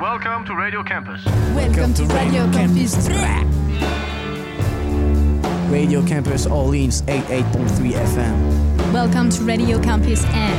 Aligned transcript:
Welcome 0.00 0.46
to 0.46 0.54
Radio 0.54 0.82
Campus. 0.82 1.22
Welcome 1.54 1.92
to 1.92 2.04
Radio 2.06 2.50
Campus. 2.52 3.06
Radio 5.70 6.02
Campus 6.06 6.46
Orleans 6.46 7.02
88.3 7.02 7.92
FM. 7.92 8.92
Welcome 8.94 9.28
to 9.28 9.44
Radio 9.44 9.78
Campus 9.78 10.24
N. 10.24 10.56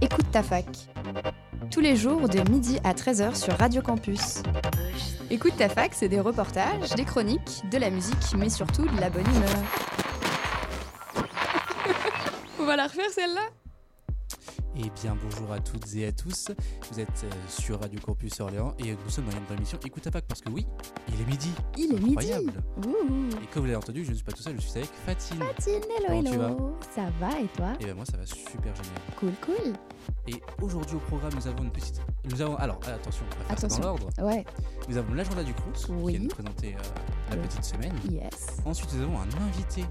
Écoute 0.00 0.30
ta 0.32 0.42
fac. 0.42 0.64
Tous 1.70 1.80
les 1.80 1.96
jours 1.96 2.30
de 2.30 2.50
midi 2.50 2.78
à 2.82 2.94
13h 2.94 3.34
sur 3.34 3.58
Radio 3.58 3.82
Campus. 3.82 4.42
Écoute 5.30 5.54
ta 5.58 5.68
fac, 5.68 5.92
c'est 5.92 6.08
des 6.08 6.20
reportages, 6.20 6.94
des 6.96 7.04
chroniques, 7.04 7.62
de 7.70 7.76
la 7.76 7.90
musique, 7.90 8.34
mais 8.38 8.48
surtout 8.48 8.86
de 8.86 9.00
la 9.00 9.10
bonne 9.10 9.26
humeur. 9.26 9.91
Va 12.72 12.76
la 12.76 12.84
refaire 12.86 13.10
celle-là? 13.10 13.50
Eh 14.76 14.88
bien, 15.02 15.14
bonjour 15.22 15.52
à 15.52 15.60
toutes 15.60 15.94
et 15.94 16.06
à 16.06 16.12
tous. 16.12 16.50
Vous 16.90 17.00
êtes 17.00 17.24
euh, 17.24 17.30
sur 17.46 17.78
Radio 17.78 18.00
Campus 18.00 18.40
Orléans 18.40 18.74
et 18.78 18.92
nous 18.92 19.10
sommes 19.10 19.26
dans 19.26 19.32
une 19.32 19.56
émission 19.58 19.78
Écoute 19.84 20.04
ta 20.04 20.10
fac 20.10 20.24
parce 20.26 20.40
que 20.40 20.48
oui, 20.48 20.66
il 21.12 21.20
est 21.20 21.26
midi. 21.26 21.50
Il 21.76 21.92
est 21.92 21.98
midi. 22.00 22.08
Incroyable. 22.12 22.62
Ouh. 22.86 23.28
Et 23.42 23.46
comme 23.52 23.60
vous 23.60 23.64
l'avez 23.64 23.76
entendu, 23.76 24.06
je 24.06 24.10
ne 24.12 24.14
suis 24.14 24.24
pas 24.24 24.32
tout 24.32 24.40
seul, 24.42 24.54
je 24.58 24.62
suis 24.66 24.78
avec 24.78 24.88
Fatine. 25.04 25.38
Fatine, 25.40 25.82
hello, 25.98 26.06
Comment 26.08 26.22
tu 26.22 26.34
hello. 26.34 26.76
Ça 26.94 27.02
va 27.20 27.38
et 27.40 27.46
toi? 27.48 27.74
Et 27.78 27.84
bien 27.84 27.94
moi 27.94 28.06
ça 28.06 28.16
va 28.16 28.24
super 28.24 28.74
génial. 28.74 29.00
Cool, 29.20 29.32
cool. 29.44 29.72
Et 30.26 30.40
aujourd'hui 30.62 30.96
au 30.96 31.00
programme 31.00 31.32
nous 31.34 31.46
avons 31.46 31.64
une 31.64 31.70
petite... 31.72 32.00
Nous 32.30 32.40
avons... 32.40 32.56
Alors 32.56 32.80
attention, 32.86 33.26
on 33.26 33.38
va 33.38 33.44
faire 33.44 33.58
ça 33.58 33.66
Attention. 33.66 33.82
dans 33.82 33.88
l'ordre. 33.88 34.08
Ouais, 34.22 34.46
Nous 34.88 34.96
avons 34.96 35.12
l'agenda 35.12 35.44
du 35.44 35.52
Crous 35.52 35.88
Oui. 35.90 36.12
qui 36.14 36.18
va 36.20 36.24
nous 36.24 36.30
présenter 36.30 36.74
euh, 36.74 37.36
la 37.36 37.36
petite 37.36 37.64
semaine. 37.64 37.92
yes. 38.10 38.56
Ensuite 38.64 38.94
nous 38.94 39.02
avons 39.02 39.18
un 39.18 39.42
invité 39.46 39.84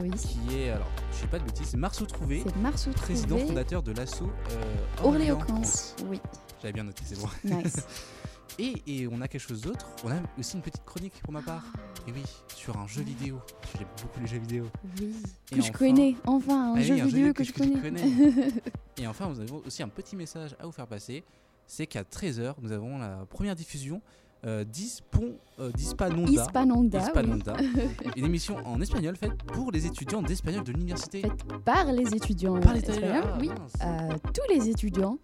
Oui. 0.00 0.10
qui 0.10 0.38
est... 0.56 0.70
Alors 0.70 0.86
je 1.12 1.16
sais 1.16 1.26
pas 1.26 1.38
de 1.38 1.44
bêtises, 1.44 1.68
c'est 1.68 1.76
Marceau 1.76 2.06
Trouvé, 2.06 2.44
Marceau 2.60 2.90
président 2.92 3.36
Trouvé, 3.36 3.46
fondateur 3.48 3.82
de 3.82 3.92
l'assaut 3.92 4.30
euh, 4.52 5.04
Orléans-Camps. 5.04 5.94
Oui, 6.06 6.20
J'avais 6.60 6.72
bien 6.72 6.84
noté, 6.84 7.02
c'est 7.04 7.18
bon. 7.18 7.28
nice. 7.44 7.76
Et, 8.60 8.82
et 8.88 9.06
on 9.06 9.20
a 9.20 9.28
quelque 9.28 9.46
chose 9.46 9.60
d'autre, 9.60 9.86
on 10.02 10.10
a 10.10 10.16
aussi 10.36 10.56
une 10.56 10.62
petite 10.62 10.84
chronique 10.84 11.12
pour 11.22 11.32
ma 11.32 11.42
part. 11.42 11.62
Et 12.08 12.12
oui, 12.12 12.22
sur 12.56 12.76
un 12.76 12.88
jeu 12.88 13.02
vidéo. 13.02 13.38
J'aime 13.76 13.86
beaucoup 14.02 14.18
les 14.20 14.26
jeux 14.26 14.38
vidéo. 14.38 14.64
Oui. 14.98 15.14
Et 15.52 15.56
Que 15.56 15.62
je 15.62 15.70
connais, 15.70 16.16
enfin, 16.26 16.72
un 16.72 16.76
Ah 16.76 16.82
jeu 16.82 16.94
oui, 16.94 17.02
vidéo 17.02 17.32
que, 17.32 17.44
je 17.44 17.52
tu 17.52 17.60
connais. 17.60 17.78
Et 18.96 19.06
enfin, 19.06 19.28
nous 19.28 19.38
avons 19.38 19.62
aussi 19.64 19.80
un 19.84 19.88
petit 19.88 20.16
message 20.16 20.56
à 20.58 20.66
vous 20.66 20.72
faire 20.72 20.88
passer. 20.88 21.22
C'est 21.68 21.86
qu'à 21.86 22.02
13h, 22.02 22.54
nous 22.60 22.72
avons 22.72 22.98
la 22.98 23.26
première 23.30 23.54
diffusion 23.54 24.02
euh, 24.46 24.62
d'Ispon, 24.64 25.32
euh, 25.58 25.70
d'Hispanonda. 25.72 26.30
Hispanonda, 26.30 26.98
oui. 26.98 27.04
Hispanonda. 27.06 27.56
une 28.16 28.24
émission 28.24 28.56
en 28.64 28.80
espagnol 28.80 29.16
faite 29.16 29.42
pour 29.42 29.72
les 29.72 29.84
étudiants 29.86 30.22
d'espagnol 30.22 30.62
de 30.64 30.72
l'université. 30.72 31.22
Faite 31.22 31.44
par 31.64 31.86
les 31.92 32.14
étudiants 32.14 32.58
Par 32.60 32.72
les 32.74 32.80
espagnols, 32.80 33.24
ah, 33.24 33.38
oui. 33.40 33.48
mince. 33.48 33.72
Euh, 33.84 34.16
tous 34.32 34.54
les 34.54 34.68
étudiants 34.68 35.18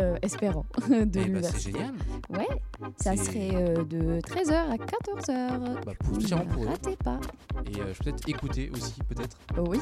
euh, 0.00 0.16
espérants 0.22 0.64
de 0.88 0.94
Eh 0.94 1.04
bah, 1.04 1.10
c'est 1.12 1.24
l'université. 1.24 1.72
génial. 1.72 1.94
Ouais, 2.30 2.48
ça 2.96 3.16
C'est- 3.16 3.24
serait 3.24 3.50
euh, 3.54 3.84
de 3.84 4.20
13h 4.20 4.54
à 4.54 4.76
14h. 4.76 5.84
Bah, 5.84 5.92
pour- 5.98 6.62
eux. 6.64 6.66
Ratez 6.68 6.96
pas. 6.96 7.20
Et 7.66 7.80
euh, 7.80 7.92
je 7.92 7.98
peux 7.98 8.04
peut-être 8.04 8.28
écouter 8.28 8.70
aussi, 8.72 8.94
peut-être. 9.08 9.36
Oh 9.58 9.64
oui, 9.68 9.78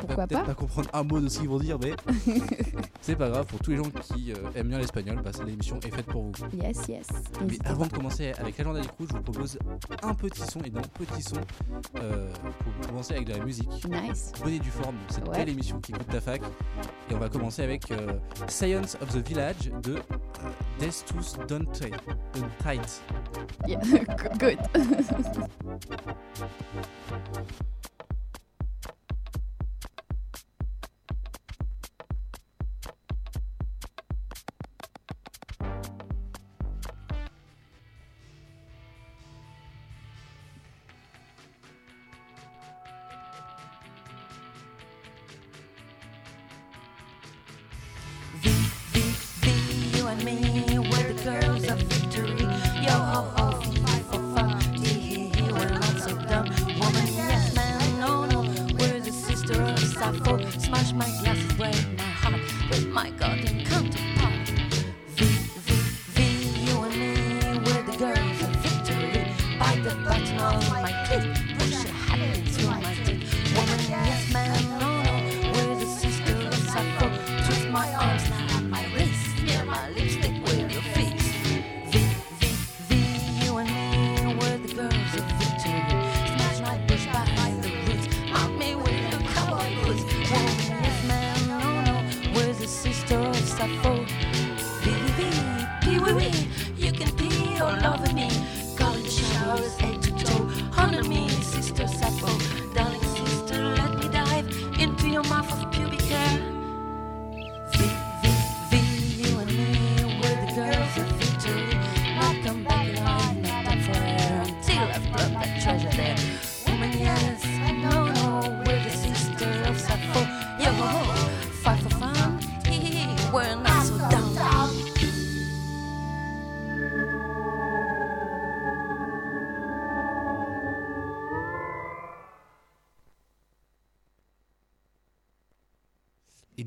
Pourquoi 0.00 0.26
peut-être 0.26 0.40
pas 0.40 0.46
pas 0.46 0.54
comprendre 0.54 0.88
un 0.92 1.02
mot 1.02 1.20
de 1.20 1.28
ce 1.28 1.40
qu'ils 1.40 1.48
vont 1.48 1.58
dire, 1.58 1.78
mais 1.82 1.92
c'est 3.00 3.16
pas 3.16 3.28
grave. 3.28 3.46
Pour 3.46 3.60
tous 3.60 3.70
les 3.72 3.76
gens 3.76 3.90
qui 4.14 4.32
aiment 4.54 4.68
bien 4.68 4.78
l'espagnol, 4.78 5.20
bah, 5.22 5.30
cette 5.32 5.48
émission 5.48 5.78
est 5.80 5.90
faite 5.94 6.06
pour 6.06 6.22
vous. 6.22 6.32
yes, 6.62 6.88
yes. 6.88 7.06
Mais 7.46 7.58
avant 7.64 7.82
pas. 7.84 7.88
de 7.88 7.92
commencer 7.96 8.13
avec 8.20 8.58
l'agenda 8.58 8.80
crews, 8.82 9.06
je 9.10 9.16
vous 9.16 9.22
propose 9.22 9.58
un 10.02 10.14
petit 10.14 10.42
son 10.42 10.60
et 10.60 10.70
d'un 10.70 10.82
petit 10.82 11.22
son 11.22 11.36
euh, 11.96 12.30
pour 12.58 12.88
commencer 12.88 13.14
avec 13.14 13.28
de 13.28 13.34
la 13.34 13.44
musique. 13.44 13.68
Nice. 13.88 14.32
Bonnet 14.42 14.58
du 14.58 14.70
forme, 14.70 14.96
cette 15.08 15.26
Ouais. 15.28 15.38
belle 15.38 15.48
émission 15.50 15.80
qui 15.80 15.92
écoute 15.92 16.08
ta 16.08 16.20
fac. 16.20 16.42
Et 17.10 17.14
on 17.14 17.18
va 17.18 17.28
commencer 17.28 17.62
avec 17.62 17.90
euh, 17.90 18.12
Science 18.48 18.96
of 19.00 19.08
the 19.10 19.26
Village 19.26 19.70
de 19.82 19.96
euh, 19.96 20.00
Destus 20.78 21.36
Tight. 22.62 23.02
Yeah. 23.66 23.80
Good. 24.38 24.58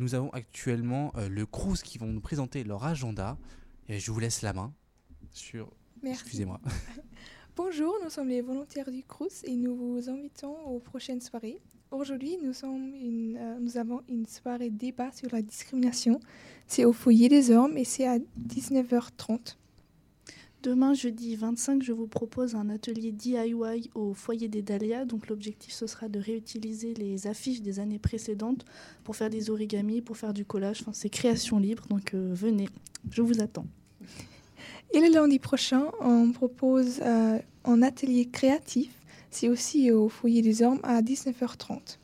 nous 0.07 0.15
avons 0.15 0.29
actuellement 0.29 1.11
euh, 1.17 1.27
le 1.27 1.45
Crous 1.45 1.81
qui 1.83 1.97
vont 1.97 2.07
nous 2.07 2.21
présenter 2.21 2.63
leur 2.63 2.85
agenda. 2.85 3.37
Et 3.89 3.99
je 3.99 4.09
vous 4.09 4.21
laisse 4.21 4.41
la 4.41 4.53
main 4.53 4.73
sur. 5.31 5.69
Excusez-moi. 6.01 6.61
Bonjour, 7.57 7.93
nous 8.01 8.09
sommes 8.09 8.29
les 8.29 8.39
volontaires 8.39 8.89
du 8.89 9.03
Crous 9.03 9.43
et 9.43 9.53
nous 9.57 9.75
vous 9.75 10.09
invitons 10.09 10.55
aux 10.65 10.79
prochaines 10.79 11.19
soirées. 11.19 11.59
Aujourd'hui, 11.91 12.37
nous, 12.41 12.53
sommes 12.53 12.93
une, 12.95 13.35
euh, 13.37 13.59
nous 13.59 13.77
avons 13.77 14.01
une 14.07 14.25
soirée 14.25 14.69
débat 14.69 15.11
sur 15.11 15.29
la 15.33 15.41
discrimination. 15.41 16.21
C'est 16.67 16.85
au 16.85 16.93
foyer 16.93 17.27
des 17.27 17.51
hommes 17.51 17.77
et 17.77 17.83
c'est 17.83 18.07
à 18.07 18.17
19h30. 18.17 19.57
Demain, 20.67 20.93
jeudi 20.93 21.37
25, 21.37 21.81
je 21.81 21.93
vous 21.93 22.07
propose 22.07 22.53
un 22.53 22.69
atelier 22.69 23.13
DIY 23.13 23.89
au 23.95 24.13
foyer 24.13 24.49
des 24.49 24.61
Dahlias. 24.61 25.05
Donc 25.05 25.29
l'objectif, 25.29 25.71
ce 25.71 25.87
sera 25.87 26.09
de 26.09 26.19
réutiliser 26.19 26.93
les 26.93 27.25
affiches 27.25 27.61
des 27.61 27.79
années 27.79 27.99
précédentes 27.99 28.65
pour 29.05 29.15
faire 29.15 29.29
des 29.29 29.49
origamis, 29.49 30.01
pour 30.01 30.17
faire 30.17 30.33
du 30.33 30.43
collage. 30.43 30.81
Enfin, 30.81 30.91
c'est 30.91 31.07
création 31.07 31.57
libre, 31.57 31.87
donc 31.87 32.13
euh, 32.13 32.33
venez, 32.33 32.67
je 33.09 33.21
vous 33.21 33.41
attends. 33.41 33.65
Et 34.93 34.99
le 34.99 35.07
lundi 35.13 35.39
prochain, 35.39 35.85
on 36.01 36.33
propose 36.33 36.99
euh, 37.01 37.39
un 37.63 37.81
atelier 37.81 38.25
créatif. 38.25 38.91
C'est 39.31 39.47
aussi 39.47 39.89
au 39.91 40.09
foyer 40.09 40.41
des 40.41 40.63
hommes 40.63 40.81
à 40.83 41.01
19h30. 41.01 41.97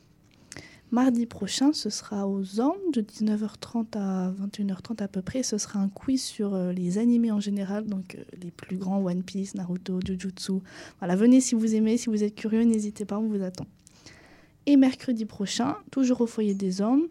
Mardi 0.94 1.26
prochain, 1.26 1.72
ce 1.72 1.90
sera 1.90 2.28
aux 2.28 2.60
Ormes 2.60 2.92
de 2.92 3.00
19h30 3.00 3.98
à 3.98 4.30
21h30 4.30 5.02
à 5.02 5.08
peu 5.08 5.22
près. 5.22 5.42
Ce 5.42 5.58
sera 5.58 5.80
un 5.80 5.88
quiz 5.88 6.22
sur 6.22 6.54
euh, 6.54 6.72
les 6.72 6.98
animés 6.98 7.32
en 7.32 7.40
général, 7.40 7.86
donc 7.86 8.14
euh, 8.14 8.22
les 8.40 8.52
plus 8.52 8.76
grands 8.76 9.02
One 9.04 9.24
Piece, 9.24 9.56
Naruto, 9.56 9.98
Jujutsu. 10.06 10.52
Voilà, 11.00 11.16
venez 11.16 11.40
si 11.40 11.56
vous 11.56 11.74
aimez, 11.74 11.96
si 11.96 12.10
vous 12.10 12.22
êtes 12.22 12.36
curieux, 12.36 12.62
n'hésitez 12.62 13.04
pas, 13.04 13.18
on 13.18 13.26
vous 13.26 13.42
attend. 13.42 13.66
Et 14.66 14.76
mercredi 14.76 15.24
prochain, 15.24 15.74
toujours 15.90 16.20
au 16.20 16.28
foyer 16.28 16.54
des 16.54 16.80
hommes, 16.80 17.08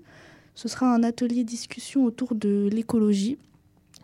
ce 0.56 0.70
sera 0.70 0.96
un 0.96 1.04
atelier 1.04 1.44
discussion 1.44 2.06
autour 2.06 2.36
de 2.36 2.70
l'écologie. 2.72 3.38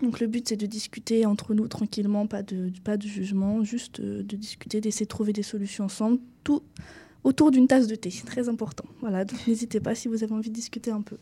Donc 0.01 0.19
le 0.19 0.27
but 0.27 0.45
c'est 0.49 0.57
de 0.57 0.65
discuter 0.65 1.25
entre 1.25 1.53
nous 1.53 1.69
tranquillement, 1.69 2.27
pas 2.27 2.43
de, 2.43 2.69
pas 2.83 2.97
de 2.97 3.07
jugement, 3.07 3.63
juste 3.63 4.01
euh, 4.01 4.23
de 4.23 4.35
discuter, 4.35 4.81
d'essayer 4.81 5.05
de 5.05 5.09
trouver 5.09 5.31
des 5.31 5.41
solutions 5.41 5.85
ensemble, 5.85 6.19
tout 6.43 6.63
autour 7.23 7.51
d'une 7.51 7.67
tasse 7.67 7.87
de 7.87 7.95
thé, 7.95 8.09
très 8.25 8.49
important. 8.49 8.85
Voilà, 9.01 9.25
donc 9.25 9.45
n'hésitez 9.47 9.79
pas 9.79 9.95
si 9.95 10.07
vous 10.07 10.23
avez 10.23 10.33
envie 10.33 10.49
de 10.49 10.55
discuter 10.55 10.91
un 10.91 11.01
peu. 11.01 11.17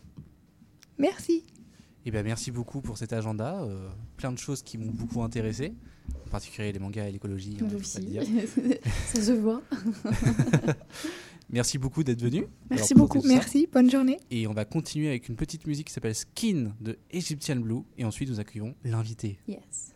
Merci. 0.97 1.43
Eh 2.05 2.11
bien, 2.11 2.23
merci 2.23 2.51
beaucoup 2.51 2.81
pour 2.81 2.97
cet 2.97 3.11
agenda. 3.13 3.61
euh, 3.63 3.89
plein 4.15 4.31
de 4.31 4.37
choses 4.37 4.61
qui 4.63 4.77
m'ont 4.77 4.91
beaucoup 4.91 5.21
intéressé, 5.23 5.73
en 6.25 6.29
particulier 6.29 6.71
les 6.71 6.79
mangas 6.79 7.07
et 7.07 7.11
l'écologie. 7.11 7.57
hein. 7.61 7.67
Ça 9.13 9.21
se 9.21 9.31
voit. 9.33 9.61
Merci 11.49 11.77
beaucoup 11.77 12.03
d'être 12.03 12.21
venu. 12.21 12.45
Merci 12.69 12.93
Alors, 12.93 13.07
beaucoup. 13.07 13.25
Merci. 13.25 13.67
Bonne 13.71 13.89
journée. 13.89 14.19
Et 14.31 14.47
on 14.47 14.53
va 14.53 14.65
continuer 14.65 15.07
avec 15.07 15.29
une 15.29 15.35
petite 15.37 15.65
musique 15.65 15.87
qui 15.87 15.93
s'appelle 15.93 16.13
Skin 16.15 16.73
de 16.81 16.97
Egyptian 17.09 17.55
Blue. 17.57 17.83
Et 17.97 18.03
ensuite, 18.03 18.29
nous 18.29 18.39
accueillons 18.39 18.75
l'invité. 18.83 19.39
Yes. 19.47 19.93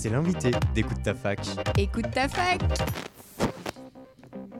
C'est 0.00 0.08
l'invité 0.08 0.50
d'Écoute 0.74 1.02
ta 1.04 1.12
fac. 1.12 1.40
Écoute 1.76 2.10
ta 2.10 2.26
fac. 2.26 2.58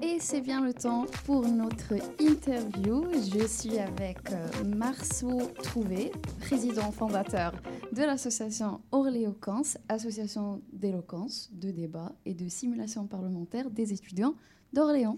Et 0.03 0.19
c'est 0.21 0.43
bien 0.43 0.63
le 0.63 0.75
temps 0.75 1.07
pour 1.25 1.49
notre 1.49 1.95
interview. 2.21 3.07
Je 3.15 3.47
suis 3.47 3.79
avec 3.79 4.19
euh, 4.33 4.65
Marceau 4.67 5.41
Trouvé, 5.63 6.13
président 6.41 6.93
fondateur 6.93 7.55
de 7.91 8.03
l'association 8.03 8.83
Orléoquence, 8.93 9.79
association 9.89 10.61
d'éloquence, 10.75 11.49
de 11.55 11.71
débat 11.71 12.13
et 12.27 12.35
de 12.35 12.47
simulation 12.51 13.07
parlementaire 13.07 13.71
des 13.71 13.95
étudiants 13.95 14.35
d'Orléans. 14.75 15.17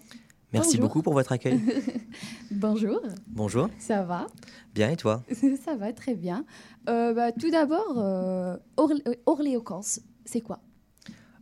Merci 0.52 0.76
Bonjour. 0.76 0.82
beaucoup 0.82 1.02
pour 1.02 1.14
votre 1.14 1.32
accueil. 1.32 1.58
Bonjour, 2.50 3.00
Bonjour. 3.26 3.68
ça 3.78 4.02
va? 4.02 4.26
Bien 4.74 4.90
et 4.90 4.96
toi? 4.96 5.22
Ça 5.64 5.76
va 5.76 5.92
très 5.94 6.14
bien. 6.14 6.44
Euh, 6.90 7.14
bah, 7.14 7.32
tout 7.32 7.50
d'abord, 7.50 7.94
euh, 7.96 8.56
euh, 8.78 9.14
Orléoquence, 9.24 10.00
c'est 10.24 10.40
quoi? 10.40 10.60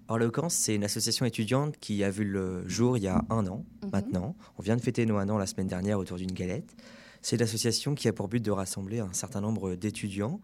Orléoquence, 0.09 0.55
c'est 0.55 0.75
une 0.75 0.83
association 0.85 1.25
étudiante 1.25 1.77
qui 1.79 2.03
a 2.03 2.11
vu 2.11 2.25
le 2.25 2.67
jour 2.69 2.97
il 2.97 3.05
y 3.05 3.09
a 3.09 3.25
un 3.31 3.47
an 3.47 3.65
Mhm. 3.83 3.91
maintenant. 3.93 4.37
On 4.59 4.63
vient 4.63 4.77
de 4.77 4.81
fêter 4.81 5.07
nos 5.07 5.17
un 5.19 5.29
an 5.29 5.39
la 5.39 5.47
semaine 5.47 5.69
dernière 5.69 5.99
autour 5.99 6.17
d'une 6.17 6.33
galette. 6.33 6.75
C'est 7.23 7.37
une 7.37 7.43
association 7.43 7.95
qui 7.95 8.09
a 8.09 8.13
pour 8.13 8.29
but 8.29 8.43
de 8.43 8.51
rassembler 8.51 8.99
un 9.01 9.13
certain 9.13 9.41
nombre 9.41 9.77
d'étudiants 9.77 10.41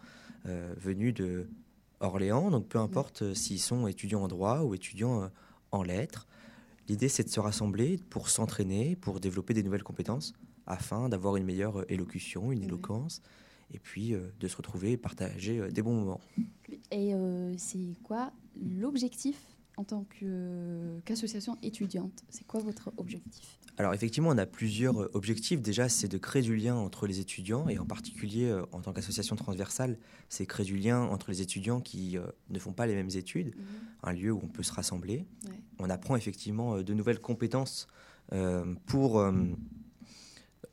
euh, 0.46 0.72
venus 0.76 1.14
de 1.14 1.48
Orléans, 2.00 2.50
donc 2.50 2.68
peu 2.68 2.78
importe 2.78 3.22
euh, 3.22 3.34
s'ils 3.34 3.58
sont 3.58 3.86
étudiants 3.86 4.22
en 4.22 4.28
droit 4.28 4.60
ou 4.60 4.74
étudiants 4.74 5.22
euh, 5.22 5.28
en 5.72 5.82
lettres. 5.82 6.26
L'idée, 6.88 7.08
c'est 7.08 7.24
de 7.24 7.30
se 7.30 7.40
rassembler 7.40 7.98
pour 8.10 8.28
s'entraîner, 8.28 8.94
pour 8.94 9.18
développer 9.18 9.54
des 9.54 9.62
nouvelles 9.64 9.82
compétences, 9.82 10.34
afin 10.66 11.08
d'avoir 11.08 11.36
une 11.36 11.44
meilleure 11.44 11.90
élocution, 11.90 12.52
une 12.52 12.62
éloquence, 12.62 13.22
et 13.72 13.78
puis 13.78 14.14
euh, 14.14 14.28
de 14.38 14.48
se 14.48 14.56
retrouver 14.56 14.92
et 14.92 14.96
partager 14.96 15.58
euh, 15.58 15.70
des 15.70 15.82
bons 15.82 15.94
moments. 15.94 16.20
Et 16.90 17.14
euh, 17.14 17.54
c'est 17.58 17.96
quoi 18.02 18.32
l'objectif 18.60 19.36
en 19.76 19.84
tant 19.84 20.06
qu'association 21.04 21.58
étudiante? 21.62 22.24
C'est 22.30 22.46
quoi 22.46 22.60
votre 22.60 22.92
objectif? 22.96 23.58
Alors 23.78 23.92
effectivement, 23.92 24.30
on 24.30 24.38
a 24.38 24.46
plusieurs 24.46 25.14
objectifs. 25.14 25.60
Déjà, 25.60 25.90
c'est 25.90 26.08
de 26.08 26.16
créer 26.16 26.40
du 26.40 26.56
lien 26.56 26.76
entre 26.76 27.06
les 27.06 27.20
étudiants 27.20 27.68
et 27.68 27.78
en 27.78 27.84
particulier 27.84 28.50
en 28.72 28.80
tant 28.80 28.94
qu'association 28.94 29.36
transversale, 29.36 29.98
c'est 30.30 30.46
créer 30.46 30.64
du 30.64 30.78
lien 30.78 31.02
entre 31.02 31.30
les 31.30 31.42
étudiants 31.42 31.82
qui 31.82 32.16
euh, 32.16 32.24
ne 32.48 32.58
font 32.58 32.72
pas 32.72 32.86
les 32.86 32.94
mêmes 32.94 33.10
études, 33.14 33.54
un 34.02 34.14
lieu 34.14 34.32
où 34.32 34.40
on 34.42 34.48
peut 34.48 34.62
se 34.62 34.72
rassembler. 34.72 35.26
Ouais. 35.44 35.60
On 35.78 35.90
apprend 35.90 36.16
effectivement 36.16 36.80
de 36.80 36.94
nouvelles 36.94 37.20
compétences 37.20 37.86
euh, 38.32 38.74
pour 38.86 39.20
euh, 39.20 39.32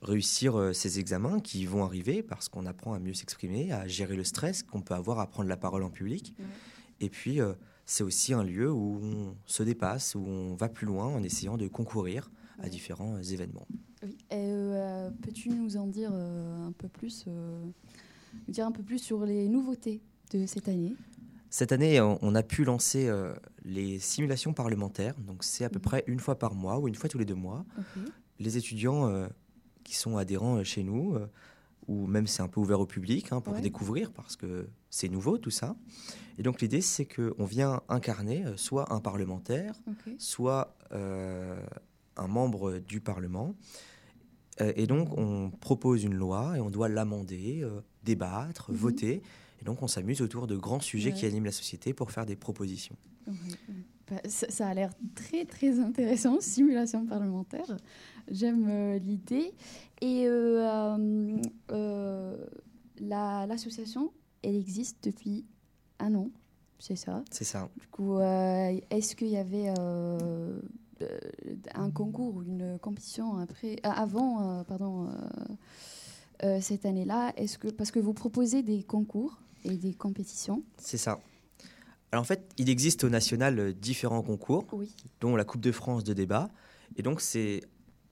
réussir 0.04 0.56
euh, 0.58 0.72
ces 0.72 0.98
examens 1.00 1.40
qui 1.40 1.66
vont 1.66 1.84
arriver 1.84 2.22
parce 2.22 2.48
qu'on 2.48 2.66
apprend 2.66 2.92
à 2.94 2.98
mieux 2.98 3.14
s'exprimer, 3.14 3.72
à 3.72 3.86
gérer 3.88 4.16
le 4.16 4.24
stress 4.24 4.62
qu'on 4.62 4.80
peut 4.82 4.94
avoir 4.94 5.18
à 5.18 5.26
prendre 5.26 5.48
la 5.48 5.56
parole 5.56 5.82
en 5.82 5.90
public. 5.90 6.34
Et 7.00 7.08
puis, 7.10 7.40
euh, 7.40 7.54
c'est 7.86 8.04
aussi 8.04 8.32
un 8.32 8.44
lieu 8.44 8.70
où 8.70 8.98
on 9.02 9.34
se 9.46 9.62
dépasse, 9.62 10.14
où 10.14 10.20
on 10.24 10.54
va 10.54 10.68
plus 10.68 10.86
loin 10.86 11.06
en 11.06 11.22
essayant 11.22 11.56
de 11.56 11.66
concourir 11.68 12.30
à 12.60 12.68
différents 12.68 13.16
euh, 13.16 13.22
événements. 13.22 13.66
Oui. 14.02 14.16
Euh, 14.32 15.10
Peux-tu 15.22 15.48
nous 15.50 15.76
en 15.76 15.86
dire 15.86 16.12
un 16.12 16.72
peu 16.76 16.88
plus, 16.88 17.24
euh, 17.26 17.64
dire 18.48 18.66
un 18.66 18.72
peu 18.72 18.82
plus 18.82 18.98
sur 18.98 19.24
les 19.24 19.48
nouveautés 19.48 20.02
de 20.32 20.46
cette 20.46 20.68
année? 20.68 20.94
Cette 21.50 21.72
année, 21.72 22.00
on 22.00 22.34
a 22.34 22.42
pu 22.42 22.64
lancer 22.64 23.06
euh, 23.06 23.32
les 23.64 24.00
simulations 24.00 24.52
parlementaires. 24.52 25.14
Donc, 25.20 25.44
c'est 25.44 25.64
à 25.64 25.68
peu 25.70 25.78
Mhm. 25.78 25.82
près 25.82 26.04
une 26.08 26.18
fois 26.20 26.36
par 26.38 26.54
mois 26.54 26.78
ou 26.80 26.88
une 26.88 26.96
fois 26.96 27.08
tous 27.08 27.18
les 27.18 27.24
deux 27.24 27.36
mois. 27.36 27.64
Les 28.40 28.56
étudiants 28.56 29.08
qui 29.84 29.94
sont 29.94 30.16
adhérents 30.16 30.56
euh, 30.56 30.64
chez 30.64 30.82
nous, 30.82 31.14
euh, 31.14 31.26
ou 31.86 32.06
même 32.06 32.26
c'est 32.26 32.42
un 32.42 32.48
peu 32.48 32.60
ouvert 32.60 32.80
au 32.80 32.86
public 32.86 33.28
hein, 33.30 33.40
pour 33.40 33.52
Ouais. 33.54 33.60
découvrir 33.60 34.10
parce 34.10 34.36
que 34.36 34.66
c'est 34.90 35.08
nouveau 35.08 35.38
tout 35.38 35.50
ça. 35.50 35.76
Et 36.38 36.42
donc, 36.42 36.60
l'idée, 36.60 36.80
c'est 36.80 37.04
qu'on 37.06 37.44
vient 37.44 37.82
incarner 37.88 38.44
euh, 38.46 38.56
soit 38.56 38.92
un 38.92 39.00
parlementaire, 39.00 39.74
soit 40.18 40.74
euh, 40.92 41.62
un 42.16 42.26
membre 42.26 42.78
du 42.78 43.00
Parlement. 43.00 43.54
Et 44.60 44.86
donc, 44.86 45.08
on 45.18 45.50
propose 45.50 46.04
une 46.04 46.14
loi 46.14 46.56
et 46.56 46.60
on 46.60 46.70
doit 46.70 46.88
l'amender, 46.88 47.60
euh, 47.64 47.80
débattre, 48.04 48.70
Mhm. 48.70 48.76
voter. 48.76 49.22
Et 49.64 49.66
donc, 49.66 49.82
on 49.82 49.86
s'amuse 49.88 50.20
autour 50.20 50.46
de 50.46 50.56
grands 50.58 50.80
sujets 50.80 51.12
qui 51.14 51.24
animent 51.24 51.46
la 51.46 51.50
société 51.52 51.94
pour 51.94 52.10
faire 52.10 52.26
des 52.26 52.36
propositions. 52.36 52.96
Bah, 54.10 54.16
ça, 54.28 54.46
ça 54.50 54.68
a 54.68 54.74
l'air 54.74 54.90
très 55.14 55.46
très 55.46 55.78
intéressant, 55.80 56.36
simulation 56.40 57.06
parlementaire. 57.06 57.64
J'aime 58.30 58.66
euh, 58.68 58.98
l'idée. 58.98 59.54
Et 60.02 60.24
euh, 60.26 61.38
euh, 61.72 62.36
la- 63.00 63.46
l'association, 63.46 64.12
elle 64.42 64.56
existe 64.56 65.02
depuis 65.02 65.46
un 65.98 66.14
an, 66.14 66.28
c'est 66.78 66.96
ça? 66.96 67.24
C'est 67.30 67.44
ça. 67.44 67.70
Du 67.80 67.86
coup, 67.86 68.18
est-ce 68.20 69.16
qu'il 69.16 69.28
y 69.28 69.38
avait 69.38 69.70
un 71.74 71.90
concours 71.90 72.34
ou 72.36 72.42
une 72.42 72.78
compétition 72.82 73.38
après, 73.38 73.76
avant, 73.82 74.62
pardon, 74.64 75.08
cette 76.60 76.84
année-là? 76.84 77.32
Est-ce 77.38 77.56
que 77.56 77.68
parce 77.68 77.90
que 77.90 77.98
vous 78.00 78.12
proposez 78.12 78.62
des 78.62 78.82
concours 78.82 79.40
et 79.64 79.76
des 79.76 79.94
compétitions 79.94 80.62
C'est 80.78 80.98
ça. 80.98 81.20
Alors, 82.12 82.22
en 82.22 82.26
fait, 82.26 82.48
il 82.58 82.70
existe 82.70 83.02
au 83.04 83.08
national 83.08 83.58
euh, 83.58 83.72
différents 83.72 84.22
concours, 84.22 84.66
Oui. 84.72 84.94
dont 85.20 85.34
la 85.36 85.44
Coupe 85.44 85.60
de 85.60 85.72
France 85.72 86.04
de 86.04 86.12
débat. 86.12 86.48
Et 86.96 87.02
donc, 87.02 87.20
c'est 87.20 87.62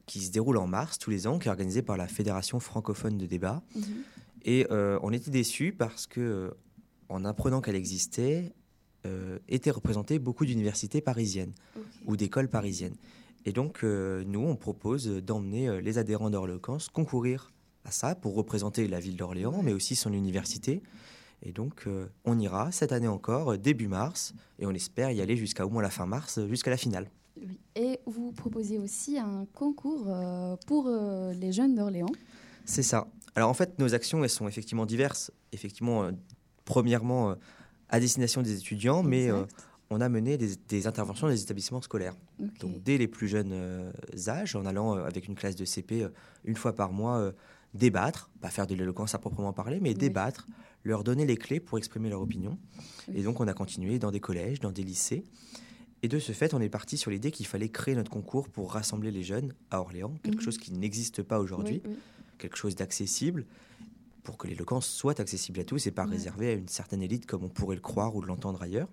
qui 0.06 0.20
se 0.20 0.30
déroule 0.32 0.56
en 0.56 0.66
mars 0.66 0.98
tous 0.98 1.10
les 1.10 1.26
ans, 1.26 1.38
qui 1.38 1.46
est 1.48 1.50
organisé 1.50 1.82
par 1.82 1.96
la 1.96 2.08
Fédération 2.08 2.58
francophone 2.58 3.16
de 3.18 3.26
débat. 3.26 3.62
Mhm. 3.76 3.82
Et 4.44 4.66
euh, 4.72 4.98
on 5.02 5.12
était 5.12 5.30
déçus 5.30 5.72
parce 5.72 6.06
que, 6.08 6.20
euh, 6.20 6.50
en 7.08 7.24
apprenant 7.24 7.60
qu'elle 7.60 7.76
existait, 7.76 8.52
euh, 9.06 9.38
étaient 9.48 9.70
représentées 9.70 10.18
beaucoup 10.18 10.44
d'universités 10.46 11.00
parisiennes 11.00 11.52
ou 12.06 12.16
d'écoles 12.16 12.48
parisiennes. 12.48 12.96
Et 13.44 13.52
donc, 13.52 13.84
euh, 13.84 14.24
nous, 14.26 14.40
on 14.40 14.56
propose 14.56 15.06
d'emmener 15.08 15.80
les 15.80 15.98
adhérents 15.98 16.30
d'Orléans 16.30 16.60
concourir 16.92 17.52
à 17.84 17.90
ça 17.90 18.14
pour 18.14 18.34
représenter 18.34 18.86
la 18.88 19.00
ville 19.00 19.16
d'Orléans, 19.16 19.62
mais 19.62 19.72
aussi 19.72 19.94
son 19.96 20.12
université. 20.12 20.82
Et 21.42 21.52
donc, 21.52 21.84
euh, 21.86 22.06
on 22.24 22.38
ira 22.38 22.70
cette 22.72 22.92
année 22.92 23.08
encore, 23.08 23.52
euh, 23.52 23.56
début 23.58 23.88
mars, 23.88 24.32
et 24.58 24.66
on 24.66 24.70
espère 24.70 25.10
y 25.10 25.20
aller 25.20 25.36
jusqu'à 25.36 25.66
au 25.66 25.70
moins 25.70 25.82
la 25.82 25.90
fin 25.90 26.06
mars, 26.06 26.38
euh, 26.38 26.48
jusqu'à 26.48 26.70
la 26.70 26.76
finale. 26.76 27.10
Oui. 27.36 27.58
Et 27.74 27.98
vous 28.06 28.30
proposez 28.32 28.78
aussi 28.78 29.18
un 29.18 29.46
concours 29.52 30.04
euh, 30.06 30.54
pour 30.66 30.86
euh, 30.86 31.32
les 31.32 31.52
jeunes 31.52 31.74
d'Orléans. 31.74 32.12
C'est 32.64 32.82
ça. 32.84 33.08
Alors 33.34 33.50
en 33.50 33.54
fait, 33.54 33.78
nos 33.78 33.92
actions, 33.94 34.22
elles 34.22 34.30
sont 34.30 34.46
effectivement 34.46 34.86
diverses. 34.86 35.32
Effectivement, 35.52 36.10
premièrement, 36.64 37.34
à 37.88 37.98
destination 37.98 38.42
des 38.42 38.56
étudiants, 38.56 39.02
mais 39.02 39.30
on 39.90 40.00
a 40.00 40.08
mené 40.08 40.36
des, 40.36 40.54
des 40.68 40.86
interventions 40.86 41.26
dans 41.26 41.32
les 41.32 41.42
établissements 41.42 41.80
scolaires. 41.80 42.14
Donc 42.60 42.82
dès 42.82 42.98
les 42.98 43.08
plus 43.08 43.26
jeunes 43.26 43.90
âges, 44.28 44.54
en 44.54 44.64
allant 44.66 44.92
avec 44.92 45.26
une 45.26 45.34
classe 45.34 45.56
de 45.56 45.64
CP 45.64 46.06
une 46.44 46.56
fois 46.56 46.74
par 46.74 46.92
mois 46.92 47.32
débattre, 47.74 48.30
pas 48.40 48.50
faire 48.50 48.66
de 48.66 48.74
l'éloquence 48.74 49.14
à 49.14 49.18
proprement 49.18 49.52
parler, 49.54 49.80
mais 49.80 49.90
Oui. 49.90 49.94
débattre, 49.96 50.46
leur 50.84 51.04
donner 51.04 51.24
les 51.26 51.36
clés 51.36 51.60
pour 51.60 51.78
exprimer 51.78 52.08
leur 52.10 52.20
opinion. 52.20 52.58
Et 53.14 53.22
donc 53.22 53.40
on 53.40 53.48
a 53.48 53.54
continué 53.54 53.98
dans 53.98 54.10
des 54.10 54.20
collèges, 54.20 54.60
dans 54.60 54.72
des 54.72 54.82
lycées. 54.82 55.24
Et 56.02 56.08
de 56.08 56.18
ce 56.18 56.32
fait, 56.32 56.52
on 56.54 56.60
est 56.60 56.68
parti 56.68 56.96
sur 56.96 57.10
l'idée 57.12 57.30
qu'il 57.30 57.46
fallait 57.46 57.68
créer 57.68 57.94
notre 57.94 58.10
concours 58.10 58.48
pour 58.48 58.72
rassembler 58.72 59.10
les 59.12 59.22
jeunes 59.22 59.52
à 59.70 59.80
Orléans, 59.80 60.14
quelque 60.24 60.38
Mhm. 60.38 60.42
chose 60.42 60.58
qui 60.58 60.72
n'existe 60.72 61.22
pas 61.22 61.38
aujourd'hui 61.38 61.80
Oui, 61.84 61.90
oui. 61.92 61.96
quelque 62.38 62.56
chose 62.56 62.74
d'accessible 62.74 63.46
pour 64.24 64.36
que 64.36 64.48
l'éloquence 64.48 64.86
soit 64.88 65.20
accessible 65.20 65.60
à 65.60 65.64
tous 65.64 65.86
et 65.86 65.90
pas 65.92 66.04
réservée 66.04 66.48
à 66.50 66.52
une 66.54 66.68
certaine 66.68 67.02
élite 67.02 67.26
comme 67.26 67.44
on 67.44 67.48
pourrait 67.48 67.76
le 67.76 67.80
croire 67.82 68.14
ou 68.16 68.20
l'entendre 68.22 68.60
ailleurs. 68.62 68.88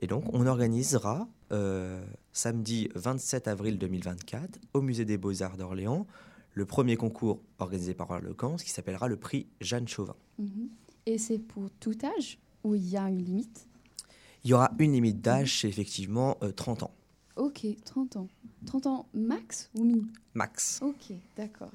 Et 0.00 0.06
donc, 0.08 0.24
on 0.32 0.46
organisera 0.46 1.28
euh, 1.52 2.04
samedi 2.32 2.88
27 2.96 3.46
avril 3.48 3.78
2024 3.78 4.58
au 4.72 4.80
Musée 4.80 5.04
des 5.04 5.16
Beaux-Arts 5.18 5.56
d'Orléans 5.56 6.06
le 6.54 6.66
premier 6.66 6.96
concours 6.96 7.40
organisé 7.58 7.94
par 7.94 8.10
Orléans 8.10 8.56
qui 8.56 8.70
s'appellera 8.70 9.06
le 9.08 9.16
prix 9.16 9.46
Jeanne 9.60 9.86
Chauvin. 9.88 10.14
Mhm. 10.38 10.68
Et 11.06 11.18
c'est 11.18 11.38
pour 11.38 11.70
tout 11.80 11.94
âge 12.02 12.38
ou 12.62 12.74
il 12.74 12.88
y 12.88 12.96
a 12.96 13.08
une 13.08 13.22
limite? 13.22 13.66
Il 14.44 14.50
y 14.50 14.54
aura 14.54 14.70
une 14.78 14.92
limite 14.92 15.20
d'âge, 15.20 15.60
c'est 15.60 15.68
effectivement 15.68 16.36
euh, 16.42 16.52
30 16.52 16.82
ans, 16.84 16.94
Ok, 17.36 17.66
30 17.84 18.16
ans. 18.16 18.28
30 18.66 18.86
ans 18.86 19.06
max 19.12 19.70
ou 19.74 19.84
min? 19.84 20.02
Max. 20.34 20.80
Ok, 20.82 21.12
d'accord. 21.36 21.72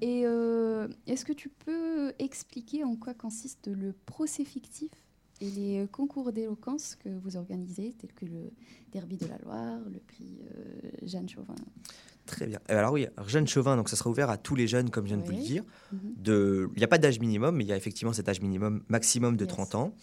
Et 0.00 0.22
euh, 0.26 0.88
est-ce 1.06 1.24
que 1.24 1.32
tu 1.32 1.48
peux 1.48 2.12
expliquer 2.18 2.84
en 2.84 2.96
quoi 2.96 3.14
consiste 3.14 3.68
le 3.68 3.92
procès 3.92 4.44
fictif 4.44 4.90
et 5.40 5.50
les 5.50 5.78
euh, 5.84 5.86
concours 5.86 6.32
d'éloquence 6.32 6.96
que 6.96 7.08
vous 7.08 7.36
organisez, 7.36 7.92
tels 7.98 8.12
que 8.12 8.24
le 8.26 8.50
Derby 8.92 9.16
de 9.16 9.26
la 9.26 9.38
Loire, 9.38 9.78
le 9.90 9.98
prix 10.00 10.38
euh, 10.54 10.90
Jeanne 11.02 11.28
Chauvin? 11.28 11.54
Très 12.26 12.46
bien. 12.46 12.58
Alors 12.68 12.92
oui, 12.92 13.06
Jeanne 13.26 13.46
Chauvin, 13.46 13.76
donc 13.76 13.88
ça 13.88 13.96
sera 13.96 14.10
ouvert 14.10 14.30
à 14.30 14.36
tous 14.36 14.54
les 14.56 14.66
jeunes, 14.66 14.90
comme 14.90 15.04
je 15.06 15.14
viens 15.14 15.18
de 15.18 15.22
vous 15.24 15.30
le 15.36 15.42
dire. 15.42 15.62
Mhm. 15.92 16.00
de- 16.16 16.68
Il 16.74 16.78
n'y 16.78 16.84
a 16.84 16.88
pas 16.88 16.98
d'âge 16.98 17.20
minimum, 17.20 17.56
mais 17.56 17.64
il 17.64 17.68
y 17.68 17.72
a 17.72 17.76
effectivement 17.76 18.12
cet 18.12 18.28
âge 18.28 18.40
minimum 18.40 18.82
maximum 18.88 19.36
de 19.36 19.44
Yes. 19.44 19.52
30 19.54 19.74
ans. 19.76 19.94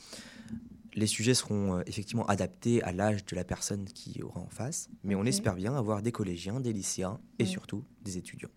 Les 0.96 1.08
sujets 1.08 1.34
seront 1.34 1.78
euh, 1.78 1.82
effectivement 1.88 2.26
adaptés 2.28 2.82
à 2.84 2.92
l'âge 2.92 3.26
de 3.26 3.36
la 3.36 3.44
personne 3.44 3.86
qui 3.86 4.22
aura 4.22 4.40
en 4.40 4.48
face, 4.50 4.90
mais 5.04 5.16
on 5.16 5.26
espère 5.26 5.56
bien 5.56 5.76
avoir 5.76 6.02
des 6.04 6.12
collégiens, 6.12 6.60
des 6.60 6.72
lycéens 6.72 7.20
et 7.40 7.46
surtout 7.46 7.84
des 8.04 8.18
étudiants. 8.18 8.52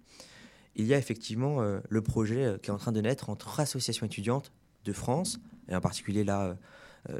Il 0.76 0.86
y 0.86 0.92
a 0.92 0.98
effectivement 0.98 1.62
euh, 1.62 1.80
le 1.88 2.02
projet 2.02 2.44
euh, 2.44 2.58
qui 2.58 2.68
est 2.68 2.72
en 2.74 2.78
train 2.78 2.92
de 2.92 3.00
naître 3.00 3.30
entre 3.30 3.58
associations 3.58 4.04
étudiantes 4.06 4.52
de 4.84 4.92
France, 4.92 5.40
et 5.68 5.74
en 5.74 5.80
particulier 5.80 6.22
là, 6.24 6.56
euh, 7.08 7.18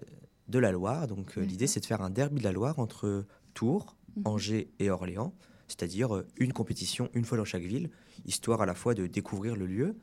de 0.48 0.58
la 0.58 0.70
Loire. 0.70 1.06
Donc 1.08 1.38
euh, 1.38 1.40
l'idée, 1.40 1.66
c'est 1.66 1.80
de 1.80 1.86
faire 1.86 2.02
un 2.02 2.10
derby 2.10 2.38
de 2.38 2.44
la 2.44 2.52
Loire 2.52 2.78
entre 2.78 3.24
Tours, 3.54 3.96
Mhm. 4.16 4.22
Angers 4.26 4.70
et 4.78 4.90
Orléans, 4.90 5.34
c'est-à-dire 5.68 6.14
euh, 6.16 6.26
une 6.36 6.52
compétition 6.52 7.08
une 7.14 7.24
fois 7.24 7.38
dans 7.38 7.44
chaque 7.44 7.62
ville, 7.62 7.90
histoire 8.24 8.62
à 8.62 8.66
la 8.66 8.74
fois 8.74 8.94
de 8.94 9.06
découvrir 9.06 9.56
le 9.56 9.66
lieu 9.66 9.96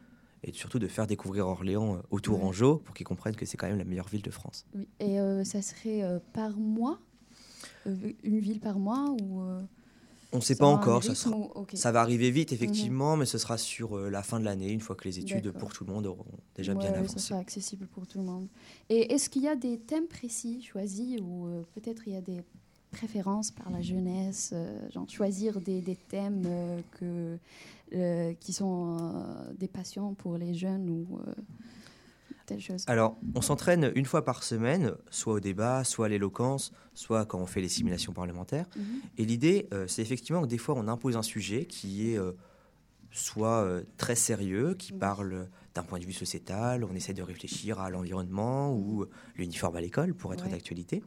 et 0.44 0.52
surtout 0.52 0.78
de 0.80 0.88
faire 0.88 1.08
découvrir 1.08 1.48
Orléans 1.48 1.96
euh, 1.96 2.00
aux 2.12 2.20
Tourangeaux 2.20 2.78
pour 2.78 2.94
qu'ils 2.94 3.06
comprennent 3.08 3.36
que 3.36 3.46
c'est 3.46 3.58
quand 3.58 3.68
même 3.68 3.78
la 3.78 3.86
meilleure 3.86 4.10
ville 4.10 4.22
de 4.22 4.32
France. 4.32 4.66
Oui. 4.76 4.88
Et 5.00 5.20
euh, 5.20 5.44
ça 5.44 5.62
serait 5.62 6.04
euh, 6.04 6.20
par 6.34 6.58
mois? 6.58 7.00
Euh, 7.88 7.96
Une 8.24 8.40
ville 8.40 8.60
par 8.60 8.78
mois 8.80 9.10
ou 9.22 9.42
On 10.32 10.38
ne 10.38 10.42
sait 10.42 10.56
pas 10.56 10.66
encore, 10.66 11.04
ça, 11.04 11.16
sera- 11.16 11.36
ou- 11.38 11.66
ça 11.76 11.92
va 11.92 12.02
arriver 12.02 12.32
vite 12.32 12.52
effectivement, 12.52 13.16
mais 13.18 13.26
ce 13.26 13.38
sera 13.38 13.58
sur 13.58 13.98
la 13.98 14.24
fin 14.24 14.40
de 14.40 14.46
l'année, 14.46 14.72
une 14.72 14.80
fois 14.82 14.96
que 14.96 15.04
les 15.06 15.20
études 15.20 15.52
pour 15.52 15.72
tout 15.74 15.86
le 15.86 15.94
monde 15.94 16.06
auront 16.08 16.26
déjà 16.56 16.74
Ouais, 16.74 16.80
bien 16.80 16.94
avancé. 16.94 17.14
Ça 17.20 17.20
sera 17.20 17.40
accessible 17.40 17.88
pour 17.88 18.08
tout 18.08 18.18
le 18.20 18.26
monde. 18.26 18.48
Et 18.90 19.14
est-ce 19.14 19.30
qu'il 19.30 19.44
y 19.44 19.48
a 19.48 19.56
des 19.56 19.78
thèmes 19.80 20.08
précis 20.08 20.62
choisis 20.64 21.20
ou 21.22 21.48
peut-être 21.76 22.04
il 22.08 22.14
y 22.14 22.18
a 22.18 22.22
des 22.22 22.42
préférences 22.94 23.52
par 23.52 23.70
la 23.70 23.82
jeunesse, 23.82 24.52
euh, 24.54 24.90
genre 24.92 25.10
choisir 25.10 25.60
des, 25.60 25.82
des 25.82 25.96
thèmes 25.96 26.44
euh, 26.46 26.80
que, 26.92 27.38
euh, 27.94 28.34
qui 28.40 28.54
sont 28.54 28.98
des 29.60 29.68
passions 29.68 30.14
pour 30.14 30.38
les 30.38 30.54
jeunes 30.54 30.90
ou 30.90 31.20
telle 32.46 32.60
chose 32.62 32.84
Alors, 32.88 33.18
on 33.36 33.42
s'entraîne 33.42 33.92
une 33.96 34.06
fois 34.06 34.24
par 34.24 34.44
semaine, 34.44 34.94
soit 35.10 35.34
au 35.34 35.40
débat, 35.40 35.84
soit 35.84 36.06
à 36.06 36.10
l'éloquence, 36.10 36.72
soit 36.94 37.26
quand 37.26 37.40
on 37.40 37.46
fait 37.46 37.62
les 37.62 37.70
simulations 37.70 38.14
parlementaires. 38.14 38.68
Mhm. 38.76 38.84
Et 39.18 39.26
l'idée, 39.26 39.68
c'est 39.88 40.02
effectivement 40.02 40.42
que 40.42 40.48
des 40.48 40.58
fois, 40.58 40.76
on 40.78 40.88
impose 40.88 41.16
un 41.18 41.22
sujet 41.22 41.66
qui 41.66 42.10
est 42.12 42.20
soit 43.14 43.64
euh, 43.64 43.84
très 43.98 44.16
sérieux, 44.16 44.74
qui 44.74 44.92
Oui. 44.92 45.00
parle 45.00 45.48
d'un 45.76 45.84
point 45.84 46.00
de 46.00 46.06
vue 46.06 46.14
sociétal, 46.14 46.84
on 46.84 46.94
essaie 46.96 47.14
de 47.14 47.22
réfléchir 47.22 47.80
à 47.80 47.90
l'environnement 47.90 48.74
ou 48.76 49.06
l'uniforme 49.36 49.76
à 49.76 49.82
l'école 49.82 50.14
pour 50.14 50.34
être 50.34 50.46
Ouais. 50.46 50.52
d'actualité. 50.52 51.04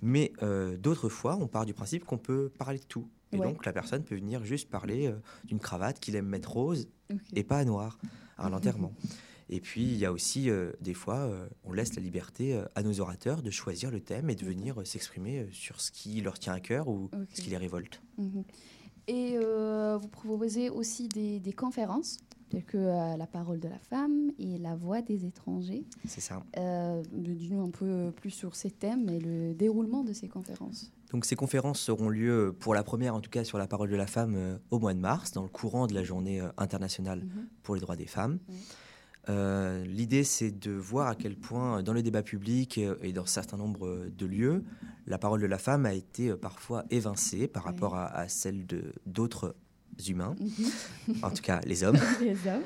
Mais 0.00 0.32
euh, 0.42 0.76
d'autres 0.76 1.08
fois, 1.08 1.36
on 1.40 1.46
part 1.46 1.66
du 1.66 1.74
principe 1.74 2.04
qu'on 2.04 2.18
peut 2.18 2.50
parler 2.58 2.78
de 2.78 2.84
tout. 2.84 3.08
Et 3.32 3.38
Ouais. 3.38 3.46
donc, 3.46 3.64
la 3.64 3.72
personne 3.72 4.04
peut 4.04 4.14
venir 4.14 4.44
juste 4.44 4.68
parler 4.68 5.06
euh, 5.06 5.16
d'une 5.44 5.58
cravate 5.58 5.98
qu'il 6.00 6.16
aime 6.16 6.26
mettre 6.26 6.52
rose 6.52 6.88
et 7.34 7.44
pas 7.44 7.64
noire 7.64 7.98
à 8.38 8.48
l'enterrement. 8.48 8.92
Et 9.48 9.60
puis, 9.60 9.82
il 9.82 9.96
y 9.98 10.06
a 10.06 10.12
aussi 10.12 10.48
euh, 10.48 10.72
des 10.80 10.94
fois, 10.94 11.30
on 11.64 11.72
laisse 11.74 11.94
la 11.94 12.00
liberté 12.02 12.58
à 12.74 12.82
nos 12.82 13.00
orateurs 13.00 13.42
de 13.42 13.50
choisir 13.50 13.90
le 13.90 14.00
thème 14.00 14.30
et 14.30 14.34
de 14.34 14.46
venir 14.46 14.80
s'exprimer 14.86 15.46
sur 15.52 15.80
ce 15.82 15.90
qui 15.90 16.22
leur 16.22 16.38
tient 16.38 16.54
à 16.54 16.60
cœur 16.60 16.88
ou 16.88 17.10
ce 17.34 17.42
qui 17.42 17.50
les 17.50 17.58
révolte. 17.58 18.00
Mhm. 18.16 18.44
Et 19.08 19.36
vous 19.38 20.08
proposez 20.08 20.70
aussi 20.70 21.08
des, 21.08 21.38
des 21.40 21.52
conférences, 21.52 22.18
telles 22.52 22.64
que 22.64 22.76
euh, 22.76 23.16
La 23.16 23.26
parole 23.26 23.58
de 23.60 23.68
la 23.68 23.78
femme 23.78 24.30
et 24.38 24.58
La 24.58 24.74
voix 24.76 25.02
des 25.02 25.24
étrangers. 25.24 25.84
C'est 26.06 26.20
ça. 26.20 26.42
Euh, 26.58 27.02
Dis-nous 27.12 27.62
un 27.62 27.70
peu 27.70 28.12
plus 28.14 28.30
sur 28.30 28.54
ces 28.54 28.70
thèmes 28.70 29.08
et 29.08 29.18
le 29.20 29.54
déroulement 29.54 30.04
de 30.04 30.12
ces 30.12 30.28
conférences. 30.28 30.92
Donc, 31.12 31.24
ces 31.24 31.36
conférences 31.36 31.88
auront 31.88 32.08
lieu, 32.08 32.48
euh, 32.48 32.52
pour 32.52 32.74
la 32.74 32.82
première 32.82 33.14
en 33.14 33.20
tout 33.20 33.30
cas, 33.30 33.44
sur 33.44 33.58
la 33.58 33.66
parole 33.66 33.90
de 33.90 33.96
la 33.96 34.06
femme 34.06 34.34
euh, 34.36 34.56
au 34.70 34.78
mois 34.78 34.94
de 34.94 34.98
mars, 35.00 35.32
dans 35.32 35.42
le 35.42 35.48
courant 35.48 35.86
de 35.86 35.94
la 35.94 36.02
journée 36.02 36.40
euh, 36.40 36.48
internationale 36.56 37.20
Mhm. 37.24 37.46
pour 37.62 37.74
les 37.74 37.80
droits 37.80 37.96
des 37.96 38.06
femmes. 38.06 38.38
Euh, 39.28 39.84
L'idée, 39.84 40.24
c'est 40.24 40.50
de 40.50 40.72
voir 40.72 41.06
à 41.08 41.14
quel 41.14 41.36
point, 41.36 41.78
euh, 41.78 41.82
dans 41.82 41.92
le 41.92 42.02
débat 42.02 42.22
public 42.22 42.78
euh, 42.78 42.96
et 43.02 43.12
dans 43.12 43.22
un 43.22 43.26
certain 43.26 43.56
nombre 43.56 43.86
euh, 43.86 44.10
de 44.16 44.26
lieux, 44.26 44.64
la 45.06 45.18
parole 45.18 45.40
de 45.40 45.46
la 45.46 45.58
femme 45.58 45.86
a 45.86 45.94
été 45.94 46.30
euh, 46.30 46.36
parfois 46.36 46.84
évincée 46.90 47.46
par 47.46 47.62
rapport 47.64 47.94
à, 47.94 48.06
à 48.06 48.28
celle 48.28 48.66
d'autres 49.06 49.54
humains, 50.08 50.34
Mhm. 50.40 51.14
en 51.22 51.30
tout 51.30 51.42
cas 51.42 51.60
les 51.66 51.82
hommes. 51.84 51.96
Les 52.20 52.36
hommes. 52.48 52.62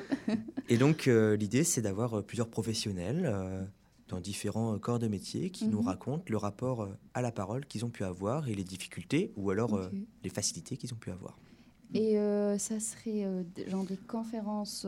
Et 0.69 0.77
donc, 0.77 1.07
euh, 1.07 1.35
l'idée, 1.37 1.63
c'est 1.63 1.81
d'avoir 1.81 2.17
euh, 2.19 2.21
plusieurs 2.21 2.49
professionnels 2.49 3.23
euh, 3.25 3.63
dans 4.09 4.19
différents 4.19 4.77
corps 4.79 4.99
de 4.99 5.07
métier 5.07 5.49
qui 5.49 5.67
nous 5.67 5.79
Mhm. 5.79 5.87
racontent 5.87 6.23
le 6.27 6.37
rapport 6.37 6.89
à 7.13 7.21
la 7.21 7.31
parole 7.31 7.65
qu'ils 7.65 7.85
ont 7.85 7.89
pu 7.89 8.03
avoir 8.03 8.47
et 8.49 8.55
les 8.55 8.63
difficultés 8.63 9.31
ou 9.35 9.49
alors 9.51 9.75
euh, 9.75 9.89
les 10.23 10.29
facilités 10.29 10.77
qu'ils 10.77 10.93
ont 10.93 10.97
pu 10.97 11.11
avoir. 11.11 11.37
Et 11.93 12.15
ça 12.57 12.79
serait 12.81 13.25
genre 13.67 13.85
des 13.85 13.95
conférences 13.97 14.85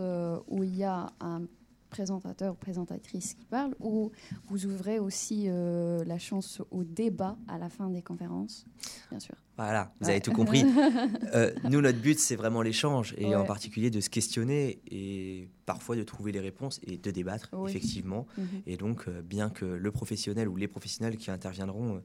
où 0.47 0.63
il 0.63 0.75
y 0.75 0.83
a 0.83 1.11
un 1.21 1.43
présentateur 1.89 2.53
ou 2.53 2.55
présentatrice 2.55 3.33
qui 3.33 3.45
parle, 3.45 3.75
ou 3.79 4.11
vous 4.47 4.65
ouvrez 4.65 4.99
aussi 4.99 5.45
euh, 5.47 6.03
la 6.05 6.17
chance 6.17 6.61
au 6.71 6.83
débat 6.83 7.37
à 7.47 7.57
la 7.57 7.69
fin 7.69 7.89
des 7.89 8.01
conférences, 8.01 8.65
bien 9.09 9.19
sûr. 9.19 9.35
Voilà, 9.57 9.91
vous 9.99 10.05
Ouais. 10.07 10.13
avez 10.13 10.21
tout 10.21 10.31
compris. 10.31 10.63
Euh, 11.33 11.53
nous, 11.69 11.81
notre 11.81 11.99
but, 11.99 12.17
c'est 12.19 12.35
vraiment 12.35 12.61
l'échange, 12.61 13.13
et 13.17 13.35
en 13.35 13.43
particulier 13.45 13.89
de 13.91 13.99
se 14.01 14.09
questionner 14.09 14.79
et 14.89 15.47
parfois 15.65 15.95
de 15.95 16.03
trouver 16.03 16.31
les 16.31 16.39
réponses 16.39 16.79
et 16.83 16.97
de 16.97 17.11
débattre, 17.11 17.49
Oui. 17.53 17.69
effectivement. 17.69 18.25
Mhm. 18.37 18.45
Et 18.65 18.77
donc, 18.77 19.07
euh, 19.07 19.21
bien 19.21 19.49
que 19.49 19.65
le 19.65 19.91
professionnel 19.91 20.47
ou 20.47 20.55
les 20.55 20.67
professionnels 20.67 21.17
qui 21.17 21.29
interviendront 21.29 22.01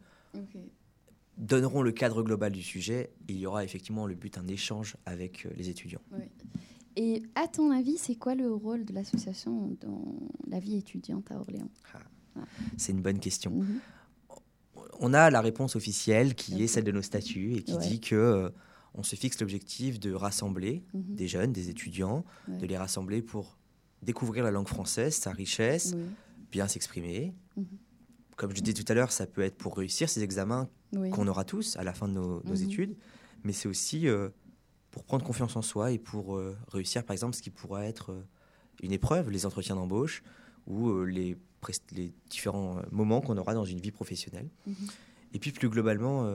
donneront 1.38 1.83
le 1.83 1.90
cadre 1.92 2.23
global 2.23 2.53
du 2.53 2.62
sujet, 2.62 3.11
il 3.29 3.38
y 3.38 3.47
aura 3.47 3.64
effectivement 3.64 4.07
le 4.07 4.14
but 4.14 4.35
d'un 4.35 4.47
échange 4.47 4.97
avec 5.07 5.49
les 5.57 5.68
étudiants. 5.68 6.01
Et 6.96 7.22
à 7.35 7.48
ton 7.48 7.70
avis, 7.70 7.98
c'est 7.98 8.14
quoi 8.14 8.35
le 8.35 8.52
rôle 8.52 8.85
de 8.85 8.92
l'association 8.92 9.76
dans 9.80 10.04
la 10.46 10.61
vie 10.61 10.76
étudiante 10.76 11.30
à 11.33 11.38
Orléans? 11.40 11.68
C'est 12.76 12.92
une 12.92 13.02
bonne 13.02 13.18
question. 13.20 13.50
Mhm. 13.52 13.80
On 15.00 15.12
a 15.12 15.30
la 15.30 15.40
réponse 15.40 15.76
officielle 15.76 16.35
qui 16.35 16.62
est 16.62 16.66
celle 16.66 16.85
de 16.85 16.92
nos 16.92 17.02
statuts 17.02 17.54
et 17.54 17.62
qui 17.62 17.74
Ouais. 17.74 17.88
dit 17.88 18.00
que 18.00 18.14
euh, 18.14 18.48
on 18.94 19.02
se 19.02 19.16
fixe 19.16 19.40
l'objectif 19.40 19.98
de 19.98 20.12
rassembler 20.12 20.85
Mhm. 20.94 21.14
des 21.16 21.26
jeunes, 21.28 21.52
des 21.52 21.68
étudiants, 21.68 22.24
Ouais. 22.48 22.59
de 22.59 22.66
les 22.66 22.76
rassembler 22.76 23.22
pour 23.22 23.57
découvrir 24.02 24.44
la 24.44 24.50
langue 24.52 24.68
française, 24.68 25.14
sa 25.14 25.33
richesse, 25.33 25.94
Oui. 25.96 26.04
bien 26.52 26.68
s'exprimer. 26.68 27.35
Mhm. 27.57 27.66
Comme 28.37 28.54
je 28.54 28.61
disais 28.61 28.74
tout 28.74 28.90
à 28.90 28.94
l'heure, 28.94 29.11
ça 29.12 29.26
peut 29.26 29.42
être 29.42 29.57
pour 29.57 29.76
réussir 29.76 30.09
ces 30.09 30.22
examens 30.22 30.68
Oui. 30.92 31.11
qu'on 31.11 31.26
aura 31.26 31.44
tous 31.44 31.76
à 31.76 31.83
la 31.85 31.92
fin 31.92 32.07
de 32.09 32.12
nos, 32.14 32.42
nos 32.44 32.54
études, 32.54 32.96
mais 33.42 33.52
c'est 33.52 33.68
aussi 33.68 34.07
euh, 34.09 34.28
pour 34.94 35.02
prendre 35.02 35.24
confiance 35.24 35.57
en 35.57 35.62
soi 35.62 35.90
et 35.90 35.98
pour 35.98 36.37
euh, 36.37 36.57
réussir, 36.68 37.02
par 37.04 37.14
exemple, 37.14 37.35
ce 37.35 37.42
qui 37.42 37.50
pourrait 37.50 37.88
être 37.88 38.12
euh, 38.12 38.22
une 38.80 38.92
épreuve, 38.92 39.28
les 39.28 39.44
entretiens 39.44 39.74
d'embauche 39.74 40.22
ou 40.68 40.88
euh, 40.88 41.02
les, 41.04 41.37
les 41.90 42.12
différents 42.30 42.80
moments 42.92 43.20
qu'on 43.20 43.37
aura 43.37 43.54
dans 43.54 43.64
une 43.64 43.80
vie 43.80 43.90
professionnelle. 43.90 44.48
Mhm. 44.68 44.74
Et 45.33 45.40
puis 45.40 45.50
plus 45.50 45.68
globalement, 45.68 46.30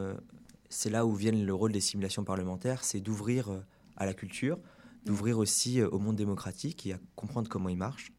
c'est 0.67 0.89
là 0.89 1.06
où 1.06 1.13
vient 1.15 1.32
le 1.32 1.54
rôle 1.54 1.72
des 1.72 1.80
simulations 1.80 2.26
parlementaires, 2.26 2.84
c'est 2.84 3.00
d'ouvrir 3.00 3.50
à 3.95 4.06
la 4.06 4.13
culture, 4.13 4.60
d'ouvrir 5.06 5.38
aussi 5.38 5.82
au 5.82 6.00
monde 6.00 6.17
démocratique 6.17 6.86
et 6.86 6.91
à 6.91 7.00
comprendre 7.15 7.48
comment 7.48 7.69
il 7.69 7.78
marche. 7.78 8.12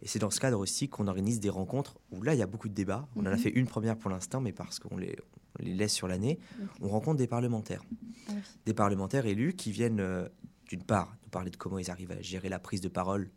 Et 0.00 0.08
c'est 0.08 0.18
dans 0.18 0.30
ce 0.30 0.40
cadre 0.40 0.58
aussi 0.58 0.88
qu'on 0.88 1.08
organise 1.08 1.40
des 1.40 1.50
rencontres 1.50 1.98
où 2.10 2.22
là, 2.22 2.32
il 2.32 2.38
y 2.38 2.42
a 2.42 2.46
beaucoup 2.46 2.70
de 2.70 2.74
débats. 2.74 3.06
On 3.16 3.20
en 3.20 3.26
a 3.26 3.32
Mhm. 3.32 3.38
fait 3.38 3.50
une 3.50 3.66
première 3.66 3.98
pour 3.98 4.08
l'instant, 4.10 4.40
mais 4.40 4.52
parce 4.52 4.78
qu'on 4.78 4.96
les, 4.96 5.14
on 5.58 5.62
les 5.64 5.74
laisse 5.74 5.92
sur 5.92 6.08
l'année, 6.08 6.38
on 6.80 6.88
rencontre 6.88 7.18
des 7.18 7.26
parlementaires. 7.26 7.82
Ah 8.28 8.32
oui. 8.34 8.40
Des 8.66 8.74
parlementaires 8.74 9.26
élus 9.26 9.54
qui 9.54 9.70
viennent, 9.72 10.00
euh, 10.00 10.28
d'une 10.68 10.82
part, 10.82 11.16
nous 11.22 11.28
parler 11.30 11.50
de 11.50 11.56
comment 11.56 11.78
ils 11.78 11.90
arrivent 11.90 12.12
à 12.12 12.20
gérer 12.22 12.48
la 12.48 12.58
prise 12.58 12.80
de 12.80 12.88
parole 12.88 13.30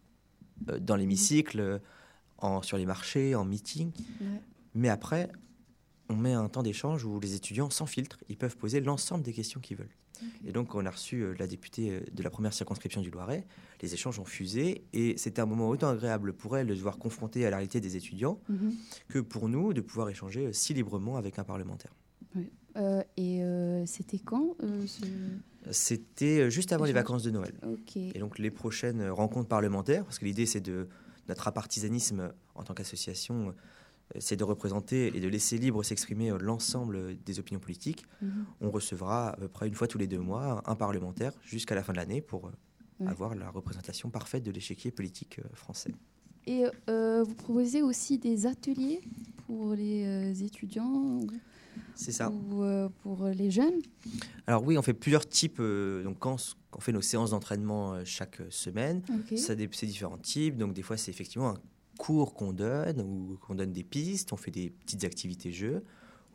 euh, 0.69 0.79
dans 0.79 0.95
l'hémicycle, 0.95 1.59
euh, 1.59 1.79
en, 2.39 2.61
sur 2.61 2.77
les 2.77 2.85
marchés, 2.85 3.35
en 3.35 3.45
meeting. 3.45 3.91
Ouais. 4.21 4.41
Mais 4.75 4.89
après, 4.89 5.29
on 6.09 6.15
met 6.15 6.33
un 6.33 6.47
temps 6.49 6.63
d'échange 6.63 7.03
où 7.03 7.19
les 7.19 7.33
étudiants, 7.35 7.69
sans 7.69 7.85
filtre, 7.85 8.17
ils 8.29 8.37
peuvent 8.37 8.55
poser 8.57 8.79
l'ensemble 8.79 9.23
des 9.23 9.33
questions 9.33 9.59
qu'ils 9.59 9.77
veulent. 9.77 9.95
Et 10.45 10.51
donc, 10.51 10.73
on 10.73 10.83
a 10.87 10.89
reçu 10.89 11.17
euh, 11.21 11.35
la 11.37 11.45
députée 11.45 11.91
euh, 11.91 11.99
de 12.11 12.23
la 12.23 12.31
première 12.31 12.51
circonscription 12.53 13.01
du 13.01 13.11
Loiret. 13.11 13.45
Les 13.83 13.93
échanges 13.93 14.17
ont 14.19 14.25
fusé 14.25 14.83
et 14.91 15.15
c'était 15.17 15.41
un 15.41 15.45
moment 15.45 15.69
autant 15.69 15.89
agréable 15.89 16.33
pour 16.33 16.57
elle 16.57 16.65
de 16.65 16.73
se 16.73 16.81
voir 16.81 16.97
confrontée 16.97 17.45
à 17.45 17.51
la 17.51 17.57
réalité 17.57 17.79
des 17.81 17.95
étudiants 17.97 18.39
Mhm. 18.49 18.73
que 19.09 19.19
pour 19.19 19.47
nous 19.47 19.73
de 19.73 19.81
pouvoir 19.81 20.09
échanger 20.09 20.47
euh, 20.47 20.53
si 20.53 20.73
librement 20.73 21.17
avec 21.17 21.37
un 21.37 21.43
parlementaire. 21.43 21.93
Euh, 22.75 23.01
et 23.17 23.41
euh, 23.43 23.85
c'était 23.87 24.19
quand 24.19 24.55
euh, 24.63 24.85
ce- 24.85 25.03
C'était 25.71 26.49
juste 26.51 26.71
avant 26.73 26.85
les 26.85 26.93
vacances 26.93 27.23
de 27.23 27.31
Noël. 27.31 27.53
Et 27.95 28.19
donc, 28.19 28.37
les 28.37 28.51
prochaines 28.51 29.09
rencontres 29.09 29.47
parlementaires, 29.49 30.03
parce 30.03 30.19
que 30.19 30.25
l'idée, 30.25 30.45
c'est 30.45 30.61
de 30.61 30.87
notre 31.27 31.47
apartisanisme 31.47 32.31
en 32.55 32.63
tant 32.63 32.73
qu'association, 32.73 33.53
c'est 34.19 34.35
de 34.37 34.43
représenter 34.43 35.07
et 35.17 35.19
de 35.19 35.27
laisser 35.27 35.57
libre 35.57 35.83
s'exprimer 35.83 36.31
l'ensemble 36.39 37.17
des 37.25 37.39
opinions 37.39 37.59
politiques. 37.59 38.05
Mhm. 38.21 38.45
On 38.61 38.69
recevra 38.71 39.29
à 39.31 39.37
peu 39.37 39.47
près 39.49 39.67
une 39.67 39.73
fois 39.73 39.87
tous 39.87 39.97
les 39.97 40.07
deux 40.07 40.19
mois 40.19 40.61
un 40.65 40.75
parlementaire 40.75 41.33
jusqu'à 41.43 41.75
la 41.75 41.83
fin 41.83 41.93
de 41.93 41.97
l'année 41.97 42.21
pour 42.21 42.51
Ouais. 42.99 43.07
avoir 43.09 43.35
la 43.35 43.49
représentation 43.51 44.09
parfaite 44.09 44.41
de 44.43 44.49
l'échiquier 44.51 44.89
politique 44.89 45.39
français. 45.53 45.93
Et 46.47 46.63
vous 46.87 47.35
proposez 47.35 47.81
aussi 47.83 48.17
des 48.17 48.45
ateliers 48.47 49.01
pour 49.45 49.73
les 49.75 50.43
étudiants 50.43 51.19
C'est 51.97 52.11
ça. 52.11 52.29
ou, 52.31 52.63
euh, 52.63 52.87
pour 53.01 53.25
les 53.25 53.51
jeunes 53.51 53.81
Alors 54.45 54.63
oui, 54.63 54.77
on 54.77 54.81
fait 54.81 54.93
plusieurs 54.93 55.27
types. 55.27 55.59
euh, 55.59 56.03
donc 56.03 56.19
quand 56.19 56.37
on 56.73 56.79
fait 56.79 56.91
nos 56.93 57.01
séances 57.01 57.31
d'entraînement 57.31 57.93
euh, 57.95 58.01
chaque 58.05 58.39
semaine, 58.49 59.01
Ok. 59.09 59.37
ça 59.37 59.55
c'est 59.71 59.85
différents 59.85 60.17
types. 60.17 60.57
Donc 60.57 60.73
des 60.73 60.83
fois, 60.83 60.95
c'est 60.97 61.11
effectivement 61.11 61.49
un 61.49 61.57
cours 61.97 62.33
qu'on 62.35 62.53
donne 62.53 63.01
ou 63.01 63.37
qu'on 63.41 63.55
donne 63.55 63.73
des 63.73 63.83
pistes. 63.83 64.31
On 64.31 64.37
fait 64.37 64.51
des 64.51 64.69
petites 64.69 65.03
activités 65.03 65.51
jeux. 65.51 65.83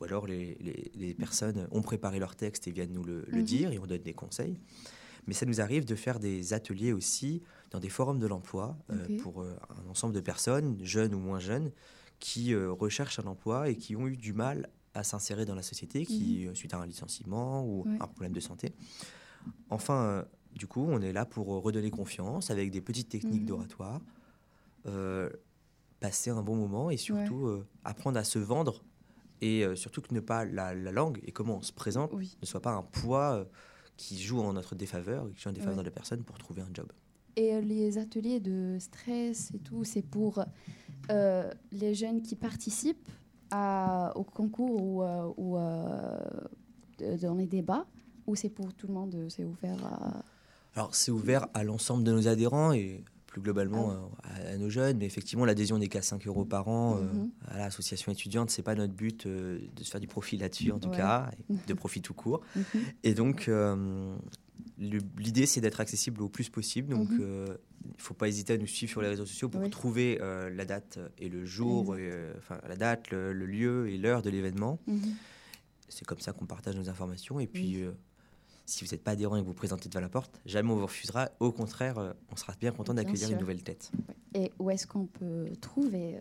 Ou 0.01 0.03
alors 0.03 0.27
les, 0.27 0.57
les- 0.59 0.91
les 0.95 1.13
personnes 1.13 1.67
ont 1.71 1.81
préparé 1.81 2.19
leur 2.19 2.35
texte 2.35 2.67
et 2.67 2.71
viennent 2.71 2.91
nous 2.91 3.03
le, 3.03 3.23
le 3.27 3.37
Mhm. 3.39 3.43
dire 3.45 3.71
et 3.71 3.79
on 3.79 3.85
donne 3.87 4.01
des 4.01 4.13
conseils. 4.13 4.59
Mais 5.27 5.33
ça 5.33 5.45
nous 5.45 5.61
arrive 5.61 5.85
de 5.85 5.95
faire 5.95 6.19
des 6.19 6.53
ateliers 6.53 6.91
aussi 6.91 7.41
dans 7.71 7.79
des 7.79 7.87
forums 7.87 8.19
de 8.19 8.27
l'emploi 8.27 8.77
pour 9.21 9.43
un 9.45 9.89
ensemble 9.89 10.13
de 10.13 10.19
personnes, 10.19 10.77
jeunes 10.83 11.15
ou 11.15 11.19
moins 11.19 11.39
jeunes, 11.39 11.71
qui 12.19 12.53
recherchent 12.53 13.19
un 13.19 13.27
emploi 13.27 13.69
et 13.69 13.77
qui 13.77 13.95
ont 13.95 14.07
eu 14.07 14.17
du 14.17 14.33
mal 14.33 14.67
à 14.93 15.03
s'insérer 15.03 15.45
dans 15.45 15.55
la 15.55 15.63
société, 15.63 16.05
qui, 16.05 16.45
euh, 16.47 16.53
suite 16.53 16.73
à 16.73 16.77
un 16.77 16.85
licenciement 16.85 17.65
ou 17.65 17.83
Ouais. 17.87 17.97
un 17.99 18.07
problème 18.07 18.33
de 18.33 18.39
santé. 18.39 18.73
Enfin, 19.69 20.03
euh, 20.03 20.23
du 20.55 20.67
coup, 20.67 20.85
on 20.87 21.01
est 21.01 21.13
là 21.13 21.25
pour 21.25 21.53
euh, 21.53 21.59
redonner 21.59 21.89
confiance 21.89 22.51
avec 22.51 22.69
des 22.71 22.81
petites 22.81 23.09
techniques 23.09 23.41
Mhm. 23.41 23.47
d'oratoire, 23.47 24.01
euh, 24.85 25.29
passer 25.99 26.29
un 26.29 26.43
bon 26.43 26.55
moment 26.55 26.89
et 26.89 26.97
surtout 26.97 27.47
euh, 27.47 27.65
apprendre 27.83 28.17
à 28.19 28.23
se 28.23 28.37
vendre 28.39 28.83
et 29.41 29.63
euh, 29.65 29.75
surtout 29.75 30.01
que 30.01 30.13
ne 30.13 30.19
pas 30.19 30.45
la, 30.45 30.73
la 30.75 30.91
langue 30.91 31.19
et 31.25 31.31
comment 31.31 31.57
on 31.57 31.61
se 31.61 31.73
présente 31.73 32.11
Oui. 32.13 32.37
ne 32.41 32.45
soit 32.45 32.61
pas 32.61 32.71
un 32.73 32.83
poids 32.83 33.47
qui 33.97 34.21
joue 34.21 34.41
en 34.41 34.53
notre 34.53 34.75
défaveur 34.75 35.29
qui 35.33 35.41
joue 35.41 35.49
en 35.49 35.53
défaveur 35.53 35.77
Ouais. 35.77 35.83
de 35.83 35.87
la 35.89 35.91
personne 35.93 36.23
pour 36.23 36.37
trouver 36.37 36.61
un 36.61 36.69
job. 36.73 36.91
Et 37.35 37.59
les 37.61 37.97
ateliers 37.97 38.39
de 38.39 38.77
stress 38.79 39.51
et 39.55 39.59
tout, 39.59 39.83
c'est 39.83 40.01
pour 40.03 40.43
les 41.71 41.95
jeunes 41.95 42.21
qui 42.21 42.35
participent 42.35 43.09
à- 43.53 44.11
au 44.15 44.23
concours 44.23 44.81
ou, 44.81 45.03
euh, 45.03 45.31
ou, 45.37 45.57
euh, 45.57 46.19
dans 47.21 47.35
les 47.35 47.45
débats 47.47 47.85
ou 48.27 48.35
c'est 48.35 48.49
pour 48.49 48.73
tout 48.73 48.87
le 48.87 48.93
monde, 48.93 49.27
c'est 49.29 49.43
ouvert 49.43 49.77
à... 49.85 50.23
Alors, 50.75 50.95
c'est 50.95 51.11
ouvert 51.11 51.47
à 51.53 51.63
l'ensemble 51.63 52.03
de 52.03 52.11
nos 52.11 52.27
adhérents 52.27 52.71
et 52.73 53.03
plus 53.27 53.41
globalement 53.41 53.91
Ah 54.23 54.29
euh, 54.39 54.49
à, 54.51 54.53
à 54.53 54.57
nos 54.57 54.69
jeunes, 54.69 54.97
mais 54.97 55.05
effectivement, 55.05 55.45
l'adhésion 55.45 55.77
n'est 55.77 55.87
qu'à 55.87 56.01
5 56.01 56.25
euros 56.27 56.45
par 56.45 56.67
an 56.67 56.97
euh, 56.97 57.01
Mhm. 57.13 57.29
à 57.47 57.57
l'association 57.57 58.11
étudiante. 58.11 58.49
C'est 58.49 58.63
pas 58.63 58.75
notre 58.75 58.93
but 58.93 59.27
de 59.27 59.59
se 59.83 59.89
faire 59.91 59.99
du 60.01 60.07
profit 60.07 60.37
là-dessus, 60.37 60.71
en 60.71 60.79
tout 60.79 60.89
Ouais. 60.89 60.97
cas, 60.97 61.29
de 61.67 61.73
profit 61.73 62.01
tout 62.01 62.13
court. 62.13 62.41
Mhm. 62.55 62.63
Et 63.03 63.13
donc, 63.13 63.49
l'idée, 64.77 65.45
c'est 65.45 65.61
d'être 65.61 65.79
accessible 65.79 66.21
au 66.21 66.29
plus 66.29 66.49
possible. 66.49 66.89
Donc, 66.89 67.11
Mhm. 67.11 67.57
Il 67.85 67.89
ne 67.97 68.01
faut 68.01 68.13
pas 68.13 68.27
hésiter 68.27 68.53
à 68.53 68.57
nous 68.57 68.67
suivre 68.67 68.91
sur 68.91 69.01
les 69.01 69.09
réseaux 69.09 69.25
sociaux 69.25 69.49
pour 69.49 69.61
Oui. 69.61 69.69
trouver 69.69 70.17
euh, 70.21 70.49
la 70.49 70.65
date 70.65 70.99
et 71.17 71.29
le 71.29 71.45
jour, 71.45 71.95
et, 71.97 72.09
euh, 72.11 72.33
enfin, 72.37 72.59
la 72.67 72.75
date, 72.75 73.11
le, 73.11 73.33
le 73.33 73.45
lieu 73.45 73.89
et 73.89 73.97
l'heure 73.97 74.21
de 74.21 74.29
l'événement. 74.29 74.79
Mhm. 74.87 75.01
C'est 75.89 76.05
comme 76.05 76.19
ça 76.19 76.31
qu'on 76.33 76.45
partage 76.45 76.75
nos 76.75 76.89
informations. 76.89 77.39
Et 77.39 77.47
puis, 77.47 77.77
Oui. 77.77 77.81
euh, 77.83 77.91
si 78.65 78.83
vous 78.85 78.91
n'êtes 78.91 79.03
pas 79.03 79.11
adhérent 79.11 79.35
et 79.35 79.41
que 79.41 79.45
vous 79.45 79.53
présentez 79.53 79.89
devant 79.89 79.99
la 79.99 80.07
porte, 80.09 80.39
jamais 80.45 80.71
on 80.71 80.75
vous 80.77 80.85
refusera. 80.85 81.29
Au 81.41 81.51
contraire, 81.51 81.97
euh, 81.99 82.13
on 82.31 82.35
sera 82.37 82.53
bien 82.59 82.71
content 82.71 82.93
d'accueillir 82.93 83.29
une 83.31 83.37
nouvelle 83.37 83.61
tête. 83.61 83.91
Et 84.33 84.51
où 84.57 84.69
est-ce 84.71 84.87
qu'on 84.87 85.05
peut 85.05 85.49
trouver, 85.61 86.15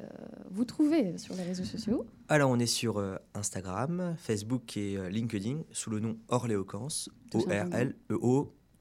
vous 0.50 0.64
trouver 0.66 1.16
sur 1.16 1.34
les 1.36 1.44
réseaux 1.44 1.64
sociaux? 1.64 2.04
Alors, 2.28 2.50
on 2.50 2.58
est 2.58 2.66
sur 2.66 3.02
Instagram, 3.34 4.16
Facebook 4.18 4.76
et 4.76 4.98
LinkedIn 5.08 5.62
sous 5.70 5.88
le 5.88 6.00
nom 6.00 6.18
Orléocance, 6.28 7.08
Tout 7.30 7.40
simplement. 7.40 7.70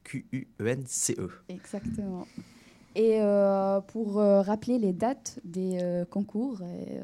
O-R-L-E-O-Q-U-E-N-C-E. 0.02 1.28
Exactement. 1.48 2.26
Et 2.94 3.20
euh, 3.20 3.80
pour 3.80 4.20
euh, 4.20 4.42
rappeler 4.42 4.78
les 4.78 4.92
dates 4.92 5.38
des 5.44 5.78
euh, 5.80 6.04
concours 6.04 6.60
et 6.62 6.98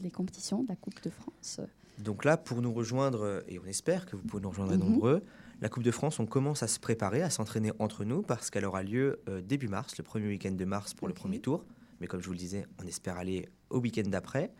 des 0.00 0.10
compétitions 0.10 0.62
de 0.62 0.68
la 0.68 0.76
Coupe 0.76 1.02
de 1.02 1.10
France. 1.10 1.60
Donc 1.98 2.24
là, 2.24 2.36
pour 2.36 2.62
nous 2.62 2.72
rejoindre, 2.72 3.42
et 3.48 3.58
on 3.58 3.66
espère 3.66 4.06
que 4.06 4.16
vous 4.16 4.22
pouvez 4.22 4.42
nous 4.42 4.50
rejoindre 4.50 4.72
Mhm. 4.72 4.80
nombreux, 4.80 5.22
la 5.60 5.68
Coupe 5.68 5.82
de 5.82 5.90
France, 5.90 6.18
on 6.18 6.26
commence 6.26 6.62
à 6.62 6.68
se 6.68 6.80
préparer, 6.80 7.22
à 7.22 7.30
s'entraîner 7.30 7.70
entre 7.78 8.04
nous, 8.04 8.22
parce 8.22 8.50
qu'elle 8.50 8.64
aura 8.64 8.82
lieu 8.82 9.20
début 9.44 9.68
mars, 9.68 9.96
le 9.98 10.02
premier 10.02 10.26
week-end 10.26 10.52
de 10.52 10.64
mars 10.64 10.94
pour 10.94 11.06
le 11.06 11.14
premier 11.14 11.38
tour. 11.38 11.64
Mais 12.00 12.08
comme 12.08 12.20
je 12.20 12.26
vous 12.26 12.32
le 12.32 12.38
disais, 12.38 12.66
on 12.82 12.86
espère 12.86 13.16
aller 13.16 13.48
au 13.70 13.78
week-end 13.78 14.08
d'après. 14.08 14.50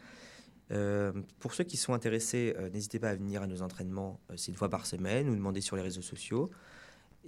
Pour 1.40 1.54
ceux 1.54 1.64
qui 1.64 1.76
sont 1.76 1.92
intéressés, 1.92 2.54
n'hésitez 2.72 3.00
pas 3.00 3.10
à 3.10 3.16
venir 3.16 3.42
à 3.42 3.48
nos 3.48 3.62
entraînements, 3.62 4.20
c'est 4.36 4.52
une 4.52 4.56
fois 4.56 4.68
par 4.68 4.86
semaine, 4.86 5.28
ou 5.28 5.34
demander 5.34 5.60
sur 5.60 5.74
les 5.74 5.82
réseaux 5.82 6.02
sociaux. 6.02 6.50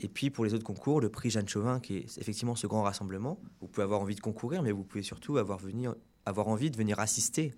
Et 0.01 0.09
puis 0.09 0.31
pour 0.31 0.45
les 0.45 0.55
autres 0.55 0.65
concours, 0.65 1.01
le 1.01 1.09
prix 1.09 1.31
Jeanne 1.31 1.49
Chauvin, 1.49 1.79
qui 1.81 1.99
est 1.99 2.19
effectivement 2.19 2.57
ce 2.57 2.67
grand 2.67 2.83
rassemblement, 2.83 3.39
vous 3.61 3.69
pouvez 3.69 3.85
avoir 3.85 4.01
envie 4.01 4.17
de 4.17 4.21
concourir, 4.21 4.63
mais 4.63 4.73
vous 4.73 4.83
pouvez 4.85 5.03
surtout 5.05 5.37
avoir, 5.39 5.59
venir, 5.59 5.95
avoir 6.27 6.49
envie 6.49 6.71
de 6.71 6.77
venir 6.77 6.99
assister 6.99 7.55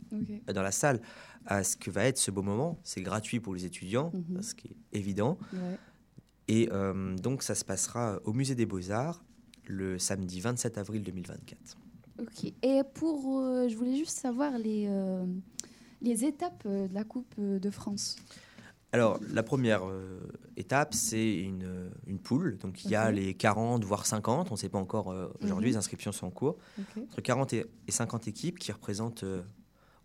dans 0.53 0.63
la 0.63 0.71
salle 0.73 1.01
à 1.47 1.65
ce 1.65 1.77
que 1.77 1.91
va 1.91 2.05
être 2.05 2.19
ce 2.19 2.31
beau 2.31 2.43
moment. 2.43 2.79
C'est 2.83 3.01
gratuit 3.03 3.41
pour 3.41 3.55
les 3.55 3.65
étudiants, 3.65 4.13
Mhm. 4.13 4.43
ce 4.43 4.55
qui 4.55 4.69
est 4.69 4.99
évident. 4.99 5.39
Ouais. 5.53 5.79
Et 6.49 6.69
euh, 6.73 7.17
donc 7.17 7.43
ça 7.43 7.55
se 7.55 7.65
passera 7.65 8.21
au 8.25 8.33
Musée 8.33 8.55
des 8.55 8.67
Beaux-Arts 8.67 9.25
le 9.67 9.99
samedi 9.99 10.39
27 10.41 10.79
avril 10.79 11.03
2024. 11.03 11.77
Ok. 12.21 12.53
Et 12.63 12.83
pour, 12.95 13.41
euh, 13.41 13.69
je 13.69 13.77
voulais 13.77 13.97
juste 13.97 14.19
savoir 14.19 14.57
les, 14.59 14.87
euh, 14.89 15.25
les 16.03 16.25
étapes 16.25 16.67
de 16.67 16.93
la 16.95 17.03
Coupe 17.05 17.35
de 17.41 17.71
France. 17.71 18.17
Alors 18.97 19.21
la 19.31 19.43
première 19.43 19.87
euh, 19.87 20.21
étape, 20.57 20.95
c'est 20.95 21.35
une, 21.37 21.65
euh, 21.65 21.91
une 22.07 22.19
poule. 22.19 22.57
Donc 22.57 22.83
il 22.85 22.91
y 22.91 22.95
a 22.97 23.11
les 23.11 23.35
40, 23.35 23.85
voire 23.85 24.07
50, 24.07 24.51
on 24.51 24.55
ne 24.55 24.59
sait 24.59 24.71
pas 24.71 24.79
encore 24.79 25.11
euh, 25.13 25.29
aujourd'hui, 25.43 25.69
Mhm. 25.69 25.73
les 25.75 25.77
inscriptions 25.77 26.13
sont 26.13 26.27
en 26.29 26.31
cours. 26.31 26.57
Entre 26.97 27.21
40 27.21 27.53
et 27.53 27.67
et 27.87 27.93
50 27.93 28.27
équipes 28.27 28.59
qui 28.59 28.73
représentent 28.73 29.25
euh, 29.25 29.43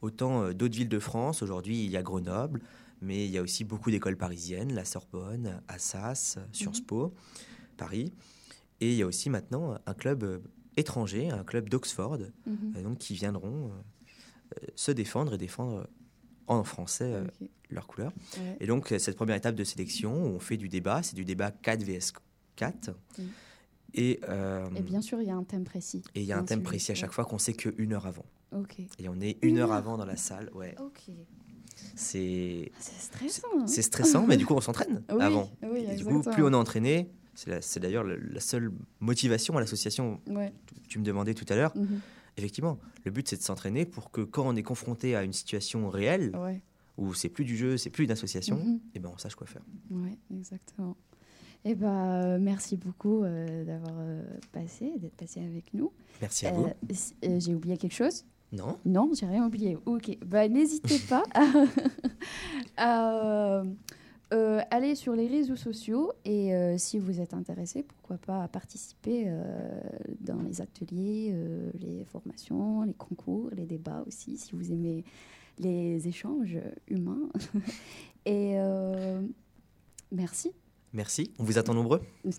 autant 0.02 0.52
d'autres 0.52 0.76
villes 0.76 0.90
de 0.90 1.00
France. 1.00 1.42
Aujourd'hui, 1.42 1.86
il 1.86 1.90
y 1.90 1.96
a 1.96 2.04
Grenoble, 2.04 2.60
mais 3.02 3.24
il 3.26 3.32
y 3.32 3.38
a 3.38 3.42
aussi 3.42 3.64
beaucoup 3.64 3.92
d'écoles 3.92 4.18
parisiennes, 4.18 4.74
la 4.74 4.84
Sorbonne, 4.84 5.62
Assas, 5.70 6.38
Sciences 6.52 6.82
Po, 6.82 7.14
Paris. 7.78 8.12
Et 8.82 8.90
il 8.92 8.98
y 8.98 9.04
a 9.04 9.08
aussi 9.08 9.30
maintenant 9.30 9.78
un 9.86 9.94
club 9.94 10.42
étranger, 10.76 11.30
un 11.30 11.44
club 11.46 11.70
d'Oxford, 11.70 12.18
Mhm. 12.46 12.84
donc 12.84 12.98
qui 12.98 13.14
viendront 13.14 13.72
se 14.76 14.92
défendre 14.92 15.36
et 15.36 15.38
défendre 15.38 15.88
en 16.48 16.64
français 16.64 17.14
euh, 17.14 17.24
Ok. 17.42 17.50
leur 17.70 17.88
couleur. 17.88 18.12
Ouais. 18.38 18.58
Et 18.60 18.68
donc, 18.68 18.92
euh, 18.92 19.00
cette 19.00 19.16
première 19.16 19.36
étape 19.36 19.56
de 19.56 19.64
sélection, 19.64 20.14
on 20.14 20.40
fait 20.40 20.58
du 20.58 20.68
débat, 20.70 21.02
c'est 21.04 21.16
du 21.16 21.26
débat 21.26 21.52
4 21.52 21.84
vs 21.84 22.14
4. 22.56 22.90
Mm. 23.18 23.22
Et, 23.94 24.20
euh, 24.30 24.66
Et 24.76 24.82
bien 24.82 25.02
sûr, 25.02 25.22
il 25.22 25.28
y 25.28 25.32
a 25.32 25.36
un 25.36 25.44
thème 25.44 25.64
précis. 25.66 26.02
et 26.16 26.22
il 26.22 26.26
y 26.26 26.32
a 26.34 26.38
un 26.38 26.44
thème 26.44 26.64
précis 26.64 26.92
à 26.92 26.96
chaque 26.96 27.12
fois 27.12 27.26
qu'on 27.26 27.38
sait 27.40 27.54
qu'une 27.54 27.94
heure 27.94 28.06
avant. 28.08 28.26
Ok. 28.54 28.80
Et 29.00 29.10
on 29.10 29.20
est 29.22 29.38
Une 29.42 29.50
une 29.52 29.58
heure 29.60 29.72
heure 29.72 29.78
avant 29.78 29.98
dans 29.98 30.06
la 30.06 30.18
salle. 30.18 30.50
Ouais. 30.54 30.76
Ok. 30.80 31.10
C'est 31.96 32.72
C'est 32.80 33.00
stressant. 33.02 33.48
hein. 33.60 33.68
c'est 33.68 33.82
stressant, 33.82 34.26
mais 34.28 34.38
du 34.38 34.46
coup, 34.46 34.54
on 34.54 34.62
s'entraîne 34.62 35.04
Oui, 35.12 35.22
avant. 35.22 35.50
oui, 35.64 35.86
Et 35.90 35.96
du 35.96 36.06
coup, 36.06 36.22
plus 36.22 36.44
on 36.44 36.52
est 36.54 36.56
entraîné, 36.56 37.10
c'est 37.34 37.80
d'ailleurs 37.80 38.04
le- 38.04 38.18
la 38.18 38.40
seule 38.40 38.72
motivation 39.00 39.58
à 39.58 39.60
l'association 39.62 40.22
Ouais. 40.28 40.54
que 40.68 40.76
tu 40.88 41.00
me 41.00 41.04
demandais 41.04 41.34
tout 41.34 41.46
à 41.50 41.56
l'heure. 41.56 41.76
Mhm. 41.76 42.00
Effectivement, 42.38 42.80
le 43.06 43.12
but 43.12 43.28
c'est 43.28 43.38
de 43.38 43.42
s'entraîner 43.44 43.86
pour 43.86 44.12
que 44.12 44.22
quand 44.22 44.48
on 44.48 44.56
est 44.56 44.64
confronté 44.64 45.16
à 45.16 45.24
une 45.24 45.34
situation 45.34 45.90
réelle, 45.90 46.36
Ouais. 46.38 46.62
où 46.98 47.14
c'est 47.14 47.30
plus 47.30 47.46
du 47.46 47.56
jeu, 47.58 47.78
c'est 47.78 47.90
plus 47.90 48.06
une 48.06 48.12
association, 48.12 48.80
et 48.96 49.00
ben 49.00 49.10
on 49.14 49.18
sache 49.18 49.36
quoi 49.36 49.48
faire. 49.48 49.62
Ouais, 49.90 50.18
exactement. 50.36 50.96
Eh 51.64 51.76
ben, 51.76 51.88
euh, 51.94 52.38
merci 52.40 52.76
beaucoup 52.76 53.24
euh, 53.24 53.64
d'avoir 53.66 53.94
euh, 54.00 54.24
passé, 54.52 54.94
d'être 54.98 55.16
passé 55.16 55.42
avec 55.46 55.74
nous. 55.76 55.92
Merci 56.20 56.48
à 56.48 56.52
vous. 56.54 56.66
Euh, 56.66 56.74
si- 56.92 57.14
j'ai 57.40 57.54
oublié 57.54 57.78
quelque 57.78 57.94
chose? 57.94 58.26
Non 58.52 58.80
Non, 58.84 59.12
j'ai 59.14 59.28
rien 59.28 59.46
oublié. 59.46 59.78
Ok, 59.86 60.18
bah, 60.26 60.48
n'hésitez 60.48 60.98
pas 61.08 61.24
à, 61.36 61.44
euh, 64.34 64.62
aller 64.72 64.96
sur 64.96 65.14
les 65.14 65.28
réseaux 65.28 65.56
sociaux 65.56 66.12
et 66.26 66.54
euh, 66.56 66.78
si 66.78 66.98
vous 67.00 67.20
êtes 67.20 67.34
intéressé, 67.34 67.84
pourquoi 67.84 68.18
pas 68.18 68.48
participer 68.48 69.26
euh, 69.28 69.82
dans 70.20 70.42
les 70.42 70.62
ateliers, 70.62 71.32
euh, 71.34 71.70
les 71.80 72.06
formations, 72.06 72.84
les 72.84 72.94
concours, 72.94 73.50
les 73.52 73.66
débats 73.66 74.04
aussi, 74.08 74.38
si 74.38 74.54
vous 74.56 74.72
aimez 74.72 75.04
les 75.60 76.08
échanges 76.08 76.58
humains. 76.88 77.30
et 78.26 78.54
euh, 78.58 79.22
merci. 80.12 80.52
Merci, 80.94 81.32
on 81.40 81.44
vous 81.44 81.58
attend 81.58 81.74
nombreux. 81.74 82.02
Et 82.26 82.30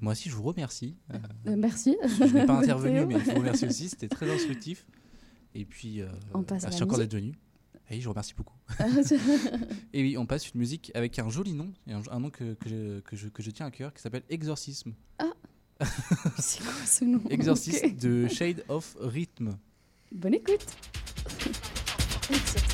moi 0.00 0.12
aussi, 0.12 0.28
je 0.28 0.34
vous 0.34 0.42
remercie. 0.42 0.96
Euh, 1.12 1.18
Euh, 1.48 1.56
merci. 1.56 1.96
je 2.04 2.24
n'ai 2.24 2.44
pas 2.46 2.58
intervenu, 2.62 3.06
mais 3.06 3.18
je 3.20 3.30
vous 3.30 3.36
remercie 3.38 3.66
aussi. 3.66 3.88
C'était 3.88 4.08
très 4.08 4.30
instructif. 4.30 4.86
Et 5.54 5.64
puis, 5.64 6.02
euh, 6.02 6.08
On 6.34 6.42
passe 6.42 6.64
à 6.64 6.66
merci 6.66 6.80
la 6.80 6.86
encore 6.86 6.98
d'être 6.98 7.14
venu. 7.14 7.32
Oui, 7.90 8.00
je 8.00 8.04
vous 8.04 8.10
remercie 8.10 8.34
beaucoup. 8.34 8.55
Et 9.92 10.02
oui, 10.02 10.18
on 10.18 10.26
passe 10.26 10.50
une 10.52 10.60
musique 10.60 10.90
avec 10.94 11.18
un 11.18 11.28
joli 11.28 11.52
nom, 11.52 11.72
et 11.86 11.92
un, 11.92 12.02
un 12.10 12.20
nom 12.20 12.30
que, 12.30 12.54
que, 12.54 12.68
je, 12.68 13.00
que, 13.00 13.16
je, 13.16 13.28
que 13.28 13.42
je 13.42 13.50
tiens 13.50 13.66
à 13.66 13.70
cœur, 13.70 13.92
qui 13.94 14.02
s'appelle 14.02 14.24
Exorcisme. 14.28 14.94
C'est 16.38 16.62
quoi 16.62 16.72
ce 16.86 17.04
nom? 17.04 17.20
Exorcisme 17.28 17.90
de 17.96 18.28
Shade 18.28 18.64
of 18.68 18.96
Rhythm. 19.00 19.56
Bonne 20.12 20.34
écoute. 20.34 20.66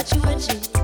what 0.00 0.14
you, 0.14 0.20
what 0.22 0.79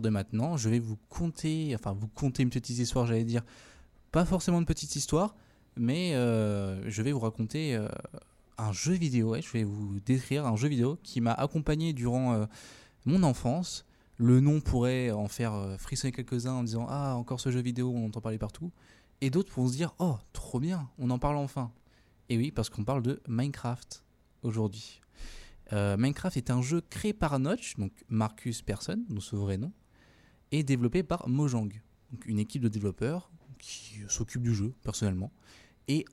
de 0.00 0.08
maintenant, 0.08 0.56
je 0.56 0.68
vais 0.68 0.78
vous 0.78 0.98
conter, 1.08 1.72
enfin 1.74 1.92
vous 1.92 2.08
conter 2.08 2.42
une 2.42 2.50
petite 2.50 2.78
histoire, 2.78 3.06
j'allais 3.06 3.24
dire, 3.24 3.42
pas 4.12 4.24
forcément 4.24 4.58
une 4.58 4.66
petite 4.66 4.94
histoire, 4.94 5.34
mais 5.76 6.14
euh, 6.14 6.88
je 6.88 7.02
vais 7.02 7.12
vous 7.12 7.20
raconter 7.20 7.74
euh, 7.74 7.88
un 8.58 8.72
jeu 8.72 8.92
vidéo. 8.92 9.30
ouais, 9.30 9.42
je 9.42 9.50
vais 9.50 9.64
vous 9.64 9.98
décrire 10.00 10.46
un 10.46 10.54
jeu 10.54 10.68
vidéo 10.68 10.98
qui 11.02 11.20
m'a 11.20 11.32
accompagné 11.32 11.94
durant 11.94 12.34
euh, 12.34 12.46
mon 13.06 13.22
enfance. 13.22 13.86
Le 14.18 14.40
nom 14.40 14.60
pourrait 14.60 15.10
en 15.10 15.26
faire 15.26 15.76
frissonner 15.78 16.12
quelques-uns 16.12 16.52
en 16.52 16.62
disant 16.62 16.86
Ah, 16.88 17.16
encore 17.16 17.40
ce 17.40 17.50
jeu 17.50 17.60
vidéo, 17.60 17.90
on 17.92 18.06
entend 18.06 18.20
parler 18.20 18.38
partout. 18.38 18.70
Et 19.20 19.30
d'autres 19.30 19.50
pourront 19.50 19.68
se 19.68 19.76
dire 19.76 19.94
Oh, 19.98 20.16
trop 20.32 20.60
bien, 20.60 20.90
on 20.98 21.10
en 21.10 21.18
parle 21.18 21.38
enfin. 21.38 21.72
Et 22.28 22.36
oui, 22.36 22.52
parce 22.52 22.68
qu'on 22.68 22.84
parle 22.84 23.02
de 23.02 23.20
Minecraft 23.26 24.04
aujourd'hui. 24.42 25.00
Minecraft 25.72 26.36
est 26.36 26.50
un 26.50 26.60
jeu 26.60 26.82
créé 26.82 27.14
par 27.14 27.38
Notch, 27.38 27.76
donc 27.78 27.92
Marcus 28.10 28.60
Persson, 28.60 29.02
dont 29.08 29.22
ce 29.22 29.36
vrai 29.36 29.56
nom, 29.56 29.72
et 30.52 30.62
développé 30.62 31.02
par 31.02 31.28
Mojang, 31.28 31.70
une 32.26 32.38
équipe 32.38 32.62
de 32.62 32.68
développeurs 32.68 33.30
qui 33.58 34.00
s'occupe 34.08 34.42
du 34.42 34.54
jeu 34.54 34.74
personnellement, 34.82 35.32
et 35.88 36.04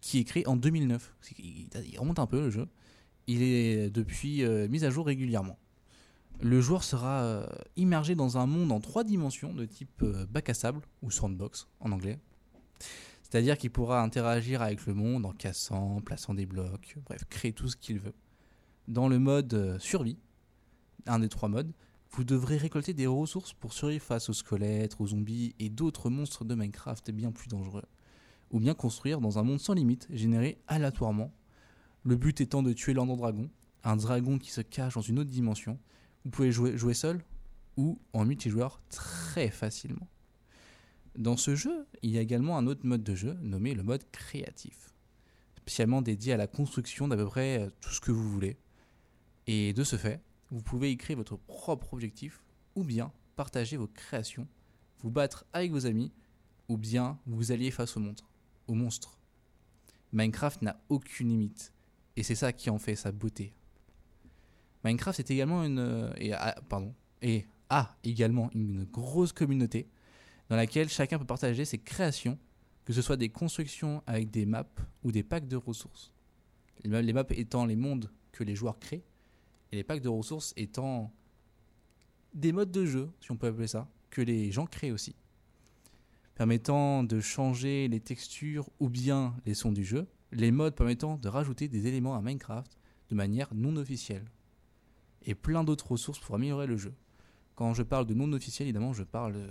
qui 0.00 0.18
est 0.18 0.24
créé 0.24 0.46
en 0.48 0.56
2009. 0.56 1.14
C'est- 1.20 1.34
Il, 1.38 1.98
remonte 1.98 2.18
un 2.18 2.26
peu 2.26 2.40
le 2.40 2.50
jeu. 2.50 2.68
Il 3.26 3.42
est 3.42 3.90
depuis 3.90 4.42
euh, 4.42 4.68
mis 4.68 4.84
à 4.84 4.90
jour 4.90 5.06
régulièrement. 5.06 5.58
Le 6.40 6.60
joueur 6.60 6.82
sera 6.82 7.22
euh, 7.22 7.46
immergé 7.76 8.14
dans 8.14 8.38
un 8.38 8.46
monde 8.46 8.72
en 8.72 8.80
trois 8.80 9.04
dimensions 9.04 9.54
de 9.54 9.64
type 9.64 10.02
euh, 10.02 10.26
bac 10.26 10.48
à 10.48 10.54
sable 10.54 10.82
ou 11.02 11.10
sandbox 11.10 11.68
en 11.80 11.92
anglais. 11.92 12.18
C'est-à-dire 13.22 13.56
qu'il 13.56 13.70
pourra 13.70 14.02
interagir 14.02 14.62
avec 14.62 14.84
le 14.86 14.94
monde 14.94 15.24
en 15.26 15.32
cassant, 15.32 16.00
plaçant 16.00 16.34
des 16.34 16.46
blocs, 16.46 16.96
bref, 17.04 17.24
créer 17.30 17.52
tout 17.52 17.68
ce 17.68 17.76
qu'il 17.76 17.98
veut. 17.98 18.14
Dans 18.88 19.08
le 19.08 19.18
mode 19.18 19.78
survie, 19.80 20.18
un 21.06 21.18
des 21.20 21.28
trois 21.28 21.48
modes, 21.48 21.72
vous 22.14 22.22
devrez 22.22 22.56
récolter 22.56 22.94
des 22.94 23.08
ressources 23.08 23.52
pour 23.52 23.72
survivre 23.72 24.04
face 24.04 24.28
aux 24.28 24.34
squelettes, 24.34 24.94
aux 25.00 25.08
zombies 25.08 25.52
et 25.58 25.68
d'autres 25.68 26.10
monstres 26.10 26.44
de 26.44 26.54
Minecraft 26.54 27.10
bien 27.10 27.32
plus 27.32 27.48
dangereux. 27.48 27.82
Ou 28.52 28.60
bien 28.60 28.74
construire 28.74 29.20
dans 29.20 29.40
un 29.40 29.42
monde 29.42 29.58
sans 29.58 29.74
limite, 29.74 30.06
généré 30.10 30.58
aléatoirement. 30.68 31.32
Le 32.04 32.14
but 32.14 32.40
étant 32.40 32.62
de 32.62 32.72
tuer 32.72 32.94
l'Ender 32.94 33.16
Dragon, 33.16 33.50
un 33.82 33.96
dragon 33.96 34.38
qui 34.38 34.52
se 34.52 34.60
cache 34.60 34.94
dans 34.94 35.00
une 35.00 35.18
autre 35.18 35.30
dimension. 35.30 35.76
Vous 36.24 36.30
pouvez 36.30 36.52
jouer, 36.52 36.78
jouer 36.78 36.94
seul 36.94 37.20
ou 37.76 37.98
en 38.12 38.24
multijoueur 38.24 38.80
très 38.90 39.50
facilement. 39.50 40.06
Dans 41.18 41.36
ce 41.36 41.56
jeu, 41.56 41.84
il 42.02 42.10
y 42.10 42.18
a 42.18 42.20
également 42.20 42.56
un 42.56 42.68
autre 42.68 42.86
mode 42.86 43.02
de 43.02 43.16
jeu 43.16 43.36
nommé 43.42 43.74
le 43.74 43.82
mode 43.82 44.08
créatif, 44.12 44.94
spécialement 45.56 46.00
dédié 46.00 46.32
à 46.32 46.36
la 46.36 46.46
construction 46.46 47.08
d'à 47.08 47.16
peu 47.16 47.26
près 47.26 47.68
tout 47.80 47.90
ce 47.90 48.00
que 48.00 48.12
vous 48.12 48.30
voulez. 48.30 48.56
Et 49.48 49.72
de 49.72 49.82
ce 49.82 49.96
fait, 49.96 50.22
vous 50.54 50.62
pouvez 50.62 50.92
y 50.92 50.96
créer 50.96 51.16
votre 51.16 51.36
propre 51.36 51.94
objectif 51.94 52.44
ou 52.76 52.84
bien 52.84 53.12
partager 53.34 53.76
vos 53.76 53.88
créations, 53.88 54.46
vous 55.00 55.10
battre 55.10 55.44
avec 55.52 55.72
vos 55.72 55.84
amis 55.84 56.12
ou 56.68 56.76
bien 56.76 57.18
vous 57.26 57.50
allier 57.50 57.72
face 57.72 57.96
au 57.96 58.00
monstre. 58.00 58.30
Au 58.68 58.74
monstre. 58.74 59.18
Minecraft 60.12 60.62
n'a 60.62 60.80
aucune 60.88 61.30
limite 61.30 61.72
et 62.14 62.22
c'est 62.22 62.36
ça 62.36 62.52
qui 62.52 62.70
en 62.70 62.78
fait 62.78 62.94
sa 62.94 63.10
beauté. 63.10 63.52
Minecraft 64.84 65.18
est 65.18 65.30
également 65.32 65.64
une 65.64 65.80
euh, 65.80 66.12
et 67.20 67.46
a, 67.68 67.96
également 68.04 68.48
une 68.54 68.84
grosse 68.84 69.32
communauté 69.32 69.88
dans 70.48 70.56
laquelle 70.56 70.88
chacun 70.88 71.18
peut 71.18 71.26
partager 71.26 71.64
ses 71.64 71.78
créations, 71.78 72.38
que 72.84 72.92
ce 72.92 73.02
soit 73.02 73.16
des 73.16 73.28
constructions 73.28 74.04
avec 74.06 74.30
des 74.30 74.46
maps 74.46 74.64
ou 75.02 75.10
des 75.10 75.24
packs 75.24 75.48
de 75.48 75.56
ressources. 75.56 76.12
Les 76.84 77.12
maps 77.12 77.24
étant 77.30 77.66
les 77.66 77.74
mondes 77.74 78.08
que 78.30 78.44
les 78.44 78.54
joueurs 78.54 78.78
créent 78.78 79.02
et 79.74 79.78
les 79.78 79.84
packs 79.84 80.02
de 80.02 80.08
ressources 80.08 80.54
étant 80.56 81.12
des 82.32 82.52
modes 82.52 82.70
de 82.70 82.86
jeu, 82.86 83.10
si 83.20 83.32
on 83.32 83.36
peut 83.36 83.48
appeler 83.48 83.66
ça, 83.66 83.88
que 84.10 84.22
les 84.22 84.52
gens 84.52 84.66
créent 84.66 84.92
aussi, 84.92 85.16
permettant 86.36 87.02
de 87.02 87.18
changer 87.18 87.88
les 87.88 87.98
textures 87.98 88.70
ou 88.78 88.88
bien 88.88 89.36
les 89.46 89.54
sons 89.54 89.72
du 89.72 89.84
jeu, 89.84 90.06
les 90.30 90.52
modes 90.52 90.76
permettant 90.76 91.16
de 91.16 91.28
rajouter 91.28 91.68
des 91.68 91.88
éléments 91.88 92.14
à 92.14 92.22
Minecraft 92.22 92.78
de 93.10 93.14
manière 93.16 93.52
non 93.52 93.76
officielle, 93.76 94.24
et 95.22 95.34
plein 95.34 95.64
d'autres 95.64 95.90
ressources 95.90 96.20
pour 96.20 96.36
améliorer 96.36 96.68
le 96.68 96.76
jeu. 96.76 96.94
Quand 97.56 97.74
je 97.74 97.82
parle 97.82 98.06
de 98.06 98.14
non 98.14 98.32
officiel, 98.32 98.68
évidemment, 98.68 98.92
je 98.92 99.02
parle 99.02 99.48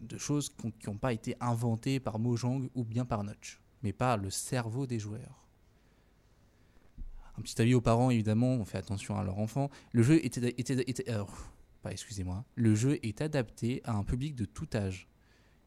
de 0.00 0.18
choses 0.18 0.48
qui 0.48 0.88
n'ont 0.88 0.98
pas 0.98 1.12
été 1.12 1.36
inventées 1.40 2.00
par 2.00 2.18
Mojang 2.18 2.68
ou 2.74 2.84
bien 2.84 3.04
par 3.04 3.22
Notch, 3.22 3.60
mais 3.84 3.92
par 3.92 4.16
le 4.16 4.30
cerveau 4.30 4.86
des 4.86 4.98
joueurs. 4.98 5.41
Un 7.38 7.42
petit 7.42 7.60
avis 7.60 7.74
aux 7.74 7.80
parents, 7.80 8.10
évidemment, 8.10 8.52
on 8.52 8.64
fait 8.64 8.78
attention 8.78 9.16
à 9.16 9.24
leur 9.24 9.38
enfant. 9.38 9.64
Euh. 9.64 9.76
Le 12.56 12.74
jeu 12.74 12.98
est 13.02 13.20
adapté 13.22 13.80
à 13.84 13.94
un 13.94 14.04
public 14.04 14.34
de 14.34 14.44
tout 14.44 14.68
âge. 14.74 15.08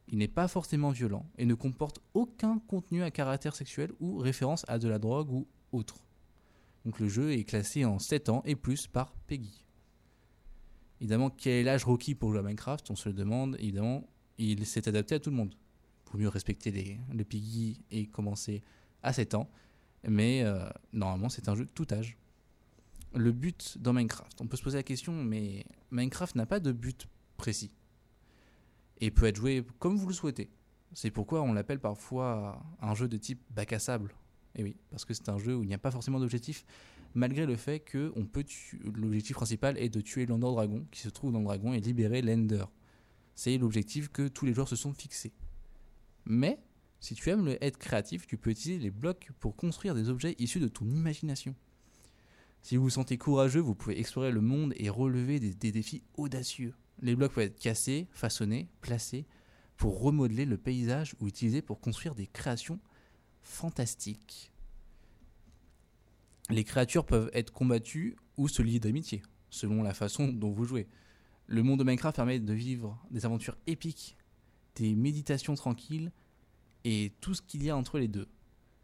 Il 0.08 0.20
n'est 0.20 0.28
pas 0.28 0.48
forcément 0.48 0.92
violent 0.92 1.26
et 1.38 1.46
ne 1.46 1.56
comporte 1.56 2.00
aucun 2.14 2.60
contenu 2.68 3.02
à 3.02 3.10
caractère 3.10 3.56
sexuel 3.56 3.92
ou 4.00 4.18
référence 4.18 4.64
à 4.68 4.78
de 4.78 4.88
la 4.88 5.00
drogue 5.00 5.32
ou 5.32 5.48
autre. 5.72 6.06
Donc 6.86 7.00
le 7.00 7.10
jeu 7.10 7.32
est 7.32 7.44
classé 7.44 7.86
en 7.86 7.98
7 7.98 8.30
ans 8.30 8.44
et 8.46 8.56
plus 8.56 8.86
par 8.86 9.14
Peggy. 9.28 9.66
Évidemment, 11.02 11.32
quel 11.32 11.54
est 11.54 11.64
l'âge 11.64 11.84
requis 11.84 12.14
pour 12.14 12.30
jouer 12.30 12.40
à 12.40 12.44
Minecraft? 12.44 12.90
On 12.92 12.96
se 12.96 13.10
le 13.10 13.16
demande. 13.16 13.58
Évidemment, 13.60 14.08
il 14.38 14.66
s'est 14.66 14.88
adapté 14.88 15.16
à 15.16 15.20
tout 15.20 15.32
le 15.32 15.36
monde. 15.36 15.56
Pour 16.06 16.20
mieux 16.20 16.30
respecter 16.30 16.72
les, 16.72 17.00
le 17.12 17.24
piggy 17.24 17.82
et 17.90 18.06
commencer 18.06 18.64
à 19.02 19.12
7 19.12 19.34
ans. 19.34 19.50
Mais 20.08 20.44
euh, 20.44 20.68
normalement, 20.94 21.30
c'est 21.30 21.50
un 21.50 21.56
jeu 21.56 21.66
de 21.66 21.70
tout 21.70 21.88
âge. 21.92 22.18
Le 23.14 23.32
but 23.32 23.78
dans 23.80 23.94
Minecraft, 23.94 24.42
on 24.42 24.48
peut 24.48 24.58
se 24.58 24.64
poser 24.64 24.78
la 24.78 24.84
question, 24.84 25.14
mais 25.14 25.66
Minecraft 25.92 26.36
n'a 26.36 26.46
pas 26.46 26.60
de 26.60 26.72
but 26.72 27.08
précis. 27.38 27.72
Et 29.00 29.12
peut 29.12 29.26
être 29.26 29.38
joué 29.38 29.66
comme 29.80 29.96
vous 29.98 30.08
le 30.08 30.14
souhaitez. 30.14 30.50
C'est 30.94 31.12
pourquoi 31.12 31.42
on 31.42 31.54
l'appelle 31.54 31.80
parfois 31.80 32.64
un 32.82 32.94
jeu 32.94 33.08
de 33.08 33.18
type 33.18 33.42
bac 33.52 33.74
à 33.74 33.80
sable. 33.80 34.14
Et 34.56 34.64
oui, 34.64 34.78
parce 34.90 35.06
que 35.06 35.14
c'est 35.14 35.30
un 35.30 35.38
jeu 35.38 35.56
où 35.56 35.64
il 35.64 35.68
n'y 35.68 35.74
a 35.74 35.78
pas 35.78 35.92
forcément 35.92 36.20
d'objectif, 36.20 36.66
malgré 37.14 37.46
le 37.46 37.56
fait 37.56 37.80
que 37.80 38.14
l'objectif 38.96 39.36
principal 39.36 39.78
est 39.78 39.90
de 39.90 40.02
tuer 40.02 40.26
l'Ender 40.26 40.48
Dragon 40.48 40.86
qui 40.92 41.02
se 41.02 41.10
trouve 41.10 41.32
dans 41.32 41.40
le 41.40 41.46
dragon 41.46 41.74
et 41.74 41.80
libérer 41.82 42.22
l'Ender. 42.22 42.66
C'est 43.36 43.58
l'objectif 43.58 44.10
que 44.10 44.28
tous 44.28 44.46
les 44.46 44.54
joueurs 44.54 44.70
se 44.70 44.78
sont 44.78 44.94
fixés. 44.94 45.34
Mais 46.26 46.60
si 47.00 47.16
tu 47.16 47.30
aimes 47.30 47.46
le 47.46 47.64
être 47.64 47.78
créatif, 47.78 48.26
tu 48.28 48.38
peux 48.38 48.50
utiliser 48.50 48.82
les 48.82 48.92
blocs 48.92 49.30
pour 49.40 49.56
construire 49.56 49.96
des 49.96 50.10
objets 50.10 50.36
issus 50.40 50.60
de 50.60 50.68
ton 50.68 50.86
imagination. 50.90 51.56
Si 52.62 52.78
vous 52.78 52.84
vous 52.84 52.90
sentez 52.90 53.18
courageux, 53.18 53.60
vous 53.60 53.76
pouvez 53.76 54.00
explorer 54.00 54.32
le 54.32 54.42
monde 54.42 54.74
et 54.78 54.90
relever 54.90 55.40
des, 55.40 55.54
des 55.54 55.72
défis 55.72 56.02
audacieux. 56.16 56.74
Les 57.02 57.16
blocs 57.16 57.34
peuvent 57.34 57.44
être 57.44 57.60
cassés, 57.60 58.08
façonnés, 58.12 58.70
placés 58.82 59.26
pour 59.78 60.02
remodeler 60.02 60.46
le 60.46 60.58
paysage 60.58 61.16
ou 61.20 61.28
utilisés 61.28 61.62
pour 61.62 61.80
construire 61.80 62.16
des 62.16 62.28
créations 62.28 62.80
fantastiques. 63.44 64.52
Les 66.50 66.64
créatures 66.64 67.06
peuvent 67.06 67.30
être 67.34 67.52
combattues 67.52 68.16
ou 68.38 68.48
se 68.48 68.62
lier 68.62 68.80
d'amitié, 68.80 69.22
selon 69.50 69.84
la 69.84 69.94
façon 69.94 70.28
dont 70.28 70.52
vous 70.52 70.66
jouez. 70.66 70.88
Le 71.48 71.64
monde 71.64 71.80
de 71.80 71.84
Minecraft 71.84 72.16
permet 72.16 72.40
de 72.40 72.54
vivre 72.54 73.04
des 73.12 73.26
aventures 73.26 73.58
épiques, 73.68 74.18
des 74.76 74.96
méditations 74.96 75.56
tranquilles 75.56 76.12
et 76.86 77.12
tout 77.20 77.34
ce 77.34 77.42
qu'il 77.42 77.64
y 77.64 77.70
a 77.70 77.76
entre 77.76 78.00
les 78.00 78.08
deux. 78.08 78.28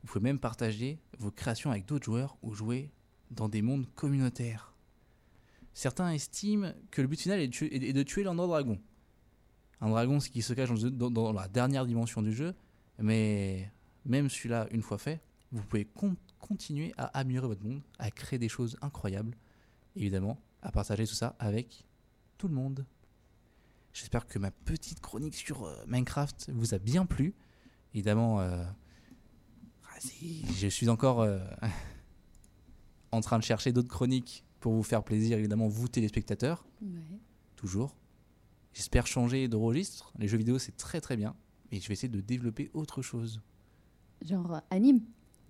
Vous 0.01 0.07
pouvez 0.07 0.23
même 0.23 0.39
partager 0.39 0.99
vos 1.19 1.31
créations 1.31 1.69
avec 1.69 1.85
d'autres 1.85 2.03
joueurs 2.03 2.35
ou 2.41 2.53
jouer 2.53 2.91
dans 3.29 3.47
des 3.47 3.61
mondes 3.61 3.85
communautaires. 3.95 4.73
Certains 5.73 6.11
estiment 6.11 6.73
que 6.89 7.01
le 7.01 7.07
but 7.07 7.21
final 7.21 7.39
est 7.39 7.47
de 7.47 7.53
tuer, 7.53 8.03
tuer 8.03 8.23
l'Ender 8.23 8.47
Dragon. 8.47 8.81
Un 9.79 9.89
dragon 9.89 10.19
ce 10.19 10.29
qui 10.29 10.41
se 10.41 10.53
cache 10.53 10.69
dans, 10.71 11.31
la 11.31 11.47
dernière 11.47 11.85
dimension 11.85 12.21
du 12.21 12.33
jeu, 12.33 12.53
mais 12.99 13.71
même 14.05 14.29
celui-là, 14.29 14.67
une 14.71 14.81
fois 14.81 14.97
fait, 14.97 15.21
vous 15.51 15.63
pouvez 15.63 15.85
con- 15.85 16.17
continuer 16.39 16.93
à 16.97 17.05
améliorer 17.19 17.47
votre 17.47 17.63
monde, 17.63 17.81
à 17.99 18.11
créer 18.11 18.39
des 18.39 18.49
choses 18.49 18.77
incroyables, 18.81 19.35
évidemment, 19.95 20.39
à 20.61 20.71
partager 20.71 21.07
tout 21.07 21.15
ça 21.15 21.35
avec 21.39 21.85
tout 22.37 22.47
le 22.47 22.53
monde. 22.55 22.85
J'espère 23.93 24.25
que 24.27 24.39
ma 24.39 24.51
petite 24.51 24.99
chronique 24.99 25.35
sur 25.35 25.65
euh, 25.65 25.83
Minecraft 25.87 26.49
vous 26.53 26.73
a 26.73 26.79
bien 26.79 27.05
plu. 27.05 27.33
Évidemment, 27.93 28.39
euh, 28.39 28.63
ah, 29.85 29.97
je 30.55 30.67
suis 30.67 30.89
encore 30.89 31.21
euh, 31.21 31.39
en 33.11 33.21
train 33.21 33.37
de 33.39 33.43
chercher 33.43 33.71
d'autres 33.73 33.89
chroniques 33.89 34.43
pour 34.59 34.73
vous 34.73 34.83
faire 34.83 35.03
plaisir, 35.03 35.37
évidemment, 35.37 35.67
vous 35.67 35.87
téléspectateurs, 35.87 36.65
Ouais. 36.81 36.89
toujours. 37.55 37.95
J'espère 38.73 39.05
changer 39.07 39.47
de 39.47 39.55
registre. 39.57 40.13
Les 40.17 40.27
jeux 40.27 40.37
vidéo, 40.37 40.57
c'est 40.57 40.77
très 40.77 41.01
très 41.01 41.17
bien. 41.17 41.35
Et 41.71 41.79
je 41.79 41.87
vais 41.87 41.93
essayer 41.93 42.07
de 42.09 42.21
développer 42.21 42.69
autre 42.73 43.01
chose. 43.01 43.41
Genre 44.25 44.55
euh, 44.55 44.59
anime. 44.69 45.01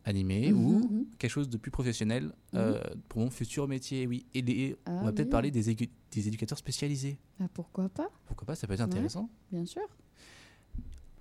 Animé 0.04 0.52
Mhm, 0.52 0.66
ou 0.66 0.80
mhm. 0.80 1.06
quelque 1.20 1.30
chose 1.30 1.48
de 1.48 1.58
plus 1.58 1.70
professionnel 1.70 2.34
euh, 2.56 2.82
pour 3.08 3.22
mon 3.22 3.30
futur 3.30 3.68
métier, 3.68 4.08
oui. 4.08 4.26
Et 4.34 4.42
les- 4.42 4.76
Ah 4.86 4.98
on 5.02 5.06
va 5.06 5.12
peut-être 5.12 5.30
parler 5.30 5.52
des, 5.52 5.70
éducateurs 5.70 6.58
spécialisés. 6.58 7.20
Ah, 7.40 7.48
pourquoi 7.54 7.88
pas? 7.90 8.10
Pourquoi 8.26 8.48
pas, 8.48 8.56
ça 8.56 8.66
peut 8.66 8.74
être 8.74 8.80
Ouais. 8.80 8.86
intéressant. 8.86 9.30
Bien 9.52 9.64
sûr. 9.66 9.84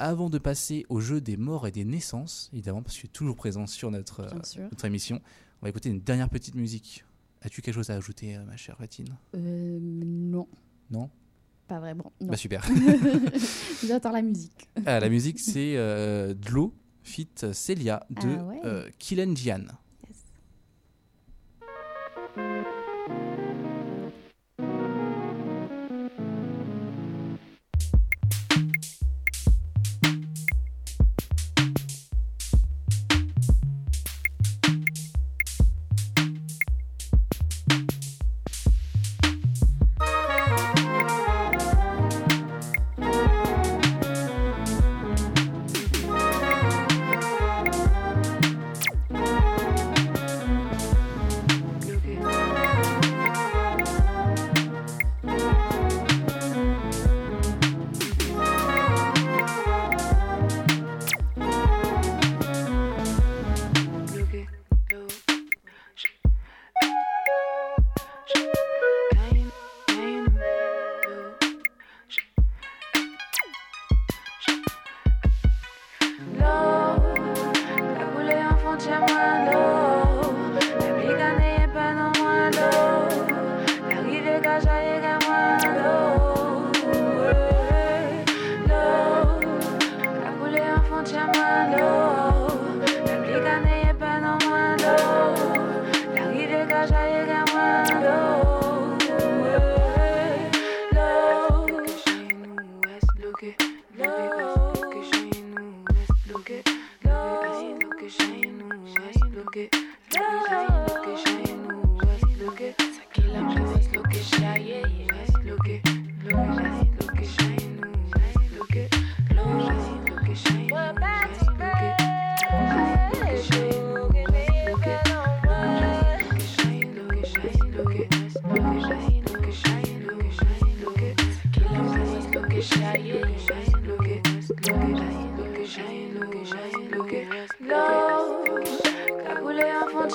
Avant 0.02 0.30
de 0.30 0.38
passer 0.38 0.86
au 0.88 0.98
jeu 1.00 1.20
des 1.20 1.36
morts 1.36 1.66
et 1.66 1.70
des 1.70 1.84
naissances, 1.84 2.48
évidemment, 2.54 2.80
parce 2.82 2.94
que 2.94 2.96
je 2.96 3.00
suis 3.00 3.08
toujours 3.10 3.36
présent 3.36 3.66
sur 3.66 3.90
notre, 3.90 4.20
euh, 4.20 4.62
notre 4.62 4.84
émission, 4.86 5.20
on 5.60 5.66
va 5.66 5.68
écouter 5.68 5.90
une 5.90 6.00
dernière 6.00 6.30
petite 6.30 6.54
musique. 6.54 7.04
As-tu 7.42 7.60
quelque 7.60 7.74
chose 7.74 7.90
à 7.90 7.96
ajouter, 7.96 8.34
euh, 8.36 8.44
ma 8.44 8.56
chère 8.56 8.76
Latine 8.80 9.14
Euh, 9.36 9.78
non, 9.80 10.48
Non? 10.90 11.10
Pas 11.68 11.78
vraiment. 11.80 12.12
Non. 12.20 12.28
Bah 12.28 12.36
super. 12.36 12.66
J'attends 13.86 14.10
la 14.12 14.22
musique. 14.22 14.68
Ah, 14.86 14.98
la 15.00 15.08
musique, 15.08 15.38
c'est 15.38 15.74
euh, 15.76 16.34
Dlo 16.34 16.74
fit 17.02 17.28
Celia 17.52 18.04
de 18.10 18.36
Ah 18.38 18.44
ouais. 18.44 18.60
euh, 18.64 18.88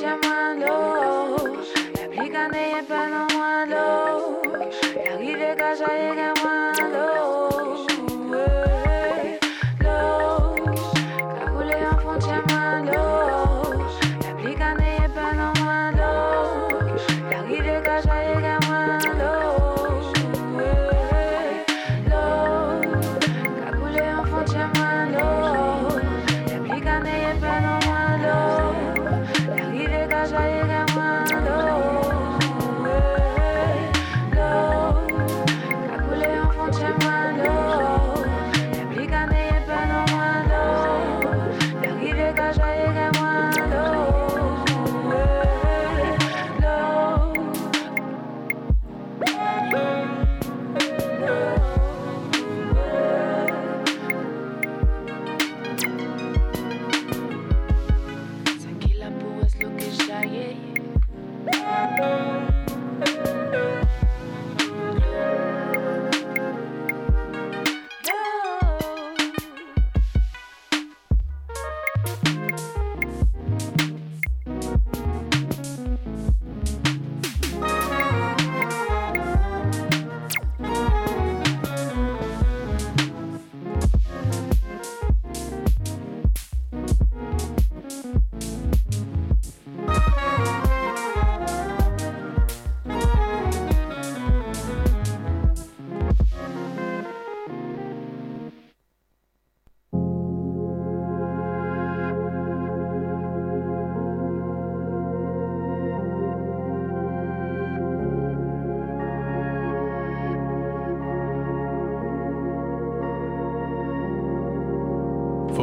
llamándolo. 0.06 1.25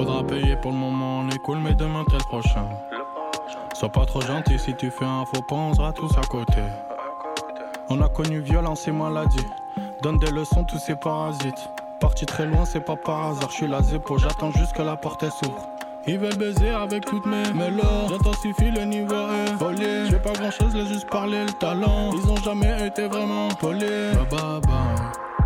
Faudra 0.03 0.25
payer 0.25 0.57
pour 0.57 0.73
le 0.73 0.79
moment, 0.79 1.21
on 1.21 1.29
est 1.29 1.39
cool, 1.39 1.59
mais 1.59 1.75
demain 1.75 2.03
t'es 2.11 2.17
le 2.19 2.25
prochain. 2.25 2.67
Sois 3.73 3.89
pas 3.89 4.05
trop 4.05 4.21
gentil 4.21 4.59
si 4.59 4.75
tu 4.75 4.91
fais 4.91 5.05
un 5.05 5.25
faux 5.25 5.43
pas, 5.43 5.55
on 5.55 5.75
sera 5.75 5.93
tous 5.93 6.11
à 6.19 6.23
côté. 6.23 6.61
On 7.89 8.03
a 8.03 8.09
connu 8.09 8.41
violence 8.41 8.89
et 8.89 8.91
maladie. 8.91 9.47
Donne 10.03 10.19
des 10.19 10.33
leçons, 10.33 10.65
tous 10.65 10.81
ces 10.81 10.97
parasites. 10.97 11.69
Parti 12.01 12.27
très 12.27 12.47
loin, 12.47 12.65
c'est 12.65 12.81
pas 12.81 12.97
par 12.97 13.27
hasard. 13.27 13.51
Je 13.51 13.55
suis 13.55 13.69
la 13.69 13.81
zépo, 13.81 14.19
j'attends 14.19 14.51
juste 14.51 14.73
que 14.73 14.83
la 14.83 14.97
porte 14.97 15.25
s'ouvre. 15.31 15.69
Ils 16.09 16.19
veulent 16.19 16.37
baiser 16.37 16.71
avec 16.71 17.05
toutes 17.05 17.27
mes 17.27 17.53
mélos. 17.53 18.09
J'intensifie 18.09 18.73
le 18.73 18.83
niveau 18.83 19.15
est 19.15 19.53
volé. 19.53 20.11
J'ai 20.11 20.19
pas 20.19 20.33
grand 20.33 20.51
chose, 20.51 20.75
laisse 20.75 20.89
juste 20.89 21.09
parler 21.11 21.45
le 21.45 21.53
talent. 21.53 22.11
Ils 22.13 22.29
ont 22.29 22.43
jamais 22.43 22.89
été 22.89 23.07
vraiment 23.07 23.51
bye 23.63 23.79
bye. 24.29 24.61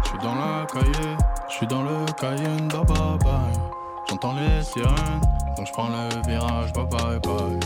Je 0.02 0.08
suis 0.08 0.18
dans 0.18 0.34
la 0.34 0.64
cahier, 0.72 1.16
je 1.46 1.54
suis 1.54 1.66
dans 1.66 1.82
le 1.82 2.06
Cayenne. 2.18 2.68
Bye 2.68 3.18
bye. 3.22 3.65
J'entends 4.08 4.34
les 4.34 4.62
sirènes, 4.62 5.20
donc 5.56 5.66
je 5.66 5.72
prends 5.72 5.88
le 5.88 6.08
virage. 6.28 6.72
Bye 6.72 6.86
bye 6.86 7.20
bye. 7.20 7.58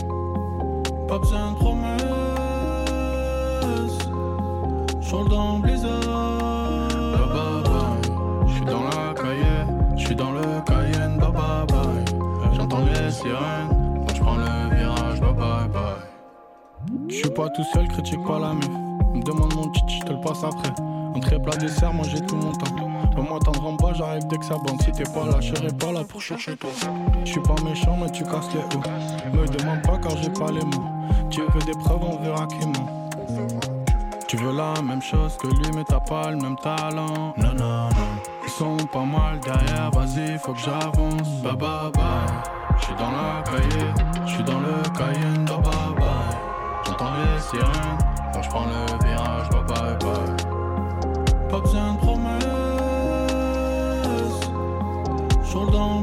Pas 1.07 1.19
besoin 1.19 1.51
de 1.51 1.57
promesses. 1.57 2.01
Chaud 5.01 5.27
dans 5.27 5.57
le 5.57 5.61
blizzard. 5.61 5.99
Bye 6.89 7.27
bye 7.33 7.63
bye. 7.63 8.47
Je 8.47 8.53
suis 8.53 8.65
dans 8.65 8.83
la 8.83 9.13
cahier, 9.13 9.65
je 9.95 10.05
suis 10.05 10.15
dans 10.15 10.31
le 10.31 10.41
Cayenne. 10.65 11.17
Bye 11.17 11.31
bye 11.31 11.65
bye. 11.67 12.05
J'entends 12.53 12.85
les 12.85 13.11
sirènes, 13.11 13.69
donc 13.95 14.15
je 14.15 14.21
prends 14.21 14.37
le 14.37 14.75
virage. 14.75 15.21
Bye 15.21 15.33
bye 15.33 15.69
bye. 15.69 16.01
Je 17.07 17.15
suis 17.15 17.29
pas 17.29 17.49
tout 17.49 17.63
seul, 17.73 17.87
critique 17.87 18.23
pas 18.25 18.39
la 18.39 18.53
meuf. 18.53 18.69
Me 19.13 19.21
demande 19.21 19.53
mon 19.55 19.69
titi, 19.69 19.99
je 19.99 20.05
te 20.05 20.13
le 20.13 20.21
passe 20.21 20.43
après. 20.43 20.71
Entrée 21.15 21.39
plat 21.39 21.55
dessert, 21.57 21.91
j'ai 22.03 22.21
tout 22.21 22.35
mon 22.35 22.51
temps. 22.53 22.90
Pour 23.13 23.23
moi 23.23 23.39
tendre 23.39 23.65
en 23.65 23.73
bas, 23.73 23.93
j'arrive 23.93 24.27
dès 24.27 24.37
que 24.37 24.45
ça 24.45 24.55
bande. 24.55 24.81
Si 24.81 24.91
t'es 24.91 25.03
pas 25.03 25.25
là, 25.25 25.39
je 25.39 25.53
serai 25.53 25.67
pas 25.67 25.91
là 25.91 26.03
pour 26.03 26.21
chercher 26.21 26.55
toi. 26.55 26.69
Je 27.25 27.31
suis 27.31 27.41
pas 27.41 27.55
méchant, 27.63 27.97
mais 27.99 28.09
tu 28.11 28.23
casses 28.23 28.49
les 28.53 28.59
hauts. 28.59 28.83
Me 29.33 29.47
demande 29.47 29.81
pas 29.81 29.97
car 29.97 30.17
j'ai 30.17 30.29
pas 30.29 30.51
les 30.51 30.63
mots. 30.65 30.89
Tu 31.29 31.41
veux 31.41 31.61
des 31.65 31.77
preuves, 31.79 32.03
on 32.03 32.17
verra 32.23 32.45
qui 32.47 32.65
ment. 32.67 33.09
Tu 34.27 34.37
veux 34.37 34.55
la 34.55 34.81
même 34.81 35.01
chose 35.01 35.35
que 35.37 35.47
lui, 35.47 35.71
mais 35.75 35.83
t'as 35.83 35.99
pas 35.99 36.31
le 36.31 36.37
même 36.37 36.55
talent. 36.55 37.33
Non, 37.37 37.53
non, 37.53 37.89
non. 37.89 37.89
Ils 38.45 38.49
sont 38.49 38.77
pas 38.91 39.03
mal 39.03 39.39
derrière, 39.41 39.91
vas-y, 39.91 40.37
faut 40.39 40.53
que 40.53 40.59
j'avance. 40.59 41.41
Bye 41.43 41.55
bye 41.57 41.91
bye. 41.93 42.01
J'suis 42.79 42.95
dans 42.95 43.11
la 43.11 43.43
cahier, 43.43 43.87
j'suis 44.25 44.43
dans 44.43 44.59
le 44.59 44.81
Cayenne. 44.97 45.45
Bye 45.45 45.57
bye 45.57 45.95
bye. 45.97 46.37
J'entends 46.85 47.11
les 47.17 47.41
sirènes, 47.41 47.97
donc 48.33 48.43
j'prends 48.43 48.65
le 48.65 49.05
virage. 49.05 49.49
Bye 49.49 49.63
bye 49.67 49.97
bye. 49.99 51.49
Pas 51.49 51.59
besoin 51.59 51.93
de 51.93 51.99
promesses. 55.51 55.61
Chaud 55.61 55.69
dans 55.69 56.01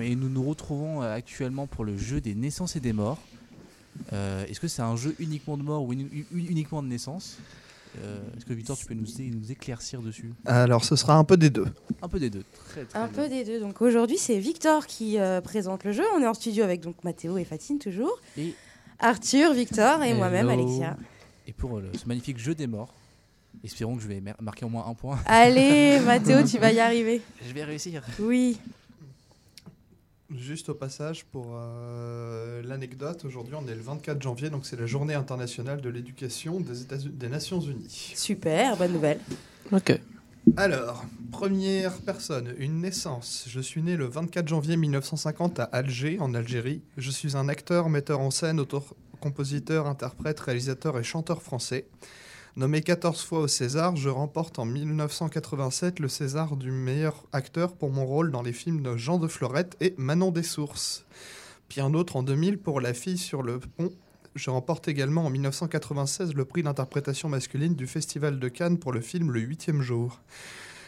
et 0.00 0.14
nous 0.16 0.28
nous 0.28 0.42
retrouvons 0.48 1.02
euh, 1.02 1.14
actuellement 1.14 1.66
pour 1.66 1.84
le 1.84 1.96
jeu 1.96 2.20
des 2.20 2.34
naissances 2.34 2.76
et 2.76 2.80
des 2.80 2.92
morts. 2.92 3.18
Euh, 4.12 4.44
Est-ce 4.46 4.60
que 4.60 4.68
c'est 4.68 4.82
un 4.82 4.96
jeu 4.96 5.14
uniquement 5.18 5.56
de 5.56 5.62
mort 5.62 5.84
ou 5.84 5.92
uniquement 5.92 6.82
de 6.82 6.88
naissance 6.88 7.38
Euh, 8.02 8.22
Est-ce 8.36 8.46
que 8.46 8.54
Victor, 8.54 8.74
tu 8.78 8.86
peux 8.86 8.94
nous, 8.94 9.04
éclaircir 9.50 10.00
dessus? 10.00 10.32
Alors, 10.46 10.82
ce 10.84 10.96
sera 10.96 11.16
un 11.18 11.24
peu 11.24 11.36
des 11.36 11.50
deux. 11.50 11.66
Un 12.00 12.08
peu 12.08 12.18
des 12.18 12.30
deux. 12.30 12.42
Très, 12.70 12.84
très 12.86 12.98
Un 12.98 13.06
bien. 13.08 13.22
peu 13.22 13.28
des 13.28 13.44
deux. 13.44 13.60
Donc 13.60 13.82
aujourd'hui, 13.82 14.16
c'est 14.16 14.38
Victor 14.38 14.86
qui 14.86 15.18
euh, 15.18 15.42
présente 15.42 15.84
le 15.84 15.92
jeu. 15.92 16.02
On 16.16 16.22
est 16.22 16.26
en 16.26 16.32
studio 16.32 16.64
avec 16.64 16.80
donc 16.80 17.04
Mathéo 17.04 17.36
et 17.36 17.44
Fatine 17.44 17.78
toujours. 17.78 18.18
Et- 18.38 18.54
Arthur, 18.98 19.52
Victor 19.52 20.02
et 20.04 20.14
moi-même. 20.14 20.48
Alexia. 20.48 20.96
Et 21.46 21.52
pour 21.52 21.76
euh, 21.76 21.82
le- 21.92 21.98
ce 21.98 22.06
magnifique 22.06 22.38
jeu 22.38 22.54
des 22.54 22.66
morts, 22.66 22.94
espérons 23.62 23.96
que 23.96 24.02
je 24.02 24.08
vais 24.08 24.20
mar- 24.22 24.36
marquer 24.40 24.64
au 24.64 24.68
moins 24.70 24.86
un 24.86 24.94
point. 24.94 25.18
Allez, 25.26 26.00
Mathéo, 26.00 26.42
tu 26.50 26.56
vas 26.58 26.72
y 26.72 26.80
arriver. 26.80 27.20
Je 27.46 27.52
vais 27.52 27.64
réussir. 27.64 28.02
Oui. 28.20 28.58
Juste 30.52 30.68
au 30.68 30.74
passage, 30.74 31.24
pour 31.24 31.54
euh, 31.56 32.60
l'anecdote, 32.62 33.24
aujourd'hui 33.24 33.54
on 33.54 33.66
est 33.66 33.74
le 33.74 33.80
24 33.80 34.20
janvier, 34.20 34.50
donc 34.50 34.66
c'est 34.66 34.78
la 34.78 34.84
journée 34.84 35.14
internationale 35.14 35.80
de 35.80 35.88
l'éducation 35.88 36.60
des, 36.60 36.82
États- 36.82 36.98
des 36.98 37.28
Nations 37.30 37.58
Unies. 37.58 38.12
Super, 38.14 38.76
bonne 38.76 38.92
nouvelle. 38.92 39.18
Ok. 39.72 39.98
Alors, 40.58 41.06
première 41.30 41.94
personne, 42.02 42.52
une 42.58 42.82
naissance. 42.82 43.46
Je 43.48 43.60
suis 43.60 43.82
né 43.82 43.96
le 43.96 44.04
24 44.04 44.46
janvier 44.46 44.76
1950 44.76 45.58
à 45.58 45.64
Alger, 45.64 46.18
en 46.20 46.34
Algérie. 46.34 46.82
Je 46.98 47.10
suis 47.10 47.34
un 47.34 47.48
acteur, 47.48 47.88
metteur 47.88 48.20
en 48.20 48.30
scène, 48.30 48.60
auteur, 48.60 48.94
compositeur, 49.20 49.86
interprète, 49.86 50.38
réalisateur 50.38 50.98
et 50.98 51.02
chanteur 51.02 51.40
français. 51.40 51.86
Nommé 52.54 52.82
14 52.82 53.24
fois 53.24 53.38
au 53.38 53.48
César, 53.48 53.96
je 53.96 54.10
remporte 54.10 54.58
en 54.58 54.66
1987 54.66 56.00
le 56.00 56.08
César 56.08 56.56
du 56.56 56.70
meilleur 56.70 57.24
acteur 57.32 57.72
pour 57.72 57.90
mon 57.90 58.04
rôle 58.04 58.30
dans 58.30 58.42
les 58.42 58.52
films 58.52 58.82
de 58.82 58.94
Jean 58.94 59.16
de 59.16 59.26
Florette 59.26 59.74
et 59.80 59.94
Manon 59.96 60.30
des 60.30 60.42
Sources. 60.42 61.06
Puis 61.70 61.80
un 61.80 61.94
autre 61.94 62.16
en 62.16 62.22
2000 62.22 62.58
pour 62.58 62.82
La 62.82 62.92
fille 62.92 63.16
sur 63.16 63.42
le 63.42 63.58
pont. 63.58 63.90
Je 64.34 64.50
remporte 64.50 64.86
également 64.86 65.24
en 65.24 65.30
1996 65.30 66.34
le 66.34 66.44
prix 66.44 66.62
d'interprétation 66.62 67.30
masculine 67.30 67.74
du 67.74 67.86
Festival 67.86 68.38
de 68.38 68.48
Cannes 68.48 68.78
pour 68.78 68.92
le 68.92 69.00
film 69.00 69.30
Le 69.30 69.40
huitième 69.40 69.80
jour. 69.80 70.20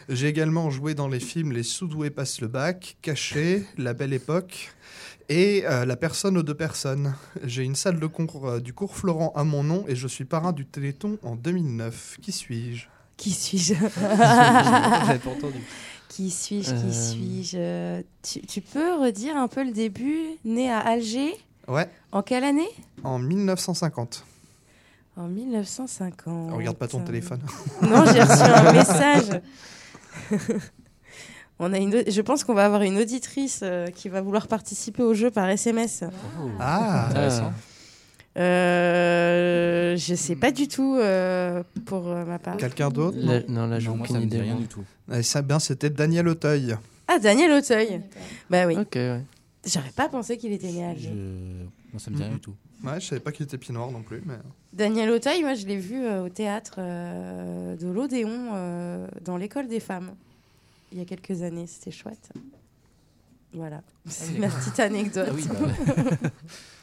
J'ai 0.09 0.27
également 0.27 0.69
joué 0.69 0.93
dans 0.93 1.07
les 1.07 1.19
films 1.19 1.51
Les 1.51 1.63
Soudoués 1.63 2.09
passent 2.11 2.41
le 2.41 2.47
bac, 2.47 2.97
Caché, 3.01 3.65
La 3.77 3.93
belle 3.93 4.13
époque 4.13 4.71
et 5.29 5.63
euh, 5.65 5.85
La 5.85 5.95
personne 5.95 6.37
aux 6.37 6.43
deux 6.43 6.53
personnes. 6.53 7.15
J'ai 7.43 7.63
une 7.63 7.75
salle 7.75 7.99
de 7.99 8.05
concours 8.05 8.47
euh, 8.47 8.59
du 8.59 8.73
cours 8.73 8.95
Florent 8.95 9.33
à 9.35 9.43
mon 9.43 9.63
nom 9.63 9.83
et 9.87 9.95
je 9.95 10.07
suis 10.07 10.25
parrain 10.25 10.53
du 10.53 10.65
Téléthon 10.65 11.17
en 11.23 11.35
2009. 11.35 12.17
Qui 12.21 12.31
suis-je? 12.31 12.85
Qui 13.17 13.31
suis-je? 13.31 13.73
J'avais 13.99 15.19
pas 15.19 15.29
entendu. 15.31 15.59
Qui 16.09 16.29
suis-je? 16.29 16.69
Qui 16.69 17.57
Euh. 17.57 18.01
suis-je? 18.21 18.39
Tu, 18.39 18.45
tu 18.45 18.61
peux 18.61 18.93
redire 19.01 19.35
un 19.37 19.47
peu 19.47 19.63
le 19.63 19.71
début? 19.71 20.21
Né 20.43 20.69
à 20.71 20.79
Alger? 20.79 21.33
Ouais, 21.67 21.89
En 22.11 22.21
quelle 22.21 22.43
année? 22.43 22.69
En 23.03 23.17
1950. 23.17 24.23
En 25.17 25.27
1950. 25.27 26.53
Regarde 26.53 26.77
pas 26.77 26.87
ton 26.87 26.99
téléphone. 26.99 27.39
Non, 27.81 28.05
j'ai 28.13 28.21
reçu 28.21 28.43
un 28.43 28.71
message. 28.73 29.41
On 31.59 31.71
a 31.71 31.77
une, 31.77 32.03
je 32.09 32.21
pense 32.21 32.43
qu'on 32.43 32.53
va 32.53 32.65
avoir 32.65 32.81
une 32.81 32.97
auditrice 32.97 33.61
euh, 33.63 33.87
qui 33.87 34.09
va 34.09 34.21
vouloir 34.21 34.47
participer 34.47 35.03
au 35.03 35.13
jeu 35.13 35.31
par 35.31 35.47
SMS. 35.49 36.03
Ah. 36.59 37.07
Intéressant. 37.09 37.53
Euh, 38.37 39.95
je 39.95 40.15
sais 40.15 40.35
pas 40.35 40.51
du 40.51 40.67
tout 40.67 40.95
euh, 40.97 41.63
pour 41.85 42.09
euh, 42.09 42.25
ma 42.25 42.39
part. 42.39 42.57
Quelqu'un 42.57 42.89
d'autre 42.89 43.17
La- 43.17 43.41
non, 43.47 43.67
là, 43.67 43.79
Non, 43.79 43.95
moi, 43.95 44.01
aucune 44.05 44.15
ça 44.15 44.19
me 44.21 44.25
dit 44.25 44.37
rien 44.39 44.55
du 44.55 44.67
tout. 44.67 44.83
Eh, 45.13 45.23
ça, 45.23 45.41
bien, 45.41 45.59
c'était 45.59 45.89
Daniel 45.89 46.27
Auteuil. 46.27 46.75
Ah, 47.07 47.19
Daniel 47.19 47.51
Auteuil. 47.51 48.01
Bah 48.49 48.67
oui. 48.67 48.75
Ok, 48.77 48.95
ouais. 48.95 49.21
J'aurais 49.65 49.91
pas 49.95 50.09
pensé 50.09 50.37
qu'il 50.37 50.51
était 50.51 50.71
né 50.71 50.83
à 50.83 50.89
Je... 50.95 51.07
Alger. 51.07 51.13
Moi, 51.93 51.99
ça 51.99 52.11
me 52.11 52.17
dit 52.17 52.23
rien 52.23 52.33
du 52.33 52.39
tout. 52.39 52.55
Ouais, 52.85 52.99
je 52.99 53.07
savais 53.07 53.21
pas 53.21 53.31
qu'il 53.31 53.45
était 53.45 53.57
pied 53.57 53.73
noir 53.73 53.91
non 53.91 54.03
plus, 54.03 54.21
mais. 54.25 54.37
Daniel 54.73 55.09
Auteuil, 55.11 55.41
moi 55.41 55.53
je 55.53 55.65
l'ai 55.65 55.77
vu 55.77 56.03
euh, 56.03 56.25
au 56.25 56.29
théâtre 56.29 56.75
euh, 56.77 57.75
de 57.75 57.87
l'Odéon 57.87 58.51
euh, 58.53 59.07
dans 59.21 59.37
l'école 59.37 59.67
des 59.67 59.79
femmes 59.79 60.15
il 60.91 60.99
y 60.99 61.01
a 61.01 61.05
quelques 61.05 61.41
années. 61.41 61.67
C'était 61.67 61.91
chouette. 61.91 62.29
Voilà, 63.53 63.81
c'est 64.05 64.37
ma 64.37 64.49
petite 64.49 64.79
anecdote. 64.79 65.27
Ah 65.29 65.33
oui, 65.33 65.45
bah 65.47 65.55
ouais. 65.61 66.29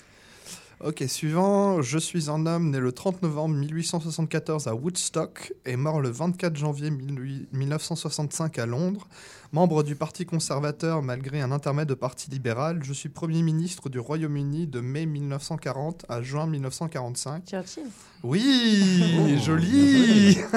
Ok, 0.84 1.04
suivant. 1.06 1.80
Je 1.80 1.96
suis 1.96 2.28
un 2.28 2.44
homme 2.44 2.70
né 2.70 2.80
le 2.80 2.90
30 2.90 3.22
novembre 3.22 3.54
1874 3.54 4.66
à 4.66 4.74
Woodstock 4.74 5.52
et 5.64 5.76
mort 5.76 6.00
le 6.00 6.08
24 6.10 6.56
janvier 6.56 6.90
18- 6.90 7.46
1965 7.52 8.58
à 8.58 8.66
Londres. 8.66 9.06
Membre 9.52 9.84
du 9.84 9.94
Parti 9.94 10.26
conservateur 10.26 11.00
malgré 11.02 11.40
un 11.40 11.52
intermède 11.52 11.86
de 11.88 11.94
Parti 11.94 12.30
libéral, 12.30 12.80
je 12.82 12.92
suis 12.92 13.08
Premier 13.10 13.42
ministre 13.42 13.90
du 13.90 14.00
Royaume-Uni 14.00 14.66
de 14.66 14.80
mai 14.80 15.06
1940 15.06 16.04
à 16.08 16.20
juin 16.20 16.48
1945. 16.48 17.44
Churchill. 17.48 17.84
Oui, 18.24 19.04
Oh, 19.20 19.38
joli 19.44 20.38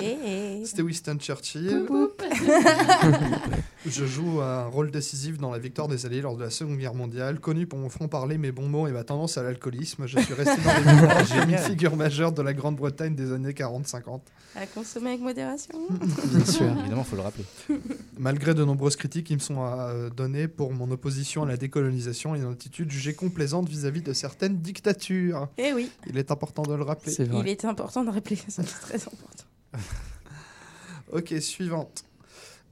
Eh, 0.00 0.16
eh. 0.60 0.64
C'était 0.64 0.82
Winston 0.82 1.16
Churchill. 1.18 1.86
Je 3.86 4.04
joue 4.04 4.40
un 4.40 4.66
rôle 4.66 4.90
décisif 4.90 5.38
dans 5.38 5.50
la 5.50 5.58
victoire 5.58 5.88
des 5.88 6.04
Alliés 6.04 6.20
lors 6.20 6.36
de 6.36 6.42
la 6.42 6.50
Seconde 6.50 6.76
Guerre 6.78 6.94
mondiale. 6.94 7.40
Connu 7.40 7.66
pour 7.66 7.78
mon 7.78 7.88
franc-parler, 7.88 8.36
mes 8.36 8.52
bons 8.52 8.68
mots 8.68 8.86
et 8.86 8.92
ma 8.92 9.04
tendance 9.04 9.38
à 9.38 9.42
l'alcoolisme, 9.42 10.06
je 10.06 10.18
suis 10.18 10.34
resté 10.34 10.60
dans 10.62 10.76
les 10.78 10.84
mémoires. 11.00 11.24
J'ai 11.24 11.38
une 11.42 11.58
figure 11.58 11.96
majeure 11.96 12.32
de 12.32 12.42
la 12.42 12.52
Grande-Bretagne 12.54 13.14
des 13.14 13.32
années 13.32 13.52
40-50. 13.52 14.20
À 14.56 14.66
consommer 14.66 15.10
avec 15.10 15.20
modération. 15.20 15.78
Bien 16.24 16.44
sûr. 16.44 16.66
Évidemment, 16.80 17.04
faut 17.04 17.16
le 17.16 17.22
rappeler. 17.22 17.44
Malgré 18.18 18.54
de 18.54 18.64
nombreuses 18.64 18.96
critiques 18.96 19.26
qui 19.26 19.34
me 19.34 19.40
sont 19.40 19.64
euh, 19.64 20.10
données 20.10 20.48
pour 20.48 20.72
mon 20.72 20.90
opposition 20.90 21.44
à 21.44 21.46
la 21.46 21.56
décolonisation 21.56 22.34
et 22.34 22.40
une 22.40 22.52
attitude 22.52 22.90
jugée 22.90 23.14
complaisante 23.14 23.68
vis-à-vis 23.68 24.02
de 24.02 24.12
certaines 24.12 24.58
dictatures. 24.58 25.48
Eh 25.56 25.72
oui, 25.72 25.90
Il 26.08 26.18
est 26.18 26.30
important 26.30 26.62
de 26.62 26.74
le 26.74 26.82
rappeler. 26.82 27.12
C'est 27.12 27.24
vrai. 27.24 27.42
il 27.46 27.48
est 27.48 27.64
important 27.64 28.04
de 28.04 28.10
rappeler 28.10 28.36
ça, 28.36 28.44
c'est 28.48 28.80
très 28.80 28.96
important. 28.96 29.44
Ok, 31.12 31.32
suivante. 31.40 32.04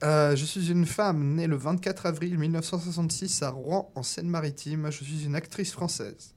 Euh, 0.05 0.37
je 0.37 0.45
suis 0.45 0.71
une 0.71 0.85
femme 0.85 1.37
née 1.37 1.47
le 1.47 1.57
24 1.57 2.05
avril 2.05 2.39
1966 2.39 3.43
à 3.43 3.49
Rouen, 3.49 3.91
en 3.95 4.03
Seine-Maritime. 4.03 4.91
Je 4.91 5.05
suis 5.05 5.25
une 5.25 5.35
actrice 5.35 5.73
française. 5.73 6.35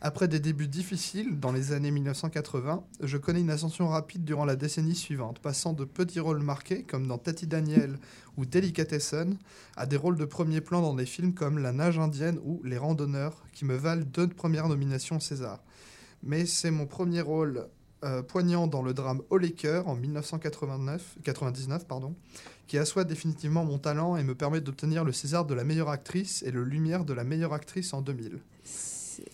Après 0.00 0.28
des 0.28 0.38
débuts 0.38 0.68
difficiles 0.68 1.40
dans 1.40 1.50
les 1.50 1.72
années 1.72 1.90
1980, 1.90 2.84
je 3.02 3.18
connais 3.18 3.40
une 3.40 3.50
ascension 3.50 3.88
rapide 3.88 4.24
durant 4.24 4.44
la 4.44 4.56
décennie 4.56 4.94
suivante, 4.94 5.40
passant 5.40 5.72
de 5.72 5.84
petits 5.84 6.20
rôles 6.20 6.42
marqués, 6.42 6.84
comme 6.84 7.06
dans 7.06 7.18
Tati 7.18 7.46
Daniel 7.48 7.98
ou 8.38 8.46
Delicatessen, 8.46 9.36
à 9.76 9.86
des 9.86 9.96
rôles 9.96 10.16
de 10.16 10.24
premier 10.24 10.60
plan 10.60 10.80
dans 10.80 10.94
des 10.94 11.04
films 11.04 11.34
comme 11.34 11.58
La 11.58 11.72
nage 11.72 11.98
indienne 11.98 12.38
ou 12.44 12.62
Les 12.64 12.78
randonneurs, 12.78 13.42
qui 13.52 13.64
me 13.64 13.74
valent 13.74 14.04
deux 14.04 14.28
premières 14.28 14.68
nominations 14.68 15.18
César. 15.18 15.58
Mais 16.22 16.46
c'est 16.46 16.70
mon 16.70 16.86
premier 16.86 17.22
rôle 17.22 17.66
euh, 18.04 18.22
poignant 18.22 18.66
dans 18.66 18.82
le 18.82 18.94
drame 18.94 19.22
cœurs 19.56 19.88
en 19.88 19.94
1989, 19.96 21.18
99, 21.22 21.86
pardon, 21.86 22.14
qui 22.66 22.78
assoit 22.78 23.04
définitivement 23.04 23.64
mon 23.64 23.78
talent 23.78 24.16
et 24.16 24.24
me 24.24 24.34
permet 24.34 24.60
d'obtenir 24.60 25.04
le 25.04 25.12
César 25.12 25.44
de 25.44 25.54
la 25.54 25.64
meilleure 25.64 25.90
actrice 25.90 26.42
et 26.42 26.50
le 26.50 26.64
Lumière 26.64 27.04
de 27.04 27.12
la 27.12 27.24
meilleure 27.24 27.52
actrice 27.52 27.92
en 27.92 28.00
2000. 28.02 28.40
C'est- 28.64 29.24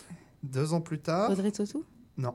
Deux 0.43 0.73
ans 0.73 0.81
plus 0.81 1.01
tard, 1.01 1.31
Audrey 1.31 1.53
Tautou? 1.53 1.85
Non. 2.17 2.35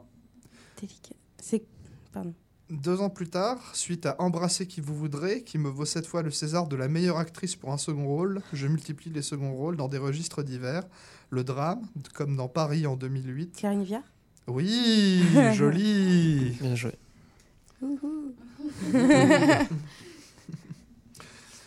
Délicat. 0.80 1.16
C'est. 1.42 1.64
Pardon. 2.12 2.34
Deux 2.70 3.02
ans 3.02 3.10
plus 3.10 3.30
tard, 3.30 3.76
suite 3.76 4.06
à 4.06 4.16
Embrasser 4.22 4.66
qui 4.66 4.80
vous 4.80 4.96
voudrez, 4.96 5.44
qui 5.44 5.58
me 5.58 5.68
vaut 5.70 5.84
cette 5.84 6.06
fois 6.08 6.22
le 6.22 6.32
César 6.32 6.68
de 6.68 6.78
la 6.78 6.88
meilleure 6.88 7.18
actrice 7.18 7.58
pour 7.58 7.74
un 7.74 7.78
second 7.78 8.08
rôle, 8.08 8.42
je 8.54 8.66
multiplie 8.68 9.12
les 9.12 9.22
seconds 9.22 9.54
rôles 9.54 9.76
dans 9.76 9.90
des 9.90 9.98
registres 9.98 10.42
divers. 10.44 10.84
Le 11.30 11.44
drame, 11.44 11.82
comme 12.14 12.38
dans 12.38 12.48
Paris 12.48 12.88
en 12.88 12.96
2008. 12.96 13.58
Karine 13.58 13.84
Viard? 13.84 14.04
Oui, 14.48 15.24
joli 15.54 16.58
Bien 16.60 16.76
joué. 16.76 16.92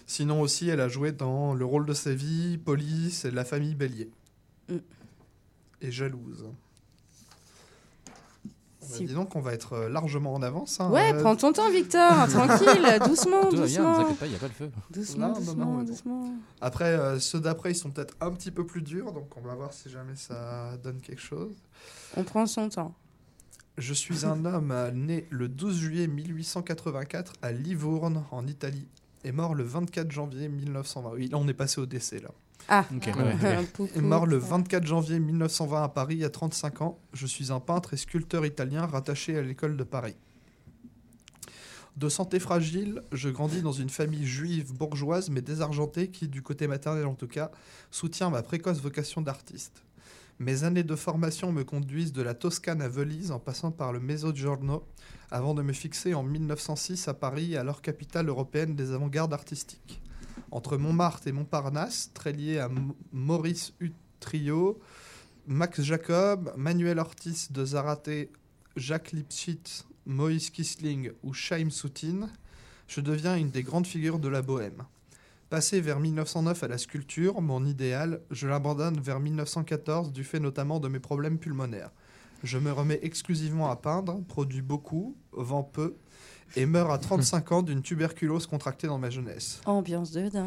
Sinon 0.07 0.41
aussi, 0.41 0.69
elle 0.69 0.81
a 0.81 0.89
joué 0.89 1.13
dans 1.13 1.55
Le 1.55 1.65
rôle 1.65 1.87
de 1.87 1.93
sa 1.93 2.15
vie, 2.15 2.59
Police 2.59 3.25
et 3.25 3.31
La 3.31 3.45
famille 3.45 3.75
Bélier. 3.75 4.11
Mm. 4.69 4.77
Et 5.81 5.91
Jalouse. 5.91 6.47
Bah, 8.89 8.97
Si- 8.97 9.05
dis 9.07 9.15
donc, 9.15 9.35
on 9.37 9.41
va 9.41 9.53
être 9.55 9.73
euh, 9.75 9.89
largement 9.89 10.35
en 10.35 10.43
avance. 10.43 10.81
hein. 10.81 10.91
Ouais, 10.91 11.13
Euh, 11.15 11.21
prends 11.23 11.37
ton 11.37 11.53
temps, 11.53 11.71
Victor. 11.71 12.11
Tranquille, 12.29 12.99
doucement, 13.07 13.43
Tout 13.45 13.51
bien, 13.57 13.61
doucement. 13.63 13.97
t'inquiète 13.97 14.19
pas, 14.19 14.27
il 14.27 14.31
n'y 14.31 14.37
a 14.37 14.39
pas 14.39 14.47
le 14.49 14.53
feu. 14.53 14.71
Doucement, 14.91 15.29
Non, 15.29 15.33
non, 15.35 15.41
doucement, 15.41 15.65
non, 15.67 15.73
bon. 15.79 15.83
doucement. 15.85 16.35
Après, 16.61 16.85
euh, 16.85 17.19
ceux 17.19 17.41
d'après, 17.41 17.73
ils 17.73 17.77
sont 17.77 17.91
peut-être 17.91 18.15
un 18.21 18.31
petit 18.33 18.51
peu 18.51 18.65
plus 18.67 18.83
durs, 18.83 19.13
donc 19.13 19.37
on 19.37 19.41
va 19.41 19.55
voir 19.55 19.73
si 19.73 19.89
jamais 19.91 20.17
ça 20.17 20.77
donne 20.83 21.01
quelque 21.01 21.21
chose. 21.23 21.55
On 22.17 22.25
prend 22.25 22.47
son 22.47 22.69
temps. 22.69 22.95
Je 23.77 23.93
suis 23.93 24.25
un 24.25 24.45
homme 24.45 24.71
euh, 24.71 24.91
né 24.93 25.27
le 25.31 25.49
12 25.49 25.77
juillet 25.79 26.07
1884 26.07 27.33
à 27.43 27.51
Livourne, 27.53 28.25
en 28.31 28.47
Italie, 28.47 28.87
et 29.25 29.33
mort 29.33 29.55
le 29.55 29.65
24 29.65 30.11
janvier 30.13 30.49
1920. 30.49 31.11
Oui, 31.15 31.29
là, 31.29 31.39
on 31.39 31.49
est 31.49 31.55
passé 31.55 31.81
au 31.81 31.87
décès, 31.87 32.21
là. 32.21 32.29
Ah, 32.69 32.87
ouais. 32.91 33.63
Est 33.63 33.73
pou. 33.73 33.89
mort 34.01 34.27
le 34.27 34.37
24 34.37 34.87
janvier 34.87 35.19
1920 35.19 35.83
à 35.83 35.89
Paris 35.89 36.25
à 36.25 36.31
35 36.31 36.83
ans. 36.83 36.99
Je 37.13 37.27
suis 37.27 37.53
un 37.53 37.61
peintre 37.61 37.95
et 37.95 37.97
sculpteur 37.97 38.47
italien 38.47 38.87
rattaché 38.87 39.37
à 39.37 39.43
l'école 39.43 39.77
de 39.77 39.85
Paris. 39.85 40.17
De 41.97 42.09
santé 42.09 42.41
fragile, 42.41 43.03
je 43.13 43.29
grandis 43.29 43.63
dans 43.63 43.73
une 43.73 43.91
famille 43.91 44.27
juive 44.27 44.73
bourgeoise 44.75 45.31
mais 45.31 45.43
désargentée 45.43 46.09
qui, 46.09 46.27
du 46.27 46.43
côté 46.43 46.67
maternel 46.67 47.07
en 47.07 47.15
tout 47.15 47.29
cas, 47.29 47.51
soutient 47.91 48.31
ma 48.31 48.43
précoce 48.43 48.81
vocation 48.81 49.21
d'artiste. 49.21 49.85
Mes 50.41 50.65
années 50.65 50.83
de 50.83 50.97
formation 50.97 51.53
me 51.53 51.63
conduisent 51.63 52.13
de 52.13 52.23
la 52.23 52.35
Toscane 52.35 52.83
à 52.83 52.89
Venise 52.89 53.31
en 53.31 53.39
passant 53.39 53.71
par 53.71 53.93
le 53.93 54.01
Mezzogiorno 54.01 54.85
avant 55.31 55.55
de 55.55 55.63
me 55.63 55.73
fixer 55.73 56.15
en 56.15 56.25
1906 56.25 57.07
à 57.07 57.15
Paris, 57.15 57.57
alors 57.57 57.81
capitale 57.83 58.29
européenne 58.29 58.75
des 58.75 58.91
avant-gardes 58.91 59.33
artistiques. 59.33 60.01
Entre 60.55 60.77
Montmartre 60.77 61.27
et 61.27 61.33
Montparnasse, 61.33 62.13
très 62.15 62.31
lié 62.31 62.61
à 62.61 62.71
Maurice 63.13 63.73
Utrio, 63.81 64.79
Max 65.49 65.83
Jacob, 65.83 66.53
Manuel 66.57 67.01
Ortiz 67.01 67.51
de 67.51 67.65
Zarate, 67.65 68.29
Jacques 68.77 69.11
Lipschitz, 69.11 69.85
Moïse 70.07 70.51
Kisling 70.51 71.11
ou 71.25 71.33
Chaim 71.33 71.71
Soutine, 71.71 72.31
je 72.87 73.01
deviens 73.01 73.35
une 73.35 73.51
des 73.51 73.65
grandes 73.65 73.89
figures 73.89 74.21
de 74.21 74.29
la 74.29 74.43
bohème. 74.43 74.85
Passé 75.51 75.81
vers 75.81 75.99
1909 75.99 76.63
à 76.63 76.69
la 76.69 76.79
sculpture, 76.79 77.41
mon 77.41 77.67
idéal, 77.67 78.21
je 78.31 78.47
l'abandonne 78.47 79.01
vers 79.01 79.19
1914 79.19 80.13
du 80.13 80.23
fait 80.23 80.39
notamment 80.39 80.79
de 80.79 80.87
mes 80.87 81.01
problèmes 81.01 81.41
pulmonaires. 81.41 81.91
Je 82.45 82.59
me 82.59 82.71
remets 82.71 83.01
exclusivement 83.03 83.73
à 83.73 83.77
peindre, 83.77 84.23
produis 84.29 84.63
beaucoup, 84.63 85.17
vends 85.33 85.65
peu, 85.65 85.97
et 86.57 86.67
meurs 86.67 86.91
à 86.91 86.99
35 86.99 87.53
ans 87.53 87.63
d'une 87.63 87.83
tuberculose 87.83 88.47
contractée 88.47 88.87
dans 88.87 88.99
ma 88.99 89.11
jeunesse. 89.11 89.61
Ambiance 89.67 90.13
de 90.13 90.29
dingue. 90.29 90.47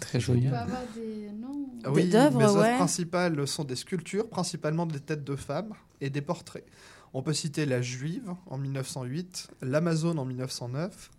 Très 0.00 0.18
On 0.18 0.20
joli. 0.20 0.48
peut 0.48 0.56
avoir 0.56 0.82
des 0.94 1.30
noms. 1.32 1.68
Ah 1.84 1.90
Oui, 1.92 2.08
d'œuvres, 2.08 2.38
mes 2.38 2.44
œuvres 2.44 2.60
ouais. 2.62 2.76
principales 2.76 3.46
sont 3.46 3.64
des 3.64 3.76
sculptures, 3.76 4.28
principalement 4.28 4.86
des 4.86 5.00
têtes 5.00 5.24
de 5.24 5.36
femmes 5.36 5.72
et 6.00 6.10
des 6.10 6.20
portraits. 6.20 6.66
On 7.12 7.22
peut 7.22 7.32
citer 7.32 7.66
la 7.66 7.82
Juive 7.82 8.34
en 8.46 8.58
1908, 8.58 9.48
l'Amazone 9.62 10.18
en 10.18 10.24
1909, 10.24 11.10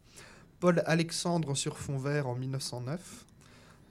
Paul 0.60 0.84
Alexandre 0.86 1.56
sur 1.56 1.78
fond 1.78 1.98
vert 1.98 2.28
en 2.28 2.36
1909, 2.36 3.26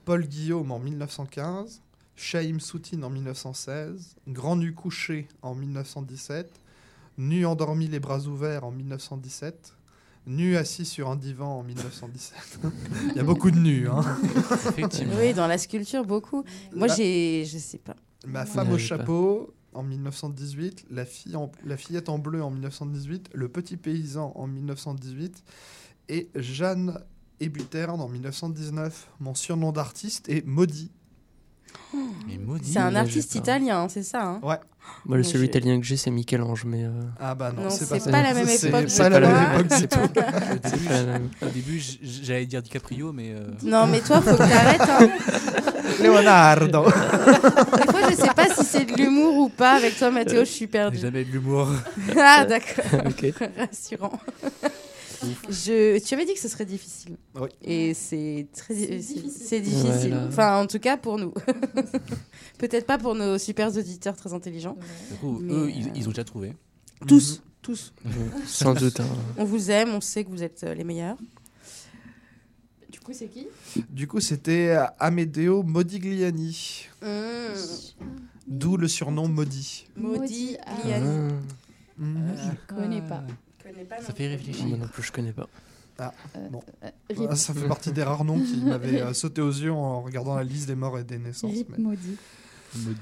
Paul 0.05 0.25
Guillaume 0.25 0.71
en 0.71 0.79
1915, 0.79 1.81
Chaim 2.15 2.59
Soutine 2.59 3.03
en 3.03 3.09
1916, 3.09 4.15
Grand 4.27 4.55
Nu 4.55 4.73
couché 4.73 5.27
en 5.41 5.53
1917, 5.53 6.49
Nu 7.17 7.45
endormi 7.45 7.87
les 7.87 7.99
bras 7.99 8.25
ouverts 8.25 8.63
en 8.63 8.71
1917, 8.71 9.73
Nu 10.27 10.55
assis 10.55 10.85
sur 10.85 11.09
un 11.09 11.15
divan 11.15 11.59
en 11.59 11.63
1917. 11.63 12.59
Il 13.09 13.15
y 13.15 13.19
a 13.19 13.23
beaucoup 13.23 13.49
de 13.51 13.57
nus. 13.59 13.87
Hein. 13.89 14.03
Effectivement. 14.69 15.15
Oui, 15.17 15.33
dans 15.33 15.47
la 15.47 15.57
sculpture, 15.57 16.05
beaucoup. 16.05 16.43
Moi, 16.75 16.87
La- 16.87 16.95
j'ai. 16.95 17.45
Je 17.45 17.57
sais 17.57 17.79
pas. 17.79 17.95
Ma 18.27 18.45
femme 18.45 18.69
au 18.69 18.73
pas. 18.73 18.77
chapeau 18.77 19.53
en 19.73 19.81
1918, 19.83 20.85
la, 20.91 21.05
fille 21.05 21.35
en- 21.35 21.51
la 21.65 21.75
fillette 21.75 22.07
en 22.09 22.19
bleu 22.19 22.43
en 22.43 22.51
1918, 22.51 23.29
Le 23.33 23.49
petit 23.49 23.77
paysan 23.77 24.31
en 24.35 24.45
1918 24.47 25.43
et 26.09 26.29
Jeanne 26.35 26.99
Ébuterne 27.39 27.99
en 27.99 28.07
1919. 28.07 29.09
Mon 29.19 29.33
surnom 29.33 29.71
d'artiste 29.71 30.29
est 30.29 30.45
Maudit. 30.45 30.91
C'est 32.63 32.79
un 32.79 32.95
artiste 32.95 33.33
pas. 33.33 33.39
italien, 33.39 33.87
c'est 33.89 34.03
ça 34.03 34.23
hein 34.23 34.39
Ouais. 34.43 34.55
Moi, 35.05 35.17
le 35.17 35.23
Moi, 35.23 35.31
seul 35.31 35.43
italien 35.43 35.79
que 35.79 35.85
j'ai, 35.85 35.95
c'est 35.97 36.09
Michel-Ange, 36.11 36.65
mais. 36.65 36.83
euh, 36.83 36.89
Ah 37.19 37.35
bah 37.35 37.51
non, 37.55 37.63
Non, 37.63 37.69
c'est 37.69 37.85
c'est 37.85 38.05
pas, 38.05 38.11
pas 38.11 38.21
la 38.23 38.33
même 38.33 38.47
c'est 38.47 38.67
époque, 38.67 38.81
pas 38.85 38.87
je 39.05 39.09
la 39.09 39.19
même 39.19 39.61
époque 39.61 39.79
du 39.79 39.87
tout. 39.87 39.99
Au 41.45 41.45
c'est 41.45 41.53
début, 41.53 41.77
pas 41.79 42.07
j'allais 42.23 42.45
dire 42.45 42.61
DiCaprio, 42.61 43.11
mais. 43.13 43.31
euh, 43.31 43.47
Non, 43.63 43.87
mais 43.87 43.99
toi, 44.01 44.21
faut 44.21 44.31
que 44.31 44.37
t'arrêtes. 44.37 44.81
Hein. 44.81 45.09
Leonardo. 46.03 46.83
Des 46.85 47.91
fois, 47.91 48.09
je 48.09 48.15
sais 48.15 48.33
pas 48.35 48.47
si 48.55 48.63
c'est 48.65 48.85
de 48.85 48.93
l'humour 48.97 49.37
ou 49.37 49.49
pas. 49.49 49.73
Avec 49.73 49.97
toi, 49.97 50.09
Mathéo, 50.11 50.39
je 50.41 50.45
suis 50.49 50.67
perdue. 50.67 50.97
jamais 50.97 51.23
de 51.23 51.31
l'humour. 51.31 51.67
Ah, 52.17 52.45
d'accord. 52.45 53.01
Ok. 53.07 53.33
Rassurant. 53.57 54.19
Je, 55.49 55.99
tu 56.03 56.13
avais 56.13 56.25
dit 56.25 56.33
que 56.33 56.39
ce 56.39 56.47
serait 56.47 56.65
difficile. 56.65 57.17
Oui. 57.35 57.49
Et 57.61 57.93
c'est 57.93 58.47
très 58.55 58.73
difficile. 58.73 59.29
C'est 59.31 59.59
difficile. 59.61 60.13
Ouais. 60.13 60.19
Enfin, 60.27 60.59
en 60.61 60.67
tout 60.67 60.79
cas 60.79 60.97
pour 60.97 61.17
nous. 61.17 61.33
Peut-être 62.57 62.85
pas 62.85 62.97
pour 62.97 63.15
nos 63.15 63.37
super 63.37 63.75
auditeurs 63.75 64.15
très 64.15 64.33
intelligents. 64.33 64.77
Du 65.11 65.17
coup, 65.17 65.39
Mais, 65.41 65.53
eux, 65.53 65.63
euh, 65.65 65.69
ils, 65.71 65.91
ils 65.95 66.05
ont 66.07 66.11
déjà 66.11 66.23
trouvé. 66.23 66.53
Tous, 67.07 67.41
tous. 67.61 67.93
Sans 68.45 68.73
doute. 68.73 68.99
hein. 68.99 69.05
On 69.37 69.43
vous 69.45 69.71
aime, 69.71 69.89
on 69.89 70.01
sait 70.01 70.23
que 70.23 70.29
vous 70.29 70.43
êtes 70.43 70.63
euh, 70.63 70.73
les 70.73 70.83
meilleurs. 70.83 71.17
Du 72.91 72.99
coup, 72.99 73.13
c'est 73.13 73.27
qui? 73.27 73.47
Du 73.89 74.07
coup, 74.07 74.19
c'était 74.19 74.75
Amedeo 74.99 75.63
Modigliani, 75.63 76.87
d'où 78.47 78.77
le 78.77 78.87
surnom 78.87 79.27
Maudit. 79.27 79.85
Maudit 79.95 80.57
Ah. 80.65 80.71
Liani. 80.85 81.07
Ah, 81.31 81.33
Mhm. 81.97 82.35
Je 82.35 82.73
connais 82.75 83.01
pas. 83.01 83.23
Connais 83.71 83.85
pas 83.85 84.01
Ça 84.01 84.13
fait 84.13 84.27
réfléchir. 84.27 84.65
moi 84.67 84.77
non 84.77 84.87
plus, 84.87 85.03
je 85.03 85.11
connais 85.11 85.33
pas. 85.33 85.47
Euh, 85.99 86.05
Bon. 86.51 86.61
euh, 86.83 86.89
Ah, 87.29 87.35
Ça 87.35 87.53
fait 87.53 87.67
partie 87.67 87.91
des 87.91 88.01
rares 88.03 88.23
noms 88.23 88.39
qui 88.39 88.57
m'avaient 88.65 89.01
euh, 89.01 89.13
sauté 89.13 89.41
aux 89.41 89.51
yeux 89.51 89.71
en 89.71 90.01
regardant 90.01 90.35
la 90.35 90.43
liste 90.43 90.67
des 90.67 90.75
morts 90.75 90.97
et 90.97 91.03
des 91.03 91.19
naissances. 91.19 91.51
Rip 91.51 91.69
mais- 91.69 91.77
maudit. 91.77 92.17
Maudit. 92.75 92.97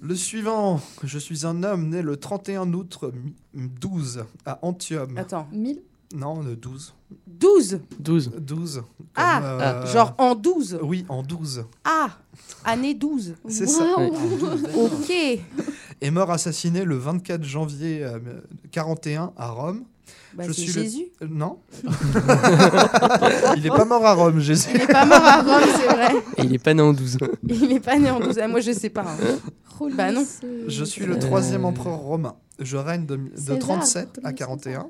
Le 0.00 0.14
suivant, 0.14 0.80
je 1.02 1.18
suis 1.18 1.44
un 1.46 1.62
homme 1.64 1.88
né 1.88 2.02
le 2.02 2.16
31 2.16 2.72
août 2.72 2.98
mi- 3.54 3.68
12 3.80 4.24
à 4.46 4.58
Antium. 4.62 5.16
Attends, 5.18 5.48
1000 5.52 5.80
Non, 6.14 6.42
de 6.42 6.54
12. 6.54 6.94
12 7.26 7.80
12. 7.98 8.30
12. 8.38 8.74
comme, 8.96 9.06
Ah, 9.16 9.42
euh, 9.82 9.86
genre 9.86 10.14
en 10.18 10.34
12 10.34 10.78
Oui, 10.82 11.04
en 11.08 11.22
12. 11.22 11.64
Ah 11.84 12.10
Année 12.64 12.94
12 12.94 13.34
C'est 13.48 13.66
ça. 13.66 13.96
Ok 14.76 15.12
Est 16.00 16.10
mort 16.10 16.30
assassiné 16.30 16.84
le 16.84 16.96
24 16.96 17.42
janvier 17.44 18.04
euh, 18.04 18.18
41 18.70 19.32
à 19.36 19.48
Rome. 19.50 19.82
Bah, 20.34 20.44
c'est 20.46 20.64
Jésus. 20.66 21.06
Le... 21.20 21.26
euh, 21.26 21.30
Non. 21.30 21.58
il 23.56 23.62
n'est 23.62 23.68
pas 23.70 23.84
mort 23.84 24.04
à 24.06 24.14
Rome, 24.14 24.38
Jésus. 24.40 24.68
Il 24.74 24.78
n'est 24.80 24.86
pas 24.86 25.04
mort 25.04 25.24
à 25.24 25.42
Rome, 25.42 25.68
c'est 25.76 25.86
vrai. 25.94 26.14
Et 26.36 26.42
il 26.44 26.54
est 26.54 26.58
pas 26.62 26.74
né 26.74 26.82
en 26.82 26.92
12. 26.92 27.18
Il 27.48 27.68
n'est 27.68 27.80
pas 27.80 27.98
né 27.98 28.10
en 28.10 28.20
12 28.20 28.38
Ah, 28.42 28.48
Moi, 28.48 28.60
je 28.60 28.72
sais 28.72 28.90
pas. 28.90 29.02
hein. 29.02 29.88
bah 29.96 30.12
non. 30.12 30.24
Je 30.68 30.84
suis 30.84 31.04
le 31.04 31.16
Euh, 31.16 31.18
troisième 31.18 31.64
empereur 31.64 31.98
romain. 31.98 32.36
Je 32.60 32.76
règne 32.76 33.06
de, 33.06 33.16
de 33.16 33.30
César, 33.36 33.58
37 33.58 34.20
à 34.24 34.28
Julius 34.30 34.38
41. 34.38 34.86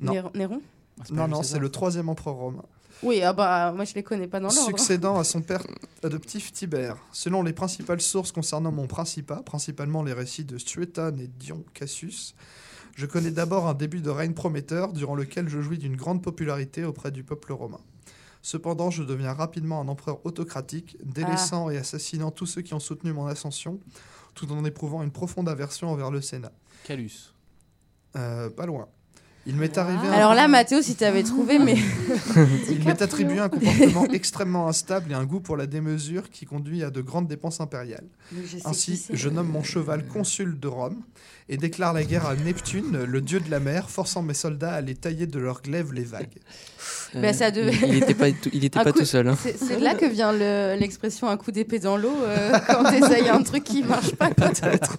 Non, 0.00 0.12
Néron- 0.12 0.30
Néron 0.34 0.60
non, 1.10 1.26
non 1.28 1.42
c'est 1.42 1.58
le 1.58 1.68
troisième 1.68 2.08
empereur 2.08 2.34
romain. 2.34 2.64
Oui, 3.02 3.20
ah 3.22 3.32
bah, 3.32 3.72
moi, 3.72 3.84
je 3.84 3.94
les 3.94 4.02
connais 4.02 4.28
pas 4.28 4.38
dans 4.38 4.48
l'ordre. 4.48 4.66
Succédant 4.66 5.18
à 5.18 5.24
son 5.32 5.42
père 5.42 5.62
adoptif 6.02 6.52
Tibère. 6.52 6.96
Selon 7.12 7.42
les 7.42 7.52
principales 7.52 8.00
sources 8.00 8.32
concernant 8.32 8.72
mon 8.72 8.86
principat, 8.86 9.42
principalement 9.44 10.02
les 10.02 10.12
récits 10.12 10.44
de 10.44 10.58
Suétone 10.58 11.18
et 11.18 11.26
Dion 11.26 11.64
Cassius, 11.74 12.34
je 12.94 13.06
connais 13.06 13.30
d'abord 13.30 13.66
un 13.66 13.74
début 13.74 14.00
de 14.00 14.10
règne 14.10 14.34
prometteur 14.34 14.92
durant 14.92 15.14
lequel 15.14 15.48
je 15.48 15.60
jouis 15.60 15.78
d'une 15.78 15.96
grande 15.96 16.22
popularité 16.22 16.84
auprès 16.84 17.10
du 17.10 17.24
peuple 17.24 17.52
romain. 17.52 17.80
Cependant, 18.42 18.90
je 18.90 19.02
deviens 19.02 19.32
rapidement 19.32 19.80
un 19.80 19.88
empereur 19.88 20.24
autocratique, 20.26 20.96
délaissant 21.02 21.70
et 21.70 21.78
assassinant 21.78 22.30
tous 22.32 22.46
ceux 22.46 22.62
qui 22.62 22.74
ont 22.74 22.80
soutenu 22.80 23.12
mon 23.12 23.26
ascension, 23.26 23.78
tout 24.34 24.50
en 24.52 24.64
éprouvant 24.64 25.02
une 25.02 25.12
profonde 25.12 25.48
aversion 25.48 25.90
envers 25.90 26.10
le 26.10 26.20
Sénat. 26.20 26.52
Calus. 26.84 27.34
Euh, 28.16 28.50
pas 28.50 28.66
loin. 28.66 28.88
Il 29.44 29.56
m'est 29.56 29.76
arrivé 29.76 30.06
Alors 30.08 30.34
là, 30.34 30.46
Mathéo, 30.46 30.82
si 30.82 30.94
tu 30.94 31.02
avais 31.02 31.24
trouvé, 31.24 31.58
mais. 31.58 31.74
Il 32.70 32.84
m'est 32.84 33.02
attribué 33.02 33.40
un 33.40 33.48
comportement 33.48 34.06
extrêmement 34.12 34.68
instable 34.68 35.10
et 35.10 35.14
un 35.14 35.24
goût 35.24 35.40
pour 35.40 35.56
la 35.56 35.66
démesure 35.66 36.30
qui 36.30 36.46
conduit 36.46 36.84
à 36.84 36.90
de 36.90 37.00
grandes 37.00 37.26
dépenses 37.26 37.60
impériales. 37.60 38.06
Je 38.32 38.58
Ainsi, 38.64 39.04
je 39.12 39.28
nomme 39.28 39.48
mon 39.48 39.64
cheval 39.64 40.06
consul 40.06 40.60
de 40.60 40.68
Rome 40.68 41.02
et 41.48 41.56
déclare 41.56 41.92
la 41.92 42.04
guerre 42.04 42.26
à 42.26 42.36
Neptune, 42.36 43.02
le 43.02 43.20
dieu 43.20 43.40
de 43.40 43.50
la 43.50 43.58
mer, 43.58 43.90
forçant 43.90 44.22
mes 44.22 44.32
soldats 44.34 44.74
à 44.74 44.80
les 44.80 44.94
tailler 44.94 45.26
de 45.26 45.40
leurs 45.40 45.60
glaives 45.62 45.92
les 45.92 46.04
vagues. 46.04 46.28
Bah, 47.14 47.34
ça 47.34 47.50
devait- 47.50 47.76
Il 47.86 47.96
était 47.96 48.14
pas, 48.14 48.30
tout- 48.32 48.48
il 48.54 48.64
était 48.64 48.78
Un 48.78 48.84
pas 48.84 48.92
coup- 48.92 49.00
tout 49.00 49.04
seul. 49.04 49.28
hein. 49.28 49.36
C'est 49.42 49.78
de 49.78 49.84
là 49.84 49.94
que 49.94 50.06
vient 50.06 50.32
le- 50.32 50.76
l'expression 50.80 51.28
un 51.28 51.36
coup 51.36 51.50
d'épée 51.52 51.78
dans 51.78 51.98
l'eau 51.98 52.16
euh, 52.22 52.52
quand 52.66 52.84
t'essayes 52.90 53.28
un 53.28 53.42
truc 53.42 53.64
qui 53.64 53.82
marche 53.82 54.12
pas, 54.14 54.30
peut-être. 54.34 54.96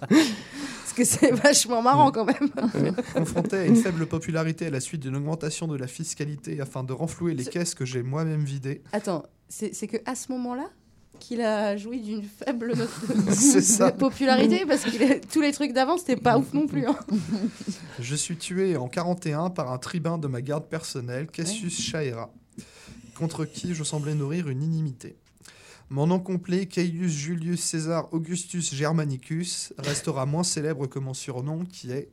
Parce 0.96 1.10
que 1.10 1.18
c'est 1.18 1.30
vachement 1.42 1.82
marrant 1.82 2.10
quand 2.12 2.24
même. 2.24 2.50
Confronté 3.14 3.56
à 3.56 3.64
une 3.66 3.76
faible 3.76 4.06
popularité 4.06 4.66
à 4.66 4.70
la 4.70 4.80
suite 4.80 5.00
d'une 5.02 5.16
augmentation 5.16 5.66
de 5.66 5.76
la 5.76 5.86
fiscalité 5.86 6.60
afin 6.60 6.84
de 6.84 6.92
renflouer 6.92 7.34
les 7.34 7.44
caisses 7.44 7.74
que 7.74 7.84
j'ai 7.84 8.02
moi-même 8.02 8.44
vidées, 8.44 8.82
Attends, 8.92 9.24
c'est 9.48 9.86
que 9.86 9.96
à 10.06 10.14
ce 10.14 10.30
moment-là 10.32 10.70
qu'il 11.20 11.40
a 11.40 11.76
joui 11.76 12.00
d'une 12.00 12.22
faible 12.24 12.74
popularité 13.98 14.64
parce 14.66 14.82
que 14.82 15.24
tous 15.26 15.40
les 15.40 15.52
trucs 15.52 15.72
d'avant 15.72 15.96
c'était 15.96 16.16
pas 16.16 16.36
ouf 16.38 16.52
non 16.52 16.66
plus. 16.66 16.86
hein. 16.86 16.98
je 18.00 18.14
suis 18.16 18.36
tué 18.36 18.76
en 18.76 18.88
41 18.88 19.50
par 19.50 19.70
un 19.72 19.78
tribun 19.78 20.18
de 20.18 20.26
ma 20.26 20.42
garde 20.42 20.68
personnelle, 20.68 21.28
Cassius 21.28 21.80
Chaera, 21.80 22.30
contre 23.16 23.44
qui 23.44 23.74
je 23.74 23.84
semblais 23.84 24.14
nourrir 24.14 24.48
une 24.48 24.62
inimité. 24.62 25.16
Mon 25.90 26.06
nom 26.06 26.18
complet, 26.18 26.66
Caius 26.66 27.10
Julius 27.12 27.60
Caesar 27.62 28.12
Augustus 28.12 28.74
Germanicus, 28.74 29.72
restera 29.78 30.26
moins 30.26 30.42
célèbre 30.44 30.86
que 30.86 30.98
mon 30.98 31.14
surnom 31.14 31.64
qui 31.64 31.90
est 31.92 32.08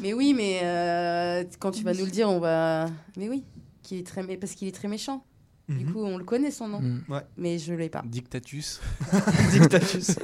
Mais 0.00 0.12
oui, 0.14 0.34
mais 0.34 0.60
euh, 0.62 1.44
quand 1.58 1.70
tu 1.72 1.82
vas 1.84 1.92
nous 1.94 2.04
le 2.04 2.10
dire, 2.10 2.28
on 2.28 2.38
va. 2.40 2.86
Mais 3.16 3.28
oui, 3.28 3.44
qui 3.82 3.98
est 3.98 4.06
très 4.06 4.22
mé- 4.22 4.38
parce 4.38 4.52
qu'il 4.54 4.68
est 4.68 4.72
très 4.72 4.88
méchant. 4.88 5.24
Du 5.68 5.86
Mhm. 5.86 5.92
coup, 5.92 6.00
on 6.04 6.18
le 6.18 6.24
connaît 6.24 6.50
son 6.50 6.68
nom, 6.68 6.80
Mm. 6.82 7.04
Ouais. 7.08 7.22
mais 7.38 7.58
je 7.58 7.72
l'ai 7.72 7.88
pas. 7.88 8.02
Dictatus. 8.04 8.80
Dictatus. 9.52 10.16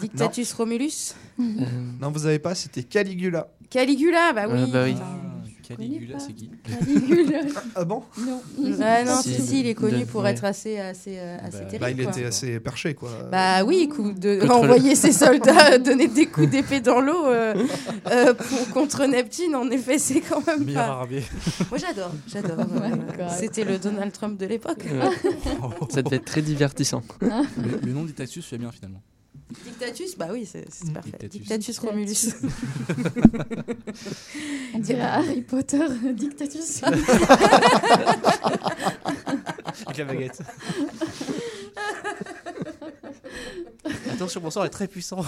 Dictatus 0.00 0.52
Romulus. 0.54 1.14
Euh, 1.38 1.42
Non, 2.00 2.10
vous 2.10 2.26
avez 2.26 2.40
pas, 2.40 2.54
c'était 2.56 2.82
Caligula. 2.82 3.48
Caligula, 3.70 4.32
bah 4.32 4.46
oui. 4.48 4.58
Ah, 4.60 4.66
bah 4.72 4.84
oui. 4.84 4.96
Caligula, 5.76 6.18
c'est 6.18 6.32
qui 6.32 6.50
Caligula. 6.64 7.40
Ah 7.74 7.84
bon 7.84 8.02
non. 8.18 8.40
Ah 8.82 9.04
non, 9.04 9.20
Si. 9.22 9.34
si, 9.34 9.42
si, 9.42 9.60
il 9.60 9.66
est 9.66 9.74
connu 9.74 10.00
De- 10.00 10.04
pour 10.04 10.22
ouais. 10.22 10.30
être 10.32 10.44
assez, 10.44 10.78
assez, 10.78 11.16
euh, 11.18 11.36
assez 11.42 11.58
Bah, 11.58 11.64
terrible. 11.64 11.80
Bah, 11.80 11.90
il 11.90 12.02
quoi. 12.04 12.12
était 12.12 12.24
assez 12.24 12.60
perché, 12.60 12.94
quoi. 12.94 13.10
Bah 13.30 13.64
oui, 13.64 13.88
coup 13.88 14.12
de 14.12 14.38
Contre 14.40 14.46
le- 14.46 14.58
envoyer 14.58 14.94
ses 14.94 15.12
soldats 15.12 15.78
donner 15.78 16.08
des 16.08 16.26
coups 16.26 16.48
d'épée 16.50 16.80
dans 16.80 17.00
l'eau 17.00 17.26
euh, 17.26 17.54
euh, 18.10 18.34
pour 18.34 18.68
contre 18.70 19.04
Neptune. 19.06 19.54
En 19.54 19.68
effet, 19.70 19.98
c'est 19.98 20.20
quand 20.20 20.46
même 20.46 20.64
Meilleur 20.64 21.06
pas. 21.06 21.08
Moi, 21.70 21.78
j'adore, 21.78 22.12
j'adore. 22.26 22.56
Oh. 22.68 23.22
C'était 23.38 23.64
le 23.64 23.78
Donald 23.78 24.12
Trump 24.12 24.38
de 24.38 24.46
l'époque. 24.46 24.84
ouais. 24.84 25.34
Ça 25.90 26.02
devait 26.02 26.16
être 26.16 26.24
très 26.24 26.42
divertissant. 26.42 27.02
le, 27.20 27.80
le 27.84 27.92
nom 27.92 28.04
Dictatus 28.04 28.44
fait 28.46 28.58
bien 28.58 28.70
finalement. 28.72 29.02
Dictatus, 29.50 30.16
bah 30.18 30.28
oui, 30.30 30.46
c'est 30.46 30.66
c'est 30.70 30.92
parfait. 30.92 31.10
Dictatus. 31.28 31.40
Dictatus 31.40 31.78
Romulus. 31.78 32.34
On 34.74 34.78
dirait 34.78 35.00
Harry 35.00 35.40
Potter, 35.40 35.86
Dictatus. 36.12 36.82
Avec 39.86 39.96
la 39.96 40.04
baguette. 40.04 40.42
Attention, 44.12 44.40
mon 44.42 44.50
sort 44.50 44.66
est 44.66 44.70
très 44.70 44.86
puissant. 44.88 45.24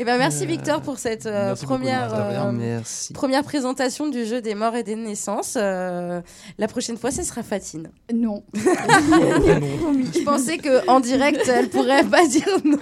Et 0.00 0.04
ben 0.04 0.16
merci 0.16 0.46
Victor 0.46 0.80
pour 0.80 0.98
cette 0.98 1.26
euh, 1.26 1.48
Merci 1.48 1.66
première. 1.66 2.14
Euh, 2.14 2.52
Merci. 2.52 3.12
Première 3.12 3.44
présentation 3.44 4.08
du 4.08 4.24
jeu 4.24 4.40
des 4.40 4.54
morts 4.54 4.74
et 4.74 4.82
des 4.82 4.96
naissances. 4.96 5.58
Euh, 5.60 6.22
la 6.56 6.68
prochaine 6.68 6.96
fois, 6.96 7.10
ce 7.10 7.22
sera 7.22 7.42
Fatine. 7.42 7.90
non. 8.10 8.42
Je 8.54 10.24
pensais 10.24 10.56
que 10.56 10.88
en 10.88 11.00
direct, 11.00 11.46
elle 11.46 11.68
pourrait 11.68 12.04
pas 12.04 12.26
dire 12.26 12.48
non. 12.64 12.78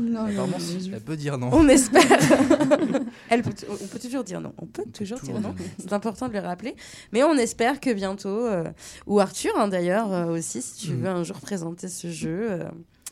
Non, 0.00 0.26
non, 0.26 0.46
non, 0.48 0.58
si, 0.58 0.90
elle 0.92 1.00
peut 1.00 1.16
dire 1.16 1.38
non. 1.38 1.50
On 1.52 1.68
espère. 1.68 2.02
Elle 3.28 3.42
peut, 3.42 3.52
on 3.70 3.86
peut 3.86 3.98
toujours 4.00 4.24
dire 4.24 4.40
non. 4.40 4.54
On 4.58 4.66
peut 4.66 4.82
toujours 4.92 5.20
toujours 5.20 5.38
dire 5.38 5.48
non. 5.50 5.54
C'est 5.78 5.92
important 5.92 6.26
de 6.28 6.32
le 6.32 6.40
rappeler. 6.40 6.74
Mais 7.12 7.22
on 7.22 7.34
espère 7.36 7.78
que 7.78 7.92
bientôt, 7.92 8.46
euh, 8.46 8.64
ou 9.06 9.20
Arthur 9.20 9.52
hein, 9.56 9.68
d'ailleurs 9.68 10.12
euh, 10.12 10.36
aussi, 10.36 10.62
si 10.62 10.86
tu 10.86 10.92
Mhm. 10.94 11.00
veux 11.02 11.08
un 11.10 11.22
jour 11.22 11.38
présenter 11.40 11.86
ce 11.88 12.10
jeu. 12.10 12.58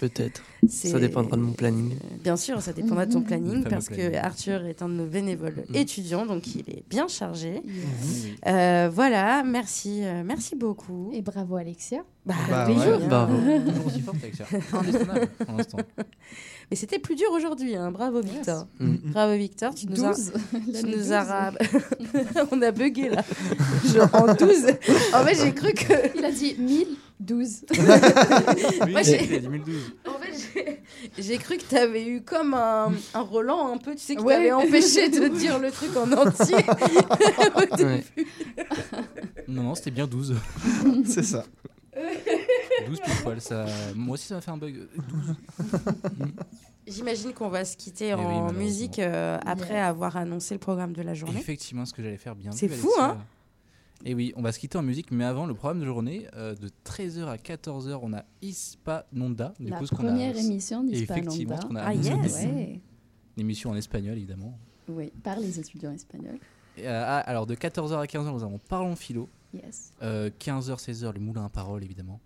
Peut-être. 0.02 0.42
Ça 0.68 0.98
dépendra 0.98 1.36
de 1.36 1.42
mon 1.42 1.52
planning. 1.52 1.94
Bien 2.24 2.36
sûr, 2.36 2.60
ça 2.60 2.72
dépendra 2.72 3.06
de 3.06 3.12
ton 3.12 3.22
planning 3.22 3.62
parce 3.62 3.88
que. 3.88 4.16
Arthur 4.16 4.64
est 4.66 4.82
un 4.82 4.88
de 4.88 4.94
nos 4.94 5.06
bénévoles 5.06 5.62
Mhm. 5.68 5.76
étudiants, 5.76 6.26
donc 6.26 6.44
il 6.56 6.62
est 6.68 6.82
bien 6.90 7.06
chargé. 7.06 7.62
Oui. 7.64 8.34
Euh, 8.48 8.90
voilà, 8.92 9.44
merci, 9.44 10.00
euh, 10.02 10.24
merci 10.24 10.56
beaucoup. 10.56 11.10
Et 11.14 11.22
bravo 11.22 11.54
Alexia. 11.54 11.98
Bah, 12.26 12.34
Bah 12.50 12.66
oui, 12.68 12.74
ouais. 12.78 13.06
Bravo. 13.06 13.36
Toujours 13.36 14.02
forte 14.04 15.28
pour 15.46 15.56
l'instant. 15.56 15.78
Mais 16.70 16.76
c'était 16.76 16.98
plus 16.98 17.14
dur 17.16 17.28
aujourd'hui, 17.32 17.76
hein. 17.76 17.90
bravo 17.92 18.20
Victor. 18.22 18.66
Mm. 18.80 18.94
Bravo 19.12 19.36
Victor, 19.36 19.74
tu 19.74 19.86
nous 19.86 20.04
as, 20.04 20.14
12. 20.14 20.32
tu 20.80 20.86
nous 20.86 21.12
as 21.12 21.24
12. 21.24 21.30
rab- 21.30 21.58
On 22.52 22.60
a 22.62 22.70
bugué 22.72 23.08
là. 23.10 23.22
Genre 23.94 24.08
en 24.14 24.34
12. 24.34 24.66
En 25.14 25.24
fait, 25.24 25.34
j'ai 25.44 25.52
cru 25.52 25.72
que. 25.74 26.16
Il 26.18 26.24
a 26.24 26.30
dit 26.32 26.56
1012. 27.28 27.64
Oui, 27.70 28.92
Moi, 28.92 29.04
c'est 29.04 29.18
j'ai- 29.26 29.40
2012. 29.40 29.92
En 30.06 30.12
fait, 30.18 30.48
j'ai- 30.54 30.82
j'ai 31.22 31.38
cru 31.38 31.56
que 31.56 31.64
tu 31.64 31.76
avais 31.76 32.06
eu 32.06 32.22
comme 32.22 32.54
un, 32.54 32.92
un 33.14 33.20
Roland 33.20 33.72
un 33.72 33.78
peu, 33.78 33.92
tu 33.94 34.02
sais, 34.02 34.16
qui 34.16 34.22
Ouais. 34.22 34.34
t'avait 34.34 34.52
empêché 34.52 35.08
de 35.08 35.28
dire 35.28 35.58
le 35.58 35.70
truc 35.70 35.96
en 35.96 36.10
entier. 36.12 36.56
Au 37.56 37.76
début. 37.76 37.90
Ouais. 37.90 38.04
Non, 39.48 39.62
non, 39.64 39.74
c'était 39.74 39.90
bien 39.90 40.06
12. 40.06 40.36
C'est 41.04 41.22
ça. 41.24 41.44
12 42.86 43.00
pile 43.00 43.14
poil. 43.22 43.40
Ça... 43.40 43.66
Moi 43.94 44.14
aussi, 44.14 44.26
ça 44.28 44.34
m'a 44.36 44.40
fait 44.40 44.50
un 44.50 44.56
bug. 44.56 44.88
12. 45.08 45.36
J'imagine 46.86 47.32
qu'on 47.32 47.48
va 47.48 47.64
se 47.64 47.76
quitter 47.76 48.08
Eh 48.08 48.14
en 48.14 48.52
musique 48.52 48.98
euh, 48.98 49.38
après 49.46 49.78
avoir 49.78 50.16
annoncé 50.16 50.54
le 50.54 50.58
programme 50.58 50.92
de 50.92 51.02
la 51.02 51.14
journée. 51.14 51.38
Effectivement, 51.38 51.84
ce 51.86 51.92
que 51.92 52.02
j'allais 52.02 52.16
faire 52.16 52.34
bien. 52.34 52.50
C'est 52.52 52.68
fou, 52.68 52.90
hein 52.98 53.18
Et 54.04 54.14
oui, 54.14 54.32
on 54.36 54.42
va 54.42 54.50
se 54.52 54.58
quitter 54.58 54.76
en 54.78 54.82
musique, 54.82 55.10
mais 55.12 55.24
avant 55.24 55.46
le 55.46 55.54
programme 55.54 55.78
de 55.80 55.84
journée, 55.84 56.26
euh, 56.34 56.54
de 56.56 56.68
13h 56.84 57.26
à 57.28 57.36
14h, 57.36 57.98
on 58.02 58.12
a 58.12 58.24
Ispa 58.42 59.06
Nonda. 59.12 59.54
Du 59.60 59.70
La 59.70 59.78
coup, 59.78 59.86
ce 59.86 59.94
qu'on 59.94 60.04
a- 60.04 60.08
première 60.08 60.36
émission 60.36 60.84
Effectivement, 60.90 61.54
d'Hispanonda. 61.54 61.84
Ah, 61.86 61.94
yes. 61.94 62.34
Ouais. 62.44 62.80
Une 63.36 63.40
émission 63.40 63.70
en 63.70 63.76
espagnol, 63.76 64.16
évidemment. 64.16 64.58
Oui, 64.88 65.12
par 65.22 65.38
les 65.38 65.58
étudiants 65.60 65.92
espagnols. 65.92 66.38
Et, 66.76 66.88
euh, 66.88 67.04
ah, 67.06 67.18
alors, 67.20 67.46
de 67.46 67.54
14h 67.54 67.96
à 68.00 68.06
15h, 68.06 68.32
nous 68.32 68.42
avons 68.42 68.58
Parlons 68.58 68.96
Philo. 68.96 69.28
Yes. 69.54 69.92
Euh, 70.02 70.30
15h, 70.38 70.80
16h, 70.80 71.12
le 71.14 71.20
moulin 71.20 71.44
à 71.44 71.48
parole, 71.48 71.84
évidemment. 71.84 72.20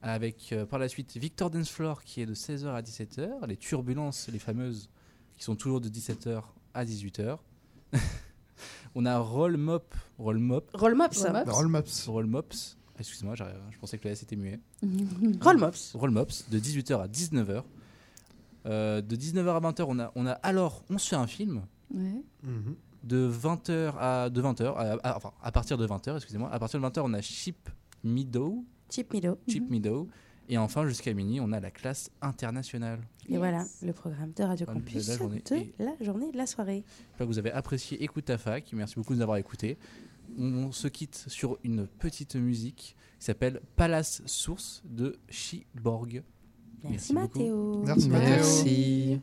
Avec 0.00 0.52
euh, 0.52 0.64
par 0.64 0.78
la 0.78 0.88
suite 0.88 1.16
Victor 1.16 1.50
Dancefloor 1.50 2.04
qui 2.04 2.20
est 2.22 2.26
de 2.26 2.34
16h 2.34 2.68
à 2.68 2.80
17h. 2.82 3.46
Les 3.48 3.56
turbulences, 3.56 4.28
les 4.32 4.38
fameuses, 4.38 4.88
qui 5.36 5.42
sont 5.44 5.56
toujours 5.56 5.80
de 5.80 5.88
17h 5.88 6.42
à 6.72 6.84
18h. 6.84 7.38
on 8.94 9.04
a 9.06 9.18
Roll 9.18 9.56
Mop. 9.56 9.94
Roll 10.18 10.38
Mop. 10.38 10.70
Roll 10.74 10.94
Mops. 10.94 11.18
Roll 11.22 11.32
Mops. 11.32 11.50
Roll 11.50 11.68
Maps. 11.68 12.04
Roll 12.06 12.26
Mops. 12.26 12.76
Excuse-moi, 12.98 13.34
j'arrive- 13.36 13.54
je 13.70 13.78
pensais 13.78 13.96
que 13.98 14.04
le 14.08 14.12
S 14.12 14.22
était 14.22 14.36
muet. 14.36 14.58
Roll 15.40 15.58
Mops. 15.58 15.92
Roll 15.94 16.10
Mops 16.10 16.48
de 16.50 16.58
18h 16.58 17.00
à 17.00 17.06
19h. 17.06 17.62
Euh, 18.66 19.00
de 19.00 19.16
19h 19.16 19.48
à 19.48 19.60
20h, 19.60 19.84
on 19.88 19.98
a, 20.00 20.12
on 20.16 20.26
a 20.26 20.32
alors 20.32 20.82
On 20.90 20.98
se 20.98 21.08
fait 21.08 21.16
un 21.16 21.26
film. 21.26 21.62
Ouais. 21.94 22.22
Mhm. 22.42 22.74
De 23.04 23.30
20h 23.30 23.94
à, 23.98 24.28
de 24.30 24.42
20h, 24.42 24.74
à, 24.74 24.92
à- 25.08 25.16
enfin, 25.16 25.30
à 25.42 25.52
partir 25.52 25.78
de 25.78 25.86
20h, 25.86 26.16
excusez-moi, 26.16 26.50
à 26.52 26.58
partir 26.58 26.80
de 26.80 26.84
20h, 26.86 27.00
on 27.04 27.14
a 27.14 27.20
Chip 27.20 27.70
Meadow. 28.02 28.64
Chip 28.90 29.12
Meadow. 29.12 29.38
Chip 29.48 29.70
Meadow. 29.70 30.08
Et 30.48 30.56
enfin, 30.56 30.86
jusqu'à 30.86 31.12
minuit, 31.12 31.40
on 31.40 31.52
a 31.52 31.60
la 31.60 31.70
classe 31.70 32.10
internationale. 32.22 33.00
Et 33.28 33.36
voilà 33.36 33.64
le 33.82 33.92
programme 33.92 34.32
de 34.34 34.42
Radio 34.42 34.64
Voilà, 34.64 34.80
de 34.80 34.84
Campus 34.86 35.08
la 35.08 35.16
journée. 35.16 35.42
de 35.50 35.54
Et- 35.56 35.74
la 35.78 35.94
journée 36.00 36.32
de 36.32 36.36
la 36.38 36.46
soirée. 36.46 36.84
J'espère 37.10 37.26
que 37.26 37.32
vous 37.32 37.38
avez 37.38 37.52
apprécié 37.52 38.02
Écoute 38.02 38.24
ta 38.26 38.38
fac. 38.38 38.72
Merci 38.72 38.94
beaucoup 38.96 39.12
de 39.12 39.18
nous 39.18 39.22
avoir 39.22 39.36
écoutés. 39.36 39.76
On 40.38 40.72
se 40.72 40.88
quitte 40.88 41.16
sur 41.26 41.58
une 41.64 41.86
petite 41.86 42.36
musique 42.36 42.96
qui 43.18 43.24
s'appelle 43.26 43.60
Palace 43.76 44.22
Source 44.26 44.82
de 44.86 45.18
Chiborg. 45.28 46.22
Merci, 46.84 47.12
beaucoup. 47.12 47.38
Mathéo. 47.38 47.82
Merci, 47.84 48.08
Mathéo. 48.08 48.28
Merci. 48.30 49.20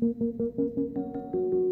Thank 0.00 1.67